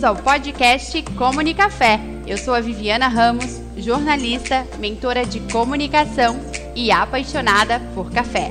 Bem-vindos 0.00 0.04
ao 0.04 0.16
podcast 0.16 1.02
Comunicafé. 1.14 2.00
Eu 2.26 2.38
sou 2.38 2.54
a 2.54 2.60
Viviana 2.60 3.06
Ramos, 3.06 3.60
jornalista, 3.76 4.66
mentora 4.78 5.26
de 5.26 5.40
comunicação 5.52 6.40
e 6.74 6.90
apaixonada 6.90 7.78
por 7.94 8.10
café. 8.10 8.48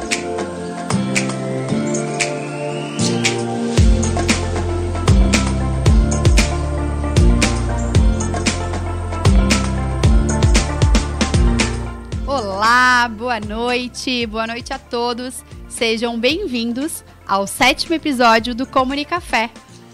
Olá, 12.27 13.09
boa 13.09 13.39
noite, 13.39 14.27
boa 14.27 14.45
noite 14.45 14.71
a 14.71 14.77
todos. 14.77 15.43
Sejam 15.67 16.19
bem-vindos 16.19 17.03
ao 17.27 17.47
sétimo 17.47 17.95
episódio 17.95 18.53
do 18.53 18.67
Comunicafé, 18.67 19.49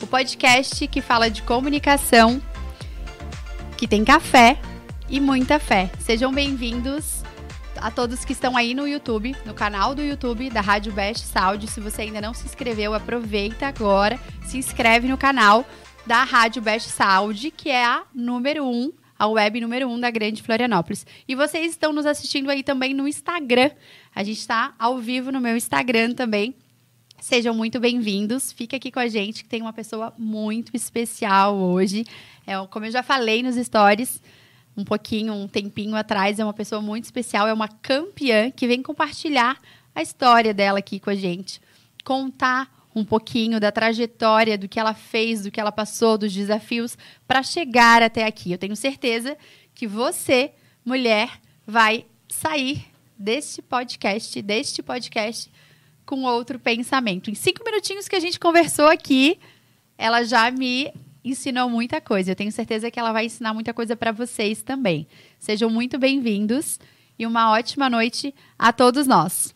o 0.05 0.07
podcast 0.07 0.87
que 0.87 1.01
fala 1.01 1.31
de 1.31 1.41
comunicação, 1.41 2.39
que 3.75 3.87
tem 3.87 4.05
café 4.05 4.59
e 5.09 5.19
muita 5.19 5.57
fé. 5.57 5.89
Sejam 5.99 6.31
bem-vindos 6.31 7.23
a 7.77 7.89
todos 7.89 8.23
que 8.23 8.31
estão 8.31 8.55
aí 8.55 8.75
no 8.75 8.87
YouTube, 8.87 9.35
no 9.47 9.55
canal 9.55 9.95
do 9.95 10.03
YouTube 10.03 10.51
da 10.51 10.61
Rádio 10.61 10.93
Best 10.93 11.25
Saúde. 11.25 11.65
Se 11.65 11.79
você 11.79 12.03
ainda 12.03 12.21
não 12.21 12.35
se 12.35 12.45
inscreveu, 12.45 12.93
aproveita 12.93 13.65
agora, 13.65 14.19
se 14.45 14.59
inscreve 14.59 15.07
no 15.07 15.17
canal 15.17 15.65
da 16.05 16.23
Rádio 16.23 16.61
Best 16.61 16.91
Saúde, 16.91 17.49
que 17.49 17.71
é 17.71 17.83
a 17.83 18.03
número 18.13 18.63
1 18.63 18.69
um 18.69 18.93
a 19.17 19.27
web 19.27 19.59
número 19.59 19.87
1 19.87 19.91
um 19.91 19.99
da 19.99 20.11
Grande 20.11 20.43
Florianópolis. 20.43 21.03
E 21.27 21.33
vocês 21.33 21.71
estão 21.71 21.91
nos 21.91 22.05
assistindo 22.05 22.51
aí 22.51 22.61
também 22.61 22.93
no 22.93 23.07
Instagram. 23.07 23.71
A 24.13 24.23
gente 24.23 24.37
está 24.37 24.75
ao 24.77 24.99
vivo 24.99 25.31
no 25.31 25.41
meu 25.41 25.57
Instagram 25.57 26.13
também. 26.13 26.53
Sejam 27.19 27.55
muito 27.55 27.79
bem-vindos. 27.79 28.51
Fica 28.51 28.77
aqui 28.77 28.91
com 28.91 28.99
a 28.99 29.07
gente, 29.07 29.43
que 29.43 29.49
tem 29.49 29.61
uma 29.61 29.73
pessoa 29.73 30.13
muito 30.17 30.75
especial 30.75 31.55
hoje. 31.55 32.05
É, 32.45 32.53
como 32.67 32.85
eu 32.85 32.91
já 32.91 33.01
falei 33.01 33.41
nos 33.41 33.55
stories, 33.55 34.21
um 34.77 34.83
pouquinho, 34.83 35.33
um 35.33 35.47
tempinho 35.47 35.95
atrás, 35.95 36.39
é 36.39 36.43
uma 36.43 36.53
pessoa 36.53 36.81
muito 36.81 37.05
especial, 37.05 37.47
é 37.47 37.53
uma 37.53 37.67
campeã 37.67 38.51
que 38.51 38.67
vem 38.67 38.81
compartilhar 38.83 39.59
a 39.95 40.01
história 40.01 40.53
dela 40.53 40.79
aqui 40.79 40.99
com 40.99 41.09
a 41.09 41.15
gente. 41.15 41.61
Contar 42.03 42.69
um 42.93 43.03
pouquinho 43.03 43.59
da 43.59 43.71
trajetória, 43.71 44.57
do 44.57 44.67
que 44.67 44.79
ela 44.79 44.93
fez, 44.93 45.43
do 45.43 45.51
que 45.51 45.59
ela 45.59 45.71
passou, 45.71 46.17
dos 46.17 46.33
desafios 46.33 46.97
para 47.27 47.41
chegar 47.41 48.03
até 48.03 48.25
aqui. 48.25 48.51
Eu 48.51 48.57
tenho 48.57 48.75
certeza 48.75 49.37
que 49.73 49.87
você, 49.87 50.51
mulher, 50.85 51.41
vai 51.65 52.05
sair 52.29 52.85
deste 53.17 53.61
podcast, 53.61 54.41
deste 54.41 54.83
podcast, 54.83 55.51
com 56.05 56.23
outro 56.23 56.59
pensamento. 56.59 57.29
Em 57.29 57.35
cinco 57.35 57.63
minutinhos 57.63 58.07
que 58.07 58.15
a 58.15 58.19
gente 58.19 58.39
conversou 58.39 58.87
aqui, 58.87 59.39
ela 59.97 60.23
já 60.23 60.51
me 60.51 60.91
ensinou 61.23 61.69
muita 61.69 61.99
coisa. 61.99 62.31
Eu 62.31 62.35
tenho 62.35 62.51
certeza 62.51 62.91
que 62.91 62.99
ela 62.99 63.11
vai 63.11 63.25
ensinar 63.25 63.53
muita 63.53 63.73
coisa 63.73 63.95
para 63.95 64.11
vocês 64.11 64.61
também. 64.61 65.07
Sejam 65.39 65.69
muito 65.69 65.97
bem-vindos 65.97 66.79
e 67.17 67.25
uma 67.25 67.51
ótima 67.51 67.89
noite 67.89 68.33
a 68.59 68.71
todos 68.71 69.07
nós. 69.07 69.55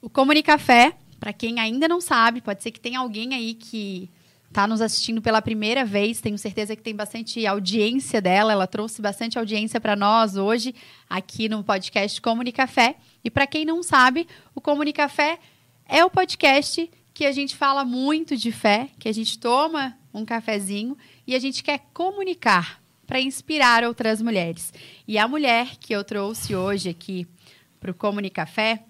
O 0.00 0.08
Comunicafé 0.08 0.94
para 1.18 1.32
quem 1.32 1.58
ainda 1.58 1.88
não 1.88 2.00
sabe, 2.00 2.40
pode 2.40 2.62
ser 2.62 2.70
que 2.70 2.80
tenha 2.80 3.00
alguém 3.00 3.34
aí 3.34 3.54
que 3.54 4.08
está 4.48 4.66
nos 4.66 4.80
assistindo 4.80 5.20
pela 5.20 5.42
primeira 5.42 5.84
vez, 5.84 6.20
tenho 6.20 6.38
certeza 6.38 6.74
que 6.74 6.82
tem 6.82 6.94
bastante 6.94 7.46
audiência 7.46 8.20
dela, 8.20 8.52
ela 8.52 8.66
trouxe 8.66 9.00
bastante 9.00 9.38
audiência 9.38 9.80
para 9.80 9.94
nós 9.94 10.36
hoje 10.36 10.74
aqui 11.08 11.48
no 11.48 11.62
podcast 11.62 12.20
Comunicafé. 12.20 12.96
E 13.22 13.30
para 13.30 13.46
quem 13.46 13.64
não 13.64 13.82
sabe, 13.82 14.26
o 14.54 14.60
Comunicafé 14.60 15.38
é 15.86 16.04
o 16.04 16.10
podcast 16.10 16.90
que 17.12 17.26
a 17.26 17.32
gente 17.32 17.56
fala 17.56 17.84
muito 17.84 18.36
de 18.36 18.50
fé, 18.50 18.88
que 18.98 19.08
a 19.08 19.12
gente 19.12 19.38
toma 19.38 19.96
um 20.12 20.24
cafezinho 20.24 20.96
e 21.26 21.34
a 21.34 21.38
gente 21.38 21.62
quer 21.62 21.80
comunicar 21.92 22.80
para 23.06 23.20
inspirar 23.20 23.84
outras 23.84 24.20
mulheres. 24.22 24.72
E 25.06 25.18
a 25.18 25.28
mulher 25.28 25.76
que 25.78 25.94
eu 25.94 26.04
trouxe 26.04 26.54
hoje 26.54 26.88
aqui 26.88 27.26
para 27.80 27.90
o 27.90 27.94
Comunicafé 27.94 28.84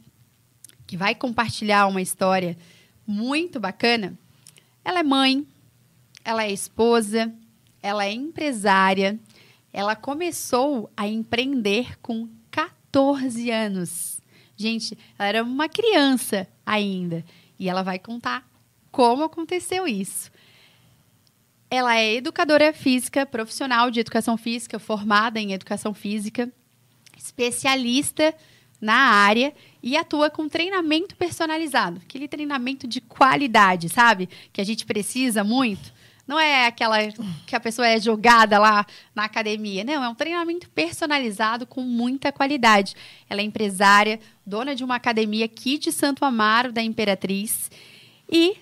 que 0.86 0.96
vai 0.96 1.14
compartilhar 1.14 1.86
uma 1.86 2.00
história 2.00 2.56
muito 3.06 3.60
bacana, 3.60 4.18
ela 4.88 5.00
é 5.00 5.02
mãe, 5.02 5.46
ela 6.24 6.44
é 6.44 6.50
esposa, 6.50 7.30
ela 7.82 8.06
é 8.06 8.10
empresária. 8.10 9.20
Ela 9.70 9.94
começou 9.94 10.90
a 10.96 11.06
empreender 11.06 12.00
com 12.00 12.26
14 12.50 13.50
anos. 13.50 14.18
Gente, 14.56 14.96
ela 15.18 15.28
era 15.28 15.42
uma 15.42 15.68
criança 15.68 16.48
ainda. 16.64 17.22
E 17.58 17.68
ela 17.68 17.82
vai 17.82 17.98
contar 17.98 18.48
como 18.90 19.24
aconteceu 19.24 19.86
isso. 19.86 20.30
Ela 21.70 21.94
é 21.98 22.14
educadora 22.14 22.72
física, 22.72 23.26
profissional 23.26 23.90
de 23.90 24.00
educação 24.00 24.38
física, 24.38 24.78
formada 24.78 25.38
em 25.38 25.52
educação 25.52 25.92
física, 25.92 26.50
especialista 27.14 28.34
na 28.80 28.94
área 28.94 29.52
e 29.82 29.96
atua 29.96 30.30
com 30.30 30.48
treinamento 30.48 31.16
personalizado, 31.16 32.00
aquele 32.04 32.28
treinamento 32.28 32.86
de 32.86 33.00
qualidade, 33.00 33.88
sabe? 33.88 34.28
Que 34.52 34.60
a 34.60 34.64
gente 34.64 34.84
precisa 34.84 35.44
muito. 35.44 35.92
Não 36.28 36.38
é 36.38 36.66
aquela 36.66 36.98
que 37.46 37.56
a 37.56 37.60
pessoa 37.60 37.88
é 37.88 37.98
jogada 37.98 38.58
lá 38.58 38.84
na 39.14 39.24
academia. 39.24 39.82
Não, 39.82 40.04
é 40.04 40.08
um 40.10 40.14
treinamento 40.14 40.68
personalizado 40.68 41.66
com 41.66 41.80
muita 41.80 42.30
qualidade. 42.30 42.94
Ela 43.30 43.40
é 43.40 43.44
empresária, 43.44 44.20
dona 44.44 44.74
de 44.74 44.84
uma 44.84 44.96
academia 44.96 45.46
aqui 45.46 45.78
de 45.78 45.90
Santo 45.90 46.26
Amaro, 46.26 46.70
da 46.70 46.82
Imperatriz. 46.82 47.70
E 48.30 48.58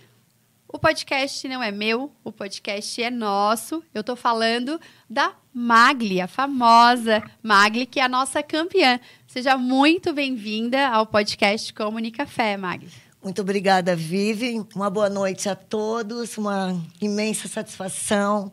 o 0.69 0.79
podcast 0.79 1.49
não 1.49 1.61
é 1.61 1.73
meu, 1.73 2.13
o 2.23 2.31
podcast 2.31 3.03
é 3.03 3.11
nosso. 3.11 3.83
Eu 3.93 4.03
estou 4.03 4.15
falando 4.15 4.81
da 5.11 5.33
Magli, 5.53 6.21
a 6.21 6.29
famosa 6.29 7.21
Magli, 7.43 7.87
que 7.87 7.99
é 7.99 8.05
a 8.05 8.09
nossa 8.09 8.45
campeã. 8.45 9.01
Seja 9.37 9.59
muito 9.59 10.15
bem-vinda 10.15 10.89
ao 10.89 11.05
podcast 11.05 11.71
Comunicafé, 11.75 12.57
Magli. 12.57 12.89
Muito 13.23 13.43
obrigada, 13.43 13.95
Vivi. 13.95 14.65
Uma 14.75 14.89
boa 14.89 15.11
noite 15.11 15.47
a 15.47 15.55
todos. 15.55 16.39
Uma 16.39 16.75
imensa 17.03 17.47
satisfação, 17.47 18.51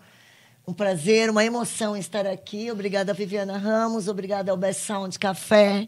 um 0.68 0.74
prazer, 0.74 1.30
uma 1.30 1.45
emoção 1.45 1.95
estar 1.95 2.27
aqui. 2.27 2.69
Obrigada, 2.69 3.13
Viviana 3.13 3.57
Ramos. 3.57 4.09
Obrigada 4.09 4.51
ao 4.51 4.57
Best 4.57 4.81
Sound 4.81 5.18
Café. 5.18 5.88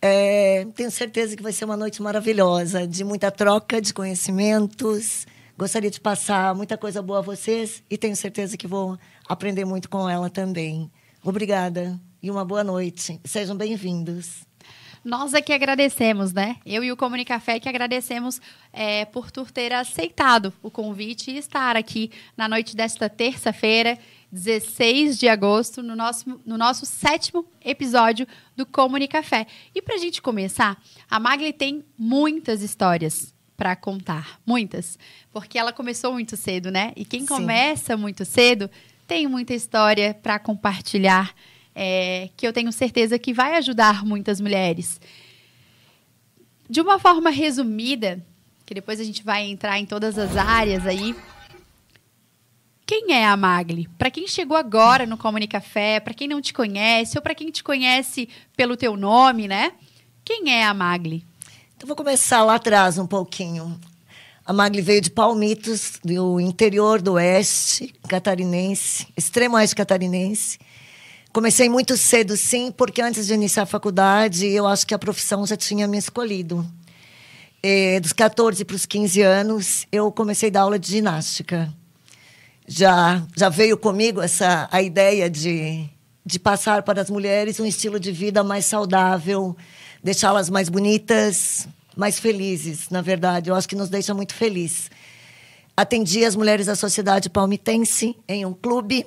É, 0.00 0.68
tenho 0.76 0.92
certeza 0.92 1.34
que 1.36 1.42
vai 1.42 1.52
ser 1.52 1.64
uma 1.64 1.76
noite 1.76 2.00
maravilhosa, 2.00 2.86
de 2.86 3.02
muita 3.02 3.28
troca 3.28 3.80
de 3.80 3.92
conhecimentos. 3.92 5.26
Gostaria 5.58 5.90
de 5.90 6.00
passar 6.00 6.54
muita 6.54 6.78
coisa 6.78 7.02
boa 7.02 7.18
a 7.18 7.22
vocês 7.22 7.82
e 7.90 7.98
tenho 7.98 8.14
certeza 8.14 8.56
que 8.56 8.68
vou 8.68 8.96
aprender 9.28 9.64
muito 9.64 9.90
com 9.90 10.08
ela 10.08 10.30
também. 10.30 10.88
Obrigada 11.24 12.00
e 12.22 12.30
uma 12.30 12.44
boa 12.44 12.62
noite. 12.62 13.20
Sejam 13.24 13.56
bem-vindos. 13.56 14.46
Nós 15.04 15.34
aqui 15.34 15.52
agradecemos, 15.52 16.32
né? 16.32 16.56
Eu 16.64 16.84
e 16.84 16.92
o 16.92 16.96
Comunicafé 16.96 17.58
que 17.58 17.68
agradecemos 17.68 18.40
é, 18.72 19.04
por 19.04 19.32
tu 19.32 19.44
ter 19.44 19.72
aceitado 19.72 20.52
o 20.62 20.70
convite 20.70 21.32
e 21.32 21.38
estar 21.38 21.76
aqui 21.76 22.12
na 22.36 22.48
noite 22.48 22.76
desta 22.76 23.10
terça-feira, 23.10 23.98
16 24.30 25.18
de 25.18 25.28
agosto, 25.28 25.82
no 25.82 25.96
nosso, 25.96 26.40
no 26.46 26.56
nosso 26.56 26.86
sétimo 26.86 27.44
episódio 27.64 28.28
do 28.56 28.64
Comunicafé. 28.64 29.48
E 29.74 29.82
para 29.82 29.96
a 29.96 29.98
gente 29.98 30.22
começar, 30.22 30.80
a 31.10 31.18
Magli 31.18 31.52
tem 31.52 31.84
muitas 31.98 32.62
histórias 32.62 33.34
para 33.56 33.74
contar, 33.74 34.40
muitas, 34.46 34.96
porque 35.32 35.58
ela 35.58 35.72
começou 35.72 36.12
muito 36.12 36.36
cedo, 36.36 36.70
né? 36.70 36.92
E 36.94 37.04
quem 37.04 37.22
Sim. 37.22 37.26
começa 37.26 37.96
muito 37.96 38.24
cedo 38.24 38.70
tem 39.06 39.26
muita 39.26 39.52
história 39.52 40.14
para 40.14 40.38
compartilhar, 40.38 41.34
é, 41.74 42.28
que 42.36 42.46
eu 42.46 42.52
tenho 42.52 42.72
certeza 42.72 43.18
que 43.18 43.32
vai 43.32 43.56
ajudar 43.56 44.04
muitas 44.04 44.40
mulheres. 44.40 45.00
De 46.68 46.80
uma 46.80 46.98
forma 46.98 47.30
resumida, 47.30 48.24
que 48.64 48.74
depois 48.74 49.00
a 49.00 49.04
gente 49.04 49.22
vai 49.22 49.44
entrar 49.44 49.78
em 49.78 49.86
todas 49.86 50.18
as 50.18 50.36
áreas 50.36 50.86
aí. 50.86 51.14
Quem 52.86 53.12
é 53.12 53.26
a 53.26 53.36
Magli? 53.36 53.88
Para 53.98 54.10
quem 54.10 54.26
chegou 54.26 54.56
agora 54.56 55.06
no 55.06 55.16
Comunicafé, 55.16 56.00
para 56.00 56.14
quem 56.14 56.28
não 56.28 56.40
te 56.40 56.52
conhece, 56.52 57.16
ou 57.16 57.22
para 57.22 57.34
quem 57.34 57.50
te 57.50 57.62
conhece 57.62 58.28
pelo 58.56 58.76
teu 58.76 58.96
nome, 58.96 59.48
né? 59.48 59.72
Quem 60.24 60.52
é 60.52 60.64
a 60.64 60.74
Magli? 60.74 61.24
Então, 61.76 61.86
vou 61.86 61.96
começar 61.96 62.42
lá 62.44 62.54
atrás 62.54 62.98
um 62.98 63.06
pouquinho. 63.06 63.78
A 64.44 64.52
Magli 64.52 64.82
veio 64.82 65.00
de 65.00 65.10
Palmitos, 65.10 66.00
do 66.04 66.40
interior 66.40 67.00
do 67.00 67.12
oeste 67.14 67.94
catarinense, 68.08 69.06
extremo 69.16 69.56
oeste 69.56 69.76
catarinense. 69.76 70.58
Comecei 71.32 71.66
muito 71.66 71.96
cedo, 71.96 72.36
sim, 72.36 72.70
porque 72.70 73.00
antes 73.00 73.26
de 73.26 73.32
iniciar 73.32 73.62
a 73.62 73.66
faculdade, 73.66 74.46
eu 74.46 74.66
acho 74.66 74.86
que 74.86 74.92
a 74.92 74.98
profissão 74.98 75.46
já 75.46 75.56
tinha 75.56 75.88
me 75.88 75.96
escolhido. 75.96 76.62
E, 77.62 77.98
dos 78.00 78.12
14 78.12 78.62
para 78.66 78.76
os 78.76 78.84
15 78.84 79.22
anos, 79.22 79.86
eu 79.90 80.12
comecei 80.12 80.50
a 80.50 80.52
dar 80.52 80.60
aula 80.60 80.78
de 80.78 80.90
ginástica. 80.90 81.72
Já, 82.68 83.26
já 83.34 83.48
veio 83.48 83.78
comigo 83.78 84.20
essa 84.20 84.68
a 84.70 84.82
ideia 84.82 85.30
de, 85.30 85.88
de 86.22 86.38
passar 86.38 86.82
para 86.82 87.00
as 87.00 87.08
mulheres 87.08 87.58
um 87.58 87.64
estilo 87.64 87.98
de 87.98 88.12
vida 88.12 88.44
mais 88.44 88.66
saudável, 88.66 89.56
deixá-las 90.04 90.50
mais 90.50 90.68
bonitas, 90.68 91.66
mais 91.96 92.20
felizes, 92.20 92.90
na 92.90 93.00
verdade. 93.00 93.48
Eu 93.48 93.54
acho 93.54 93.66
que 93.66 93.74
nos 93.74 93.88
deixa 93.88 94.12
muito 94.12 94.34
felizes. 94.34 94.90
Atendi 95.74 96.26
as 96.26 96.36
mulheres 96.36 96.66
da 96.66 96.76
sociedade 96.76 97.30
palmitense 97.30 98.14
em 98.28 98.44
um 98.44 98.52
clube, 98.52 99.06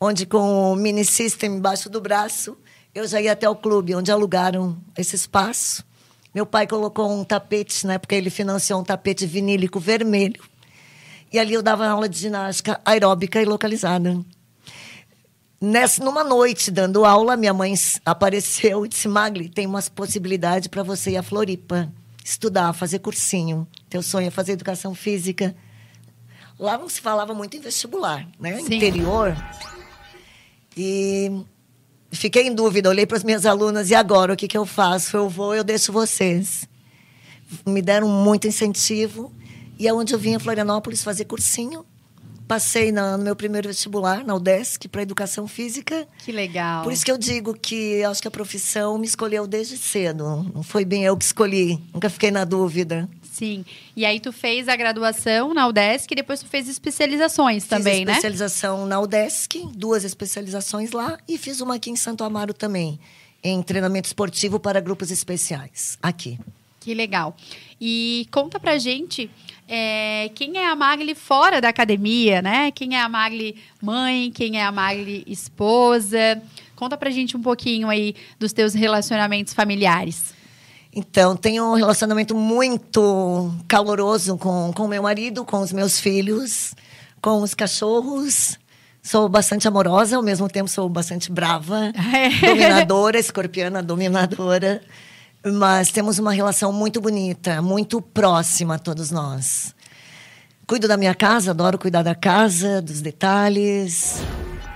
onde 0.00 0.24
com 0.24 0.72
o 0.72 0.76
mini 0.76 1.04
system 1.04 1.56
embaixo 1.56 1.90
do 1.90 2.00
braço, 2.00 2.56
eu 2.94 3.06
já 3.06 3.20
ia 3.20 3.32
até 3.32 3.48
o 3.48 3.54
clube, 3.54 3.94
onde 3.94 4.10
alugaram 4.10 4.78
esse 4.96 5.14
espaço. 5.14 5.84
Meu 6.34 6.46
pai 6.46 6.66
colocou 6.66 7.10
um 7.10 7.22
tapete, 7.22 7.86
na 7.86 7.94
época 7.94 8.14
ele 8.14 8.30
financiou 8.30 8.80
um 8.80 8.84
tapete 8.84 9.26
vinílico 9.26 9.78
vermelho. 9.78 10.42
E 11.32 11.38
ali 11.38 11.54
eu 11.54 11.62
dava 11.62 11.86
aula 11.86 12.08
de 12.08 12.18
ginástica 12.18 12.80
aeróbica 12.84 13.40
e 13.40 13.44
localizada. 13.44 14.18
Nessa, 15.60 16.02
numa 16.02 16.24
noite, 16.24 16.70
dando 16.70 17.04
aula, 17.04 17.36
minha 17.36 17.52
mãe 17.52 17.74
apareceu 18.04 18.86
e 18.86 18.88
disse: 18.88 19.06
Magli, 19.06 19.48
tem 19.48 19.66
umas 19.66 19.88
possibilidades 19.88 20.68
para 20.68 20.82
você 20.82 21.10
ir 21.10 21.16
a 21.18 21.22
Floripa, 21.22 21.92
estudar, 22.24 22.72
fazer 22.72 23.00
cursinho. 23.00 23.68
Teu 23.88 24.02
sonho 24.02 24.28
é 24.28 24.30
fazer 24.30 24.52
educação 24.52 24.94
física. 24.94 25.54
Lá 26.58 26.78
não 26.78 26.88
se 26.88 27.00
falava 27.00 27.34
muito 27.34 27.56
em 27.56 27.60
vestibular, 27.60 28.26
né? 28.38 28.56
Sim. 28.56 28.76
Interior. 28.76 29.36
E 30.76 31.44
fiquei 32.10 32.46
em 32.46 32.54
dúvida, 32.54 32.88
olhei 32.88 33.06
para 33.06 33.16
as 33.16 33.24
minhas 33.24 33.46
alunas, 33.46 33.90
e 33.90 33.94
agora 33.94 34.32
o 34.32 34.36
que, 34.36 34.48
que 34.48 34.56
eu 34.56 34.66
faço? 34.66 35.16
Eu 35.16 35.28
vou, 35.28 35.54
eu 35.54 35.64
deixo 35.64 35.92
vocês. 35.92 36.68
Me 37.66 37.82
deram 37.82 38.08
muito 38.08 38.46
incentivo. 38.46 39.32
E 39.78 39.88
é 39.88 39.94
onde 39.94 40.12
eu 40.14 40.18
vim 40.18 40.34
a 40.34 40.40
Florianópolis 40.40 41.02
fazer 41.02 41.24
cursinho. 41.24 41.86
Passei 42.46 42.90
na, 42.90 43.16
no 43.16 43.22
meu 43.22 43.36
primeiro 43.36 43.68
vestibular, 43.68 44.24
na 44.24 44.34
UDESC, 44.34 44.88
para 44.88 45.02
Educação 45.02 45.46
Física. 45.46 46.06
Que 46.18 46.32
legal. 46.32 46.82
Por 46.82 46.92
isso 46.92 47.04
que 47.04 47.10
eu 47.10 47.16
digo 47.16 47.54
que 47.54 48.02
acho 48.02 48.20
que 48.20 48.28
a 48.28 48.30
profissão 48.30 48.98
me 48.98 49.06
escolheu 49.06 49.46
desde 49.46 49.78
cedo. 49.78 50.50
Não 50.52 50.62
foi 50.62 50.84
bem 50.84 51.04
eu 51.04 51.16
que 51.16 51.24
escolhi. 51.24 51.80
Nunca 51.94 52.10
fiquei 52.10 52.30
na 52.30 52.44
dúvida. 52.44 53.08
Sim. 53.30 53.64
E 53.96 54.04
aí 54.04 54.18
tu 54.18 54.32
fez 54.32 54.68
a 54.68 54.74
graduação 54.74 55.54
na 55.54 55.66
UDESC 55.68 56.12
e 56.12 56.16
depois 56.16 56.40
tu 56.40 56.46
fez 56.46 56.68
especializações 56.68 57.64
também, 57.64 57.98
fiz 57.98 58.06
né? 58.06 58.12
especialização 58.12 58.86
na 58.86 59.00
UDESC, 59.00 59.68
duas 59.74 60.04
especializações 60.04 60.90
lá, 60.90 61.18
e 61.28 61.38
fiz 61.38 61.60
uma 61.60 61.76
aqui 61.76 61.90
em 61.90 61.96
Santo 61.96 62.24
Amaro 62.24 62.52
também, 62.52 62.98
em 63.42 63.62
treinamento 63.62 64.08
esportivo 64.08 64.58
para 64.58 64.80
grupos 64.80 65.10
especiais, 65.10 65.96
aqui. 66.02 66.38
Que 66.80 66.92
legal. 66.92 67.36
E 67.80 68.26
conta 68.30 68.58
pra 68.58 68.78
gente 68.78 69.30
é, 69.68 70.30
quem 70.34 70.58
é 70.58 70.66
a 70.66 70.74
Magli 70.74 71.14
fora 71.14 71.60
da 71.60 71.68
academia, 71.68 72.42
né? 72.42 72.72
Quem 72.72 72.96
é 72.96 73.00
a 73.00 73.08
Magli 73.08 73.54
mãe, 73.80 74.32
quem 74.32 74.58
é 74.58 74.64
a 74.64 74.72
Magli 74.72 75.22
esposa. 75.26 76.42
Conta 76.74 76.96
pra 76.96 77.10
gente 77.10 77.36
um 77.36 77.42
pouquinho 77.42 77.88
aí 77.88 78.16
dos 78.38 78.52
teus 78.52 78.74
relacionamentos 78.74 79.54
familiares. 79.54 80.34
Então, 80.92 81.36
tenho 81.36 81.64
um 81.64 81.74
relacionamento 81.74 82.34
muito 82.34 83.54
caloroso 83.68 84.36
com 84.36 84.72
o 84.76 84.88
meu 84.88 85.02
marido, 85.02 85.44
com 85.44 85.60
os 85.60 85.72
meus 85.72 86.00
filhos, 86.00 86.74
com 87.22 87.42
os 87.42 87.54
cachorros. 87.54 88.58
Sou 89.02 89.28
bastante 89.28 89.66
amorosa, 89.68 90.16
ao 90.16 90.22
mesmo 90.22 90.48
tempo 90.48 90.68
sou 90.68 90.88
bastante 90.88 91.30
brava, 91.30 91.92
dominadora, 92.40 93.18
escorpiana 93.20 93.82
dominadora. 93.82 94.82
Mas 95.44 95.90
temos 95.90 96.18
uma 96.18 96.32
relação 96.32 96.72
muito 96.72 97.00
bonita, 97.00 97.62
muito 97.62 98.02
próxima, 98.02 98.78
todos 98.78 99.10
nós. 99.10 99.74
Cuido 100.66 100.86
da 100.86 100.96
minha 100.96 101.14
casa, 101.14 101.52
adoro 101.52 101.78
cuidar 101.78 102.02
da 102.02 102.14
casa, 102.14 102.82
dos 102.82 103.00
detalhes. 103.00 104.20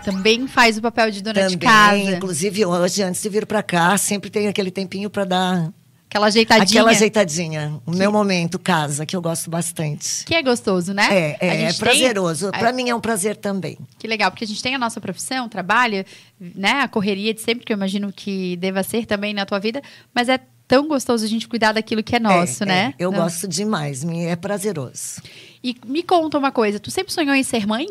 Também 0.04 0.46
faz 0.46 0.78
o 0.78 0.82
papel 0.82 1.10
de 1.10 1.22
dona 1.22 1.34
Também, 1.34 1.50
de 1.50 1.58
casa. 1.58 2.16
inclusive 2.16 2.64
hoje, 2.64 3.02
antes 3.02 3.20
de 3.20 3.28
vir 3.28 3.46
para 3.46 3.62
cá, 3.62 3.96
sempre 3.98 4.30
tem 4.30 4.48
aquele 4.48 4.70
tempinho 4.70 5.10
para 5.10 5.24
dar 5.24 5.72
Aquela 6.14 6.26
ajeitadinha. 6.28 6.80
aquela 6.80 6.90
ajeitadinha. 6.92 7.80
O 7.84 7.90
meu 7.90 8.12
momento, 8.12 8.56
casa, 8.56 9.04
que 9.04 9.16
eu 9.16 9.20
gosto 9.20 9.50
bastante. 9.50 10.24
Que 10.24 10.36
é 10.36 10.42
gostoso, 10.44 10.94
né? 10.94 11.08
É, 11.10 11.36
é, 11.40 11.62
é 11.64 11.66
tem- 11.70 11.78
prazeroso. 11.78 12.48
a- 12.48 12.52
Para 12.52 12.72
mim 12.72 12.88
é 12.88 12.94
um 12.94 13.00
prazer 13.00 13.34
também. 13.36 13.76
Que 13.98 14.06
legal, 14.06 14.30
porque 14.30 14.44
a 14.44 14.46
gente 14.46 14.62
tem 14.62 14.76
a 14.76 14.78
nossa 14.78 15.00
profissão, 15.00 15.48
trabalha, 15.48 16.06
né? 16.38 16.82
A 16.82 16.86
correria 16.88 17.34
de 17.34 17.40
sempre, 17.40 17.66
que 17.66 17.72
eu 17.72 17.76
imagino 17.76 18.12
que 18.12 18.54
deva 18.58 18.84
ser 18.84 19.06
também 19.06 19.34
na 19.34 19.44
tua 19.44 19.58
vida, 19.58 19.82
mas 20.14 20.28
é 20.28 20.38
tão 20.68 20.86
gostoso 20.86 21.24
a 21.24 21.28
gente 21.28 21.48
cuidar 21.48 21.72
daquilo 21.72 22.00
que 22.00 22.14
é 22.14 22.20
nosso, 22.20 22.62
É, 22.62 22.66
né? 22.66 22.94
é, 22.96 23.04
eu 23.04 23.10
Não. 23.10 23.18
gosto 23.18 23.48
demais, 23.48 24.04
me 24.04 24.24
é 24.24 24.36
prazeroso. 24.36 25.20
E 25.64 25.76
me 25.84 26.04
conta 26.04 26.38
uma 26.38 26.52
coisa, 26.52 26.78
tu 26.78 26.92
sempre 26.92 27.12
sonhou 27.12 27.34
em 27.34 27.42
ser 27.42 27.66
mãe? 27.66 27.88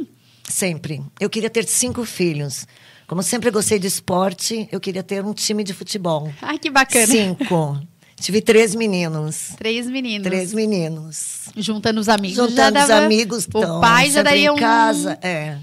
Sempre. 0.48 1.02
Eu 1.20 1.30
queria 1.30 1.50
ter 1.50 1.66
cinco 1.66 2.06
filhos. 2.06 2.66
Como 3.06 3.22
sempre 3.22 3.52
gostei 3.52 3.78
de 3.78 3.88
esporte, 3.88 4.68
eu 4.72 4.80
queria 4.80 5.04
ter 5.04 5.24
um 5.26 5.34
time 5.34 5.62
de 5.62 5.74
futebol. 5.74 6.32
Ai, 6.42 6.58
que 6.58 6.70
bacana. 6.70 7.06
Cinco. 7.06 7.82
Tive 8.24 8.42
três 8.42 8.74
meninos. 8.74 9.50
Três 9.58 9.86
meninos. 9.90 10.24
Três 10.26 10.54
meninos. 10.54 11.50
Juntando 11.58 12.00
os 12.00 12.08
amigos. 12.08 12.38
Juntando 12.38 12.80
os 12.80 12.90
amigos, 12.90 13.46
O 13.54 13.58
então, 13.60 13.82
pai 13.82 14.10
já 14.10 14.24
daria 14.24 14.48
em 14.48 14.50
um. 14.50 14.56
casa. 14.56 15.20
É. 15.22 15.58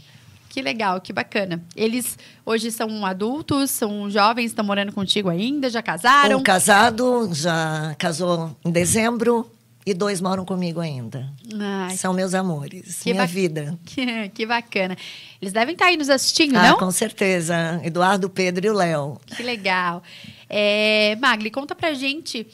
Que 0.50 0.60
legal, 0.60 1.00
que 1.00 1.10
bacana. 1.10 1.62
Eles 1.74 2.18
hoje 2.44 2.70
são 2.70 3.06
adultos, 3.06 3.70
são 3.70 4.10
jovens, 4.10 4.46
estão 4.50 4.62
morando 4.62 4.92
contigo 4.92 5.30
ainda, 5.30 5.70
já 5.70 5.80
casaram? 5.80 6.38
Um 6.38 6.42
casado, 6.42 7.30
já 7.32 7.94
casou 7.96 8.54
em 8.62 8.70
dezembro, 8.70 9.50
e 9.86 9.94
dois 9.94 10.20
moram 10.20 10.44
comigo 10.44 10.80
ainda. 10.80 11.32
Ai, 11.58 11.96
São 11.96 12.12
meus 12.12 12.34
amores, 12.34 12.98
Que 13.02 13.12
minha 13.14 13.26
vida. 13.26 13.78
que, 13.86 14.28
que 14.30 14.44
bacana. 14.44 14.96
Eles 15.40 15.54
devem 15.54 15.72
estar 15.72 15.86
aí 15.86 15.96
nos 15.96 16.10
assistindo, 16.10 16.56
Ah, 16.56 16.70
não? 16.72 16.76
com 16.78 16.90
certeza. 16.90 17.80
Eduardo, 17.82 18.28
Pedro 18.28 18.66
e 18.66 18.70
o 18.70 18.74
Léo. 18.74 19.18
Que 19.34 19.42
legal. 19.42 20.02
É, 20.50 21.16
Magli, 21.20 21.48
conta 21.48 21.76
pra 21.76 21.94
gente 21.94 22.44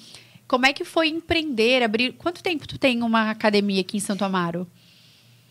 como 0.46 0.66
é 0.66 0.72
que 0.72 0.84
foi 0.84 1.08
empreender, 1.08 1.82
abrir. 1.82 2.12
Quanto 2.12 2.42
tempo 2.42 2.68
tu 2.68 2.78
tem 2.78 3.02
uma 3.02 3.30
academia 3.30 3.80
aqui 3.80 3.96
em 3.96 4.00
Santo 4.00 4.24
Amaro? 4.24 4.66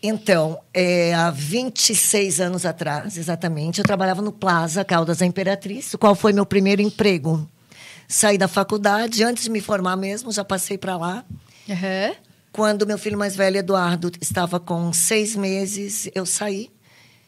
Então, 0.02 0.60
é, 0.72 1.12
há 1.14 1.30
26 1.30 2.40
anos 2.40 2.64
atrás, 2.64 3.16
exatamente, 3.16 3.78
eu 3.80 3.84
trabalhava 3.84 4.22
no 4.22 4.30
Plaza 4.30 4.84
Caldas 4.84 5.18
da 5.18 5.26
Imperatriz, 5.26 5.94
o 5.94 5.98
qual 5.98 6.14
foi 6.14 6.32
meu 6.32 6.46
primeiro 6.46 6.80
emprego. 6.80 7.48
Saí 8.06 8.38
da 8.38 8.46
faculdade, 8.46 9.24
antes 9.24 9.44
de 9.44 9.50
me 9.50 9.60
formar 9.60 9.96
mesmo, 9.96 10.30
já 10.30 10.44
passei 10.44 10.78
para 10.78 10.96
lá. 10.96 11.24
Aham. 11.68 12.14
Quando 12.52 12.86
meu 12.86 12.98
filho 12.98 13.18
mais 13.18 13.34
velho, 13.34 13.56
Eduardo, 13.56 14.12
estava 14.20 14.60
com 14.60 14.92
seis 14.92 15.34
meses, 15.34 16.08
eu 16.14 16.24
saí 16.24 16.70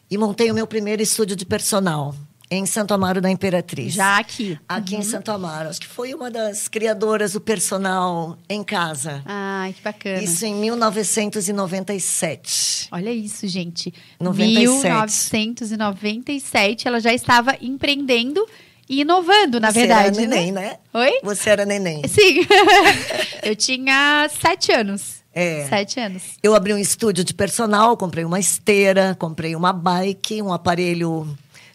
e 0.09 0.17
montei 0.17 0.49
o 0.49 0.55
meu 0.55 0.65
primeiro 0.65 1.01
estúdio 1.01 1.35
de 1.35 1.45
personal 1.45 2.15
em 2.51 2.65
Santo 2.65 2.93
Amaro 2.93 3.21
da 3.21 3.29
Imperatriz. 3.29 3.93
Já 3.93 4.17
aqui. 4.17 4.59
Aqui 4.67 4.95
em 4.95 5.03
Santo 5.03 5.31
Amaro. 5.31 5.69
Acho 5.69 5.79
que 5.79 5.87
foi 5.87 6.13
uma 6.13 6.29
das 6.31 6.67
criadoras 6.67 7.31
do 7.33 7.41
personal 7.41 8.37
em 8.49 8.63
casa. 8.63 9.21
Ai, 9.25 9.73
que 9.73 9.81
bacana. 9.81 10.23
Isso 10.23 10.45
em 10.45 10.55
1997. 10.55 12.87
Olha 12.91 13.11
isso, 13.11 13.47
gente. 13.47 13.93
97. 14.19 15.37
1997, 15.37 16.87
ela 16.87 16.99
já 16.99 17.13
estava 17.13 17.55
empreendendo 17.61 18.43
e 18.89 19.01
inovando, 19.01 19.59
na 19.59 19.71
Você 19.71 19.81
verdade. 19.81 20.07
era 20.07 20.17
neném, 20.27 20.51
né? 20.51 20.61
né? 20.61 20.77
Oi? 20.93 21.19
Você 21.23 21.51
era 21.51 21.65
neném. 21.65 22.01
Sim. 22.07 22.47
eu 23.43 23.55
tinha 23.55 24.27
sete 24.41 24.71
anos. 24.71 25.19
É. 25.31 25.67
Sete 25.69 25.99
anos. 25.99 26.23
Eu 26.41 26.55
abri 26.55 26.73
um 26.73 26.77
estúdio 26.77 27.23
de 27.23 27.35
personal, 27.35 27.95
comprei 27.95 28.25
uma 28.25 28.39
esteira, 28.39 29.15
comprei 29.19 29.55
uma 29.55 29.71
bike, 29.71 30.41
um 30.41 30.51
aparelho 30.51 31.27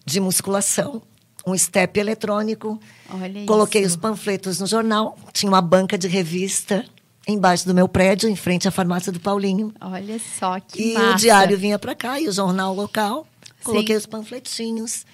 de 0.05 0.21
musculação, 0.21 1.03
um 1.47 1.57
step 1.57 1.99
eletrônico. 1.99 2.79
Olha 3.11 3.45
Coloquei 3.47 3.83
isso. 3.83 3.91
os 3.91 3.97
panfletos 3.97 4.61
no 4.61 4.67
jornal, 4.67 5.19
tinha 5.33 5.51
uma 5.51 5.61
banca 5.63 5.97
de 5.99 6.09
revista 6.09 6.85
embaixo 7.27 7.67
do 7.67 7.75
meu 7.75 7.89
prédio, 7.89 8.29
em 8.29 8.37
frente 8.37 8.69
à 8.69 8.71
farmácia 8.71 9.11
do 9.11 9.19
Paulinho. 9.21 9.73
Olha 9.81 10.19
só 10.39 10.61
que 10.61 10.91
e 10.91 10.95
massa. 10.95 11.13
o 11.13 11.15
diário 11.17 11.57
vinha 11.59 11.79
para 11.79 11.95
cá 11.95 12.21
e 12.21 12.29
o 12.29 12.33
jornal 12.33 12.75
local. 12.75 13.27
Coloquei 13.63 13.95
Sim. 13.95 14.01
os 14.01 14.07
panfletinhos 14.07 15.07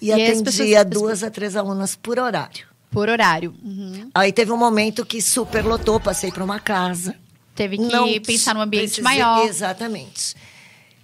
e, 0.00 0.06
E 0.08 0.12
atendia 0.12 0.44
pessoas- 0.44 0.86
duas 0.86 1.22
a 1.24 1.30
três 1.30 1.56
alunas 1.56 1.96
por 1.96 2.18
horário. 2.20 2.66
Por 2.88 3.08
horário. 3.08 3.52
Uhum. 3.64 4.08
Aí 4.14 4.32
teve 4.32 4.52
um 4.52 4.56
momento 4.56 5.04
que 5.04 5.20
superlotou, 5.20 5.98
passei 5.98 6.30
para 6.30 6.44
uma 6.44 6.60
casa. 6.60 7.16
Teve 7.54 7.78
que 7.78 7.84
Não 7.84 8.06
pensar 8.22 8.54
num 8.54 8.60
ambiente 8.60 9.00
precisei- 9.00 9.02
maior. 9.02 9.44
Exatamente. 9.46 10.36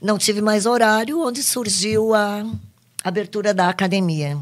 Não 0.01 0.17
tive 0.17 0.41
mais 0.41 0.65
horário, 0.65 1.21
onde 1.21 1.43
surgiu 1.43 2.15
a 2.15 2.45
abertura 3.03 3.53
da 3.55 3.69
academia. 3.69 4.39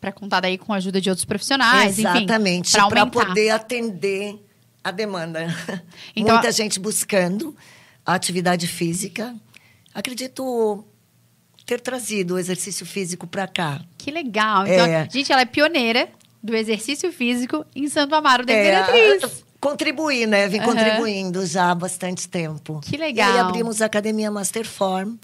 Para 0.00 0.10
contar 0.12 0.40
daí 0.40 0.58
com 0.58 0.72
a 0.72 0.76
ajuda 0.76 1.00
de 1.00 1.08
outros 1.08 1.24
profissionais, 1.24 1.98
Exatamente. 1.98 2.72
Para 2.88 3.06
poder 3.06 3.50
atender 3.50 4.36
a 4.82 4.90
demanda. 4.90 5.46
Então, 6.16 6.34
Muita 6.34 6.48
a- 6.48 6.52
gente 6.52 6.80
buscando 6.80 7.54
a 8.04 8.14
atividade 8.14 8.66
física. 8.66 9.34
Acredito 9.94 10.84
ter 11.64 11.80
trazido 11.80 12.34
o 12.34 12.38
exercício 12.38 12.84
físico 12.84 13.26
para 13.26 13.46
cá. 13.46 13.80
Que 13.96 14.10
legal. 14.10 14.66
Então, 14.66 14.84
É. 14.86 15.08
gente, 15.10 15.30
ela 15.32 15.42
é 15.42 15.44
pioneira 15.44 16.08
do 16.42 16.56
exercício 16.56 17.12
físico 17.12 17.64
em 17.74 17.88
Santo 17.88 18.14
Amaro 18.16 18.44
da 18.44 18.52
É, 18.52 18.60
Imperatriz. 18.62 19.44
contribuir, 19.60 20.26
né? 20.26 20.48
Vim 20.48 20.58
Aham. 20.58 20.66
contribuindo 20.74 21.46
já 21.46 21.70
há 21.70 21.74
bastante 21.76 22.28
tempo. 22.28 22.80
Que 22.82 22.96
E 22.96 22.98
legal. 22.98 23.32
aí 23.32 23.38
abrimos 23.38 23.80
a 23.80 23.86
Academia 23.86 24.28
Masterform, 24.30 25.14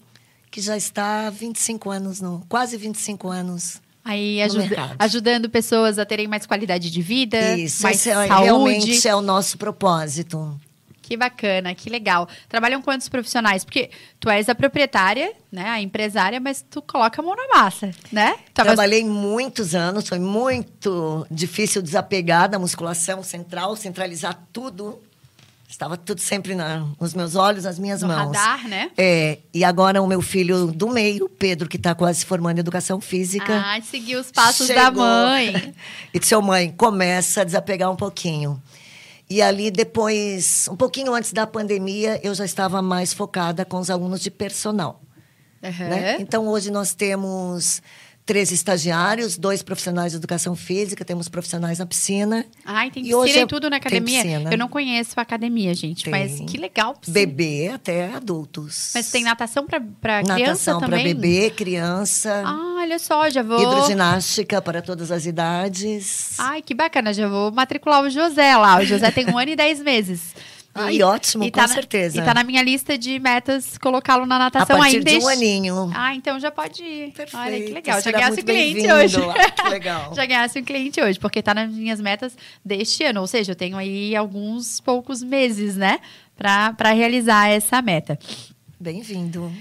que 0.51 0.61
já 0.61 0.75
está 0.77 1.27
há 1.27 1.29
25 1.29 1.89
anos, 1.91 2.21
no, 2.21 2.43
quase 2.49 2.77
25 2.77 3.27
anos. 3.29 3.81
Aí 4.03 4.41
ajuda- 4.41 4.95
ajudando 4.97 5.49
pessoas 5.49 5.99
a 5.99 6.05
terem 6.05 6.27
mais 6.27 6.45
qualidade 6.45 6.89
de 6.89 7.01
vida, 7.01 7.57
Isso, 7.57 7.83
mais 7.83 7.97
esse 7.97 8.09
é, 8.09 8.13
saúde. 8.27 8.43
realmente 8.43 9.07
é 9.07 9.15
o 9.15 9.21
nosso 9.21 9.57
propósito. 9.57 10.59
Que 11.01 11.17
bacana, 11.17 11.73
que 11.73 11.89
legal. 11.89 12.29
Trabalham 12.47 12.83
quantos 12.83 13.09
profissionais? 13.09 13.63
Porque 13.65 13.89
tu 14.19 14.29
és 14.29 14.47
a 14.47 14.53
proprietária, 14.53 15.33
né, 15.51 15.67
a 15.67 15.81
empresária, 15.81 16.39
mas 16.39 16.63
tu 16.69 16.83
coloca 16.83 17.19
a 17.19 17.25
mão 17.25 17.35
na 17.35 17.47
massa, 17.47 17.89
né? 18.11 18.35
Tava... 18.53 18.67
Trabalhei 18.69 19.03
muitos 19.03 19.73
anos, 19.73 20.07
foi 20.07 20.19
muito 20.19 21.25
difícil 21.31 21.81
desapegar 21.81 22.47
da 22.47 22.59
musculação 22.59 23.23
central, 23.23 23.75
centralizar 23.75 24.39
tudo 24.53 24.99
Estava 25.69 25.95
tudo 25.95 26.19
sempre 26.19 26.55
na, 26.55 26.83
nos 26.99 27.13
meus 27.13 27.35
olhos, 27.35 27.63
nas 27.63 27.77
minhas 27.77 28.01
no 28.01 28.07
mãos. 28.07 28.35
radar, 28.35 28.67
né? 28.67 28.89
É. 28.97 29.37
E 29.53 29.63
agora 29.63 30.01
o 30.01 30.07
meu 30.07 30.19
filho 30.19 30.71
do 30.71 30.89
meio, 30.89 31.29
Pedro, 31.29 31.69
que 31.69 31.77
está 31.77 31.93
quase 31.93 32.21
se 32.21 32.25
formando 32.25 32.57
em 32.57 32.61
educação 32.61 32.99
física. 32.99 33.53
Ah, 33.55 33.79
seguiu 33.79 34.19
os 34.19 34.31
passos 34.31 34.65
chegou. 34.65 34.83
da 34.83 34.91
mãe. 34.91 35.75
e 36.11 36.17
disse, 36.17 36.29
seu 36.29 36.41
mãe, 36.41 36.71
começa 36.71 37.41
a 37.41 37.43
desapegar 37.43 37.91
um 37.91 37.95
pouquinho. 37.95 38.59
E 39.29 39.43
ali 39.43 39.69
depois, 39.69 40.67
um 40.71 40.75
pouquinho 40.75 41.13
antes 41.13 41.31
da 41.31 41.45
pandemia, 41.45 42.19
eu 42.23 42.33
já 42.33 42.45
estava 42.45 42.81
mais 42.81 43.13
focada 43.13 43.63
com 43.63 43.77
os 43.77 43.91
alunos 43.91 44.21
de 44.21 44.31
personal. 44.31 44.99
Uhum. 45.61 45.87
Né? 45.87 46.17
Então 46.19 46.47
hoje 46.47 46.71
nós 46.71 46.95
temos 46.95 47.79
três 48.29 48.51
estagiários, 48.51 49.39
dois 49.39 49.63
profissionais 49.63 50.11
de 50.11 50.19
educação 50.19 50.55
física, 50.55 51.03
temos 51.03 51.27
profissionais 51.27 51.79
na 51.79 51.85
piscina. 51.87 52.45
Ai, 52.63 52.91
tem 52.91 53.01
piscina 53.01 53.27
e, 53.27 53.39
e 53.39 53.47
tudo 53.47 53.71
na 53.71 53.77
academia? 53.77 54.23
Eu 54.51 54.55
não 54.55 54.67
conheço 54.67 55.15
a 55.17 55.23
academia, 55.23 55.73
gente, 55.73 56.03
tem. 56.03 56.11
mas 56.11 56.39
que 56.39 56.55
legal. 56.55 56.93
Piscina. 56.93 57.11
Bebê 57.15 57.71
até 57.73 58.13
adultos. 58.13 58.91
Mas 58.93 59.09
tem 59.09 59.23
natação 59.23 59.65
para 59.65 59.79
criança 59.79 60.21
natação 60.27 60.29
também? 60.29 60.45
Natação 60.45 60.79
para 60.79 60.97
bebê, 60.99 61.49
criança. 61.49 62.43
Ah, 62.45 62.75
olha 62.77 62.99
só, 62.99 63.27
já 63.31 63.41
vou... 63.41 63.59
Hidroginástica 63.59 64.61
para 64.61 64.83
todas 64.83 65.09
as 65.09 65.25
idades. 65.25 66.35
Ai, 66.37 66.61
que 66.61 66.75
bacana, 66.75 67.11
já 67.11 67.27
vou 67.27 67.51
matricular 67.51 68.03
o 68.03 68.11
José 68.11 68.55
lá. 68.55 68.77
O 68.77 68.85
José 68.85 69.09
tem 69.09 69.27
um 69.27 69.39
ano 69.39 69.49
e 69.49 69.55
dez 69.55 69.81
meses. 69.81 70.35
Ai, 70.79 71.01
ótimo, 71.03 71.43
e 71.43 71.51
com 71.51 71.59
tá 71.59 71.67
certeza. 71.67 72.17
Na, 72.17 72.23
e 72.23 72.25
tá 72.25 72.33
na 72.33 72.43
minha 72.43 72.61
lista 72.61 72.97
de 72.97 73.19
metas 73.19 73.77
colocá-lo 73.77 74.25
na 74.25 74.39
natação 74.39 74.75
A 74.75 74.79
partir 74.79 74.97
ainda. 74.97 75.11
de 75.11 75.17
um 75.17 75.27
aninho. 75.27 75.91
Ah, 75.93 76.15
então 76.15 76.39
já 76.39 76.51
pode 76.51 76.83
ir. 76.83 77.11
Perfeito. 77.11 77.37
Olha 77.37 77.61
que 77.61 77.71
legal. 77.71 78.01
Já 78.01 78.11
ganhasse 78.11 78.41
um 78.41 78.43
cliente 78.43 78.91
hoje. 78.91 79.17
Ah, 79.17 79.51
que 79.51 79.69
legal. 79.69 80.13
já 80.15 80.25
ganhasse 80.25 80.59
um 80.59 80.63
cliente 80.63 81.01
hoje, 81.01 81.19
porque 81.19 81.41
tá 81.41 81.53
nas 81.53 81.71
minhas 81.71 81.99
metas 81.99 82.37
deste 82.63 83.03
ano. 83.03 83.21
Ou 83.21 83.27
seja, 83.27 83.51
eu 83.51 83.55
tenho 83.55 83.77
aí 83.77 84.15
alguns 84.15 84.79
poucos 84.79 85.21
meses, 85.21 85.75
né? 85.75 85.99
para 86.39 86.93
realizar 86.93 87.49
essa 87.49 87.81
meta. 87.81 88.17
Bem-vindo. 88.79 89.51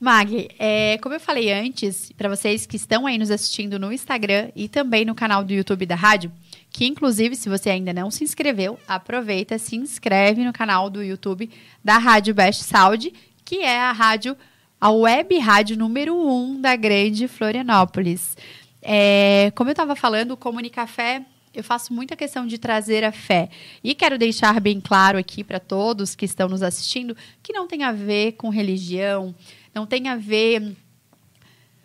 Mag, 0.00 0.48
é, 0.58 0.98
como 0.98 1.14
eu 1.14 1.20
falei 1.20 1.52
antes, 1.52 2.10
para 2.16 2.28
vocês 2.28 2.64
que 2.64 2.76
estão 2.76 3.06
aí 3.06 3.18
nos 3.18 3.30
assistindo 3.30 3.78
no 3.78 3.92
Instagram 3.92 4.50
e 4.56 4.66
também 4.66 5.04
no 5.04 5.14
canal 5.14 5.44
do 5.44 5.52
YouTube 5.52 5.84
da 5.84 5.94
rádio, 5.94 6.32
que 6.72 6.86
inclusive, 6.86 7.36
se 7.36 7.48
você 7.48 7.68
ainda 7.68 7.92
não 7.92 8.10
se 8.10 8.24
inscreveu, 8.24 8.78
aproveita, 8.88 9.58
se 9.58 9.76
inscreve 9.76 10.42
no 10.42 10.52
canal 10.52 10.88
do 10.88 11.02
YouTube 11.02 11.50
da 11.84 11.98
Rádio 11.98 12.34
Best 12.34 12.64
Saúde, 12.64 13.12
que 13.44 13.56
é 13.56 13.78
a 13.78 13.92
rádio, 13.92 14.36
a 14.80 14.90
web 14.90 15.38
rádio 15.38 15.76
número 15.76 16.16
um 16.16 16.58
da 16.60 16.74
grande 16.74 17.28
Florianópolis. 17.28 18.36
É, 18.80 19.52
como 19.54 19.68
eu 19.68 19.72
estava 19.72 19.94
falando, 19.94 20.32
o 20.32 20.36
Comunicafé 20.36 21.24
eu 21.54 21.62
faço 21.62 21.92
muita 21.92 22.16
questão 22.16 22.46
de 22.46 22.56
trazer 22.56 23.04
a 23.04 23.12
fé. 23.12 23.50
E 23.84 23.94
quero 23.94 24.16
deixar 24.16 24.58
bem 24.58 24.80
claro 24.80 25.18
aqui 25.18 25.44
para 25.44 25.60
todos 25.60 26.14
que 26.14 26.24
estão 26.24 26.48
nos 26.48 26.62
assistindo 26.62 27.14
que 27.42 27.52
não 27.52 27.68
tem 27.68 27.82
a 27.82 27.92
ver 27.92 28.32
com 28.32 28.48
religião, 28.48 29.34
não 29.74 29.86
tem 29.86 30.08
a 30.08 30.16
ver. 30.16 30.74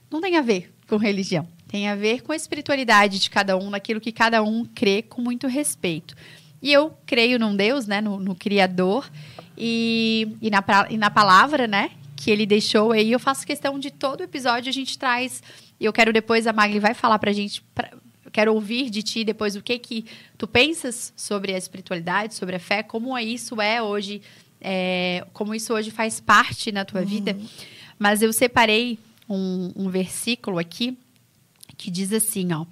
Não 0.10 0.22
tem 0.22 0.38
a 0.38 0.42
ver 0.42 0.74
com 0.88 0.96
religião. 0.96 1.46
Tem 1.68 1.90
a 1.90 1.96
ver 1.96 2.22
com 2.22 2.32
a 2.32 2.36
espiritualidade 2.36 3.20
de 3.20 3.30
cada 3.30 3.58
um, 3.58 3.70
naquilo 3.70 4.00
que 4.00 4.12
cada 4.12 4.42
um 4.42 4.64
crê 4.66 5.02
com 5.02 5.22
muito 5.22 5.48
respeito. 5.48 6.16
E 6.62 6.72
eu 6.72 6.98
creio 7.06 7.38
num 7.38 7.56
Deus, 7.56 7.86
né, 7.86 8.02
no, 8.02 8.20
no 8.20 8.34
Criador 8.34 9.10
e, 9.58 10.36
e, 10.42 10.50
na, 10.50 10.64
e 10.90 10.98
na 10.98 11.10
palavra, 11.10 11.68
né, 11.68 11.92
que 12.16 12.32
ele 12.32 12.46
deixou 12.46 12.92
aí. 12.92 13.12
Eu 13.12 13.20
faço 13.20 13.46
questão 13.46 13.78
de 13.78 13.92
todo 13.92 14.24
episódio 14.24 14.70
a 14.70 14.74
gente 14.74 14.98
traz. 14.98 15.44
E 15.80 15.86
eu 15.86 15.94
quero 15.94 16.12
depois, 16.14 16.48
a 16.48 16.54
Magli 16.54 16.80
vai 16.80 16.94
falar 16.94 17.20
pra 17.20 17.32
gente. 17.32 17.62
Pra, 17.76 17.92
eu 18.26 18.32
quero 18.32 18.54
ouvir 18.54 18.90
de 18.90 19.04
ti 19.04 19.24
depois 19.24 19.56
o 19.56 19.62
que 19.62 19.78
que 19.78 20.06
tu 20.38 20.48
pensas 20.48 21.14
sobre 21.16 21.54
a 21.54 21.58
espiritualidade, 21.58 22.36
sobre 22.36 22.56
a 22.56 22.60
fé, 22.60 22.84
como 22.84 23.18
isso 23.18 23.62
é 23.62 23.82
hoje, 23.82 24.22
é, 24.60 25.26
como 25.34 25.56
isso 25.56 25.74
hoje 25.74 25.92
faz 25.92 26.20
parte 26.20 26.72
na 26.72 26.84
tua 26.84 27.02
uhum. 27.02 27.08
vida. 27.08 27.38
Mas 27.98 28.22
eu 28.22 28.34
separei 28.34 29.00
um, 29.30 29.72
um 29.76 29.90
versículo 29.90 30.60
aqui 30.60 30.98
que 31.78 31.92
diz 31.92 32.12
assim, 32.12 32.52
ó. 32.52 32.66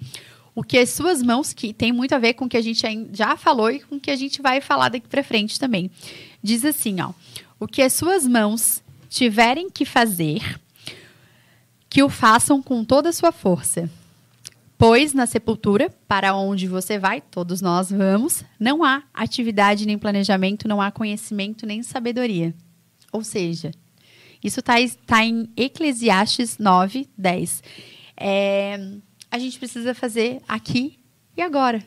O 0.54 0.62
que 0.62 0.78
as 0.78 0.90
suas 0.90 1.22
mãos, 1.22 1.52
que 1.52 1.72
tem 1.72 1.92
muito 1.92 2.14
a 2.14 2.18
ver 2.18 2.32
com 2.32 2.46
o 2.46 2.48
que 2.48 2.56
a 2.56 2.62
gente 2.62 2.82
já 3.12 3.36
falou 3.36 3.70
e 3.70 3.80
com 3.80 3.96
o 3.96 4.00
que 4.00 4.10
a 4.10 4.16
gente 4.16 4.40
vai 4.40 4.60
falar 4.60 4.88
daqui 4.88 5.06
para 5.06 5.22
frente 5.22 5.60
também. 5.60 5.90
Diz 6.42 6.64
assim, 6.64 7.00
ó. 7.00 7.12
O 7.60 7.66
que 7.66 7.82
as 7.82 7.92
suas 7.92 8.26
mãos 8.26 8.82
tiverem 9.08 9.70
que 9.70 9.84
fazer, 9.84 10.58
que 11.88 12.02
o 12.02 12.08
façam 12.08 12.62
com 12.62 12.84
toda 12.84 13.10
a 13.10 13.12
sua 13.12 13.32
força. 13.32 13.88
Pois 14.78 15.14
na 15.14 15.26
sepultura, 15.26 15.94
para 16.06 16.34
onde 16.34 16.66
você 16.66 16.98
vai, 16.98 17.20
todos 17.20 17.62
nós 17.62 17.90
vamos, 17.90 18.42
não 18.60 18.84
há 18.84 19.02
atividade 19.14 19.86
nem 19.86 19.98
planejamento, 19.98 20.68
não 20.68 20.82
há 20.82 20.90
conhecimento 20.90 21.64
nem 21.64 21.82
sabedoria. 21.82 22.54
Ou 23.10 23.24
seja, 23.24 23.70
isso 24.42 24.60
está 24.60 24.74
tá 25.06 25.24
em 25.24 25.48
Eclesiastes 25.56 26.58
9, 26.58 27.08
10 27.16 27.62
é, 28.16 28.78
a 29.30 29.38
gente 29.38 29.58
precisa 29.58 29.94
fazer 29.94 30.40
aqui 30.48 30.98
e 31.36 31.42
agora. 31.42 31.82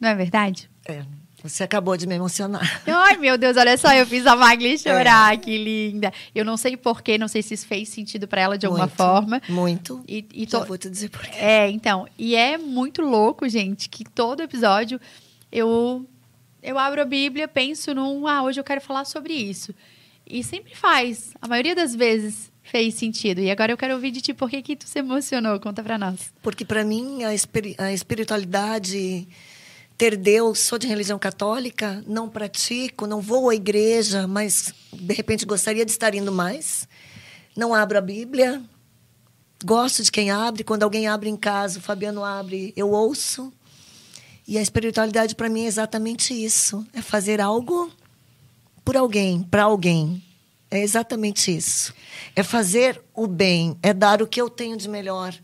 Não 0.00 0.08
é 0.08 0.14
verdade? 0.14 0.70
É. 0.86 1.04
Você 1.42 1.64
acabou 1.64 1.96
de 1.96 2.06
me 2.06 2.14
emocionar. 2.14 2.62
Ai, 2.86 3.16
meu 3.16 3.36
Deus, 3.36 3.56
olha 3.56 3.76
só, 3.76 3.92
eu 3.92 4.06
fiz 4.06 4.24
a 4.26 4.36
Magli 4.36 4.78
chorar, 4.78 5.34
é. 5.34 5.36
que 5.36 5.58
linda. 5.58 6.12
Eu 6.32 6.44
não 6.44 6.56
sei 6.56 6.76
porquê, 6.76 7.18
não 7.18 7.26
sei 7.26 7.42
se 7.42 7.54
isso 7.54 7.66
fez 7.66 7.88
sentido 7.88 8.28
para 8.28 8.42
ela 8.42 8.56
de 8.56 8.64
alguma 8.64 8.84
muito, 8.84 8.96
forma. 8.96 9.42
Muito. 9.48 10.04
E, 10.06 10.24
e 10.32 10.46
to... 10.46 10.58
Já 10.58 10.64
vou 10.64 10.78
te 10.78 10.88
dizer 10.88 11.08
porquê. 11.08 11.36
É, 11.36 11.68
então. 11.68 12.06
E 12.16 12.36
é 12.36 12.56
muito 12.56 13.02
louco, 13.02 13.48
gente, 13.48 13.88
que 13.88 14.04
todo 14.04 14.40
episódio 14.40 15.00
eu, 15.50 16.06
eu 16.62 16.78
abro 16.78 17.02
a 17.02 17.04
Bíblia, 17.04 17.48
penso 17.48 17.92
num, 17.92 18.28
ah, 18.28 18.44
hoje 18.44 18.60
eu 18.60 18.64
quero 18.64 18.80
falar 18.80 19.04
sobre 19.04 19.32
isso. 19.34 19.74
E 20.24 20.44
sempre 20.44 20.76
faz, 20.76 21.34
a 21.42 21.48
maioria 21.48 21.74
das 21.74 21.94
vezes, 21.94 22.51
fez 22.72 22.94
sentido. 22.94 23.42
E 23.42 23.50
agora 23.50 23.70
eu 23.70 23.76
quero 23.76 23.92
ouvir 23.92 24.10
de 24.10 24.22
ti, 24.22 24.32
por 24.32 24.48
que, 24.48 24.62
que 24.62 24.74
tu 24.74 24.88
se 24.88 24.98
emocionou? 24.98 25.60
Conta 25.60 25.82
para 25.82 25.98
nós. 25.98 26.32
Porque 26.40 26.64
para 26.64 26.82
mim 26.82 27.22
a, 27.22 27.34
espir 27.34 27.74
a 27.76 27.92
espiritualidade, 27.92 29.28
ter 29.98 30.16
Deus, 30.16 30.60
sou 30.60 30.78
de 30.78 30.86
religião 30.86 31.18
católica, 31.18 32.02
não 32.06 32.30
pratico, 32.30 33.06
não 33.06 33.20
vou 33.20 33.50
à 33.50 33.54
igreja, 33.54 34.26
mas 34.26 34.72
de 34.90 35.12
repente 35.12 35.44
gostaria 35.44 35.84
de 35.84 35.90
estar 35.90 36.14
indo 36.14 36.32
mais. 36.32 36.88
Não 37.54 37.74
abro 37.74 37.98
a 37.98 38.00
Bíblia, 38.00 38.62
gosto 39.62 40.02
de 40.02 40.10
quem 40.10 40.30
abre. 40.30 40.64
Quando 40.64 40.82
alguém 40.82 41.06
abre 41.06 41.28
em 41.28 41.36
casa, 41.36 41.78
o 41.78 41.82
Fabiano 41.82 42.24
abre, 42.24 42.72
eu 42.74 42.90
ouço. 42.90 43.52
E 44.48 44.56
a 44.56 44.62
espiritualidade 44.62 45.34
para 45.34 45.50
mim 45.50 45.64
é 45.64 45.66
exatamente 45.66 46.32
isso: 46.32 46.86
é 46.94 47.02
fazer 47.02 47.38
algo 47.38 47.92
por 48.82 48.96
alguém, 48.96 49.42
para 49.42 49.64
alguém. 49.64 50.22
É 50.72 50.80
exatamente 50.80 51.54
isso. 51.54 51.92
É 52.34 52.42
fazer 52.42 52.98
o 53.14 53.26
bem, 53.26 53.76
é 53.82 53.92
dar 53.92 54.22
o 54.22 54.26
que 54.26 54.40
eu 54.40 54.48
tenho 54.48 54.74
de 54.74 54.88
melhor 54.88 55.38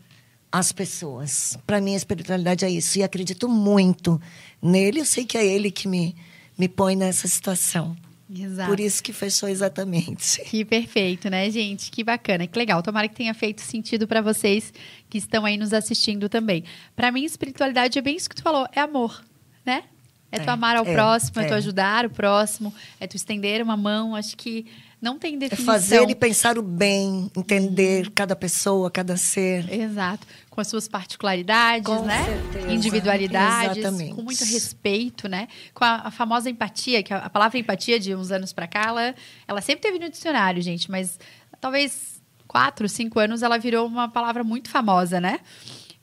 às 0.51 0.71
pessoas. 0.71 1.55
Para 1.67 1.79
mim, 1.79 1.93
a 1.93 1.97
espiritualidade 1.97 2.65
é 2.65 2.69
isso. 2.71 2.97
E 2.97 3.03
acredito 3.03 3.47
muito 3.47 4.19
nele. 4.59 5.01
Eu 5.01 5.05
sei 5.05 5.25
que 5.25 5.37
é 5.37 5.45
ele 5.45 5.69
que 5.69 5.87
me, 5.87 6.15
me 6.57 6.67
põe 6.67 6.95
nessa 6.95 7.27
situação. 7.27 7.95
Exato. 8.27 8.69
Por 8.71 8.79
isso 8.79 9.03
que 9.03 9.13
fechou 9.13 9.47
exatamente. 9.47 10.41
Que 10.45 10.65
perfeito, 10.65 11.29
né, 11.29 11.47
gente? 11.51 11.91
Que 11.91 12.03
bacana, 12.03 12.47
que 12.47 12.57
legal. 12.57 12.81
Tomara 12.81 13.07
que 13.07 13.15
tenha 13.15 13.33
feito 13.35 13.61
sentido 13.61 14.07
para 14.07 14.21
vocês 14.21 14.73
que 15.11 15.19
estão 15.19 15.45
aí 15.45 15.57
nos 15.57 15.73
assistindo 15.73 16.27
também. 16.27 16.63
Para 16.95 17.11
mim, 17.11 17.23
espiritualidade 17.23 17.99
é 17.99 18.01
bem 18.01 18.15
isso 18.15 18.27
que 18.27 18.35
tu 18.35 18.41
falou, 18.41 18.67
é 18.71 18.81
amor, 18.81 19.23
né? 19.63 19.83
É, 20.31 20.37
é 20.37 20.39
tu 20.39 20.49
amar 20.49 20.75
ao 20.75 20.85
é, 20.85 20.93
próximo, 20.93 21.39
é, 21.39 21.45
é 21.45 21.47
tu 21.47 21.53
ajudar 21.55 22.05
o 22.05 22.09
próximo, 22.09 22.73
é 22.99 23.07
tu 23.07 23.15
estender 23.15 23.63
uma 23.63 23.75
mão. 23.75 24.15
Acho 24.15 24.37
que 24.37 24.67
não 25.01 25.17
tem 25.17 25.37
definição. 25.37 25.73
É 25.73 25.79
fazer 25.79 26.09
e 26.09 26.15
pensar 26.15 26.57
o 26.57 26.61
bem, 26.61 27.31
entender 27.35 28.05
uhum. 28.07 28.11
cada 28.13 28.35
pessoa, 28.35 28.91
cada 28.91 29.15
ser. 29.15 29.71
Exato. 29.71 30.27
Com 30.49 30.59
as 30.59 30.67
suas 30.67 30.87
particularidades, 30.87 31.85
com 31.85 32.03
né? 32.03 32.25
Certeza. 32.25 32.71
Individualidades. 32.73 33.77
Exatamente. 33.77 34.15
Com 34.15 34.21
muito 34.21 34.43
respeito, 34.43 35.29
né? 35.29 35.47
Com 35.73 35.85
a, 35.85 36.07
a 36.07 36.11
famosa 36.11 36.49
empatia, 36.49 37.01
que 37.01 37.13
a, 37.13 37.19
a, 37.19 37.29
palavra 37.29 37.57
empatia 37.57 37.99
de 37.99 38.13
uns 38.13 38.29
anos 38.29 38.51
para 38.51 38.67
cá, 38.67 38.83
ela, 38.87 39.15
ela 39.47 39.61
sempre 39.61 39.81
teve 39.81 39.99
no 39.99 40.09
dicionário, 40.09 40.61
gente, 40.61 40.91
mas 40.91 41.17
talvez 41.61 42.21
quatro, 42.47 42.89
cinco 42.89 43.19
anos 43.19 43.41
ela 43.41 43.57
virou 43.57 43.87
uma 43.87 44.09
palavra 44.09 44.43
muito 44.43 44.69
famosa, 44.69 45.21
né? 45.21 45.39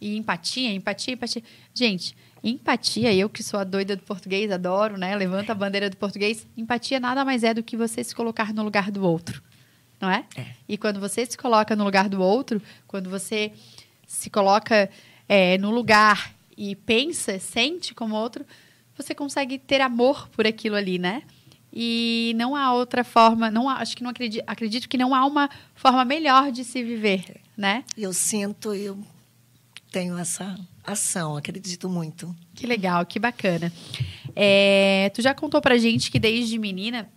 E 0.00 0.16
empatia, 0.16 0.72
empatia, 0.72 1.14
empatia. 1.14 1.42
Gente, 1.74 2.16
Empatia, 2.48 3.12
eu 3.12 3.28
que 3.28 3.42
sou 3.42 3.58
a 3.58 3.64
doida 3.64 3.96
do 3.96 4.02
português, 4.02 4.50
adoro, 4.52 4.96
né? 4.96 5.16
Levanta 5.16 5.50
a 5.50 5.54
bandeira 5.54 5.90
do 5.90 5.96
português. 5.96 6.46
Empatia 6.56 7.00
nada 7.00 7.24
mais 7.24 7.42
é 7.42 7.52
do 7.52 7.62
que 7.62 7.76
você 7.76 8.04
se 8.04 8.14
colocar 8.14 8.54
no 8.54 8.62
lugar 8.62 8.90
do 8.90 9.04
outro, 9.04 9.42
não 10.00 10.08
é? 10.08 10.24
é. 10.36 10.46
E 10.68 10.78
quando 10.78 11.00
você 11.00 11.26
se 11.26 11.36
coloca 11.36 11.74
no 11.74 11.82
lugar 11.82 12.08
do 12.08 12.22
outro, 12.22 12.62
quando 12.86 13.10
você 13.10 13.52
se 14.06 14.30
coloca 14.30 14.88
é, 15.28 15.58
no 15.58 15.72
lugar 15.72 16.32
e 16.56 16.76
pensa, 16.76 17.38
sente 17.40 17.92
como 17.92 18.14
outro, 18.14 18.46
você 18.96 19.12
consegue 19.12 19.58
ter 19.58 19.80
amor 19.80 20.28
por 20.28 20.46
aquilo 20.46 20.76
ali, 20.76 20.98
né? 20.98 21.22
e 21.78 22.32
não 22.36 22.56
há 22.56 22.72
outra 22.72 23.04
forma, 23.04 23.50
não 23.50 23.68
há, 23.68 23.74
acho 23.74 23.94
que 23.94 24.02
não 24.02 24.10
acredito, 24.10 24.42
acredito 24.46 24.88
que 24.88 24.96
não 24.96 25.14
há 25.14 25.26
uma 25.26 25.50
forma 25.74 26.06
melhor 26.06 26.50
de 26.50 26.64
se 26.64 26.82
viver, 26.82 27.38
né? 27.54 27.84
Eu 27.98 28.14
sinto, 28.14 28.72
eu 28.72 28.98
tenho 29.90 30.16
essa 30.16 30.58
ação, 30.86 31.36
acredito 31.36 31.88
muito. 31.88 32.34
Que 32.54 32.66
legal, 32.66 33.04
que 33.04 33.18
bacana. 33.18 33.72
É, 34.34 35.10
tu 35.14 35.22
já 35.22 35.34
contou 35.34 35.60
pra 35.60 35.76
gente 35.76 36.10
que 36.10 36.18
desde 36.18 36.58
menina 36.58 37.08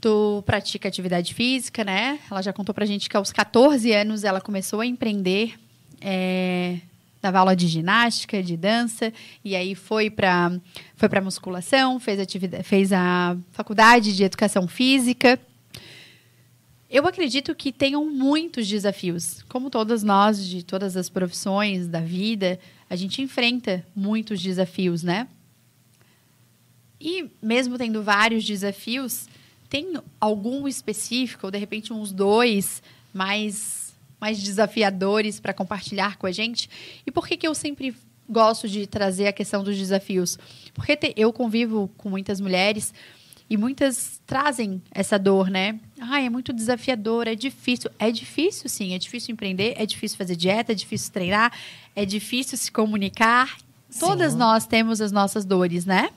tu 0.00 0.42
pratica 0.46 0.88
atividade 0.88 1.34
física, 1.34 1.84
né? 1.84 2.18
Ela 2.30 2.42
já 2.42 2.52
contou 2.52 2.74
pra 2.74 2.86
gente 2.86 3.08
que 3.08 3.16
aos 3.16 3.32
14 3.32 3.92
anos 3.92 4.24
ela 4.24 4.40
começou 4.40 4.80
a 4.80 4.86
empreender. 4.86 5.54
É, 6.00 6.78
dava 7.20 7.40
aula 7.40 7.56
de 7.56 7.66
ginástica, 7.66 8.42
de 8.42 8.56
dança, 8.56 9.12
e 9.44 9.56
aí 9.56 9.74
foi 9.74 10.08
para 10.08 10.52
foi 10.94 11.08
para 11.08 11.20
musculação, 11.20 11.98
fez 11.98 12.20
atividade, 12.20 12.62
fez 12.62 12.92
a 12.92 13.36
faculdade 13.50 14.16
de 14.16 14.24
educação 14.24 14.68
física. 14.68 15.38
Eu 16.90 17.06
acredito 17.06 17.54
que 17.54 17.70
tenham 17.70 18.06
muitos 18.10 18.66
desafios, 18.66 19.42
como 19.48 19.68
todas 19.68 20.02
nós 20.02 20.42
de 20.42 20.62
todas 20.62 20.96
as 20.96 21.10
profissões 21.10 21.86
da 21.86 22.00
vida, 22.00 22.58
a 22.88 22.96
gente 22.96 23.20
enfrenta 23.20 23.86
muitos 23.94 24.40
desafios, 24.40 25.02
né? 25.02 25.28
E 26.98 27.30
mesmo 27.42 27.76
tendo 27.76 28.02
vários 28.02 28.42
desafios, 28.42 29.28
tem 29.68 29.94
algum 30.18 30.66
específico, 30.66 31.46
ou 31.46 31.50
de 31.50 31.58
repente 31.58 31.92
uns 31.92 32.10
dois 32.10 32.82
mais 33.12 33.88
mais 34.20 34.42
desafiadores 34.42 35.38
para 35.38 35.54
compartilhar 35.54 36.16
com 36.16 36.26
a 36.26 36.32
gente. 36.32 36.68
E 37.06 37.10
por 37.10 37.28
que, 37.28 37.36
que 37.36 37.46
eu 37.46 37.54
sempre 37.54 37.94
gosto 38.28 38.68
de 38.68 38.84
trazer 38.84 39.28
a 39.28 39.32
questão 39.32 39.62
dos 39.62 39.76
desafios? 39.76 40.36
Porque 40.74 40.96
te, 40.96 41.14
eu 41.16 41.32
convivo 41.32 41.88
com 41.96 42.10
muitas 42.10 42.40
mulheres 42.40 42.92
e 43.50 43.56
muitas 43.56 44.20
trazem 44.26 44.82
essa 44.90 45.18
dor, 45.18 45.48
né? 45.48 45.80
Ai, 45.98 46.26
é 46.26 46.30
muito 46.30 46.52
desafiador, 46.52 47.26
é 47.26 47.34
difícil. 47.34 47.90
É 47.98 48.10
difícil, 48.10 48.68
sim. 48.68 48.94
É 48.94 48.98
difícil 48.98 49.32
empreender, 49.32 49.74
é 49.76 49.86
difícil 49.86 50.18
fazer 50.18 50.36
dieta, 50.36 50.72
é 50.72 50.74
difícil 50.74 51.12
treinar, 51.12 51.52
é 51.96 52.04
difícil 52.04 52.58
se 52.58 52.70
comunicar. 52.70 53.56
Sim. 53.88 54.00
Todas 54.00 54.34
nós 54.34 54.66
temos 54.66 55.00
as 55.00 55.10
nossas 55.10 55.46
dores, 55.46 55.86
né? 55.86 56.10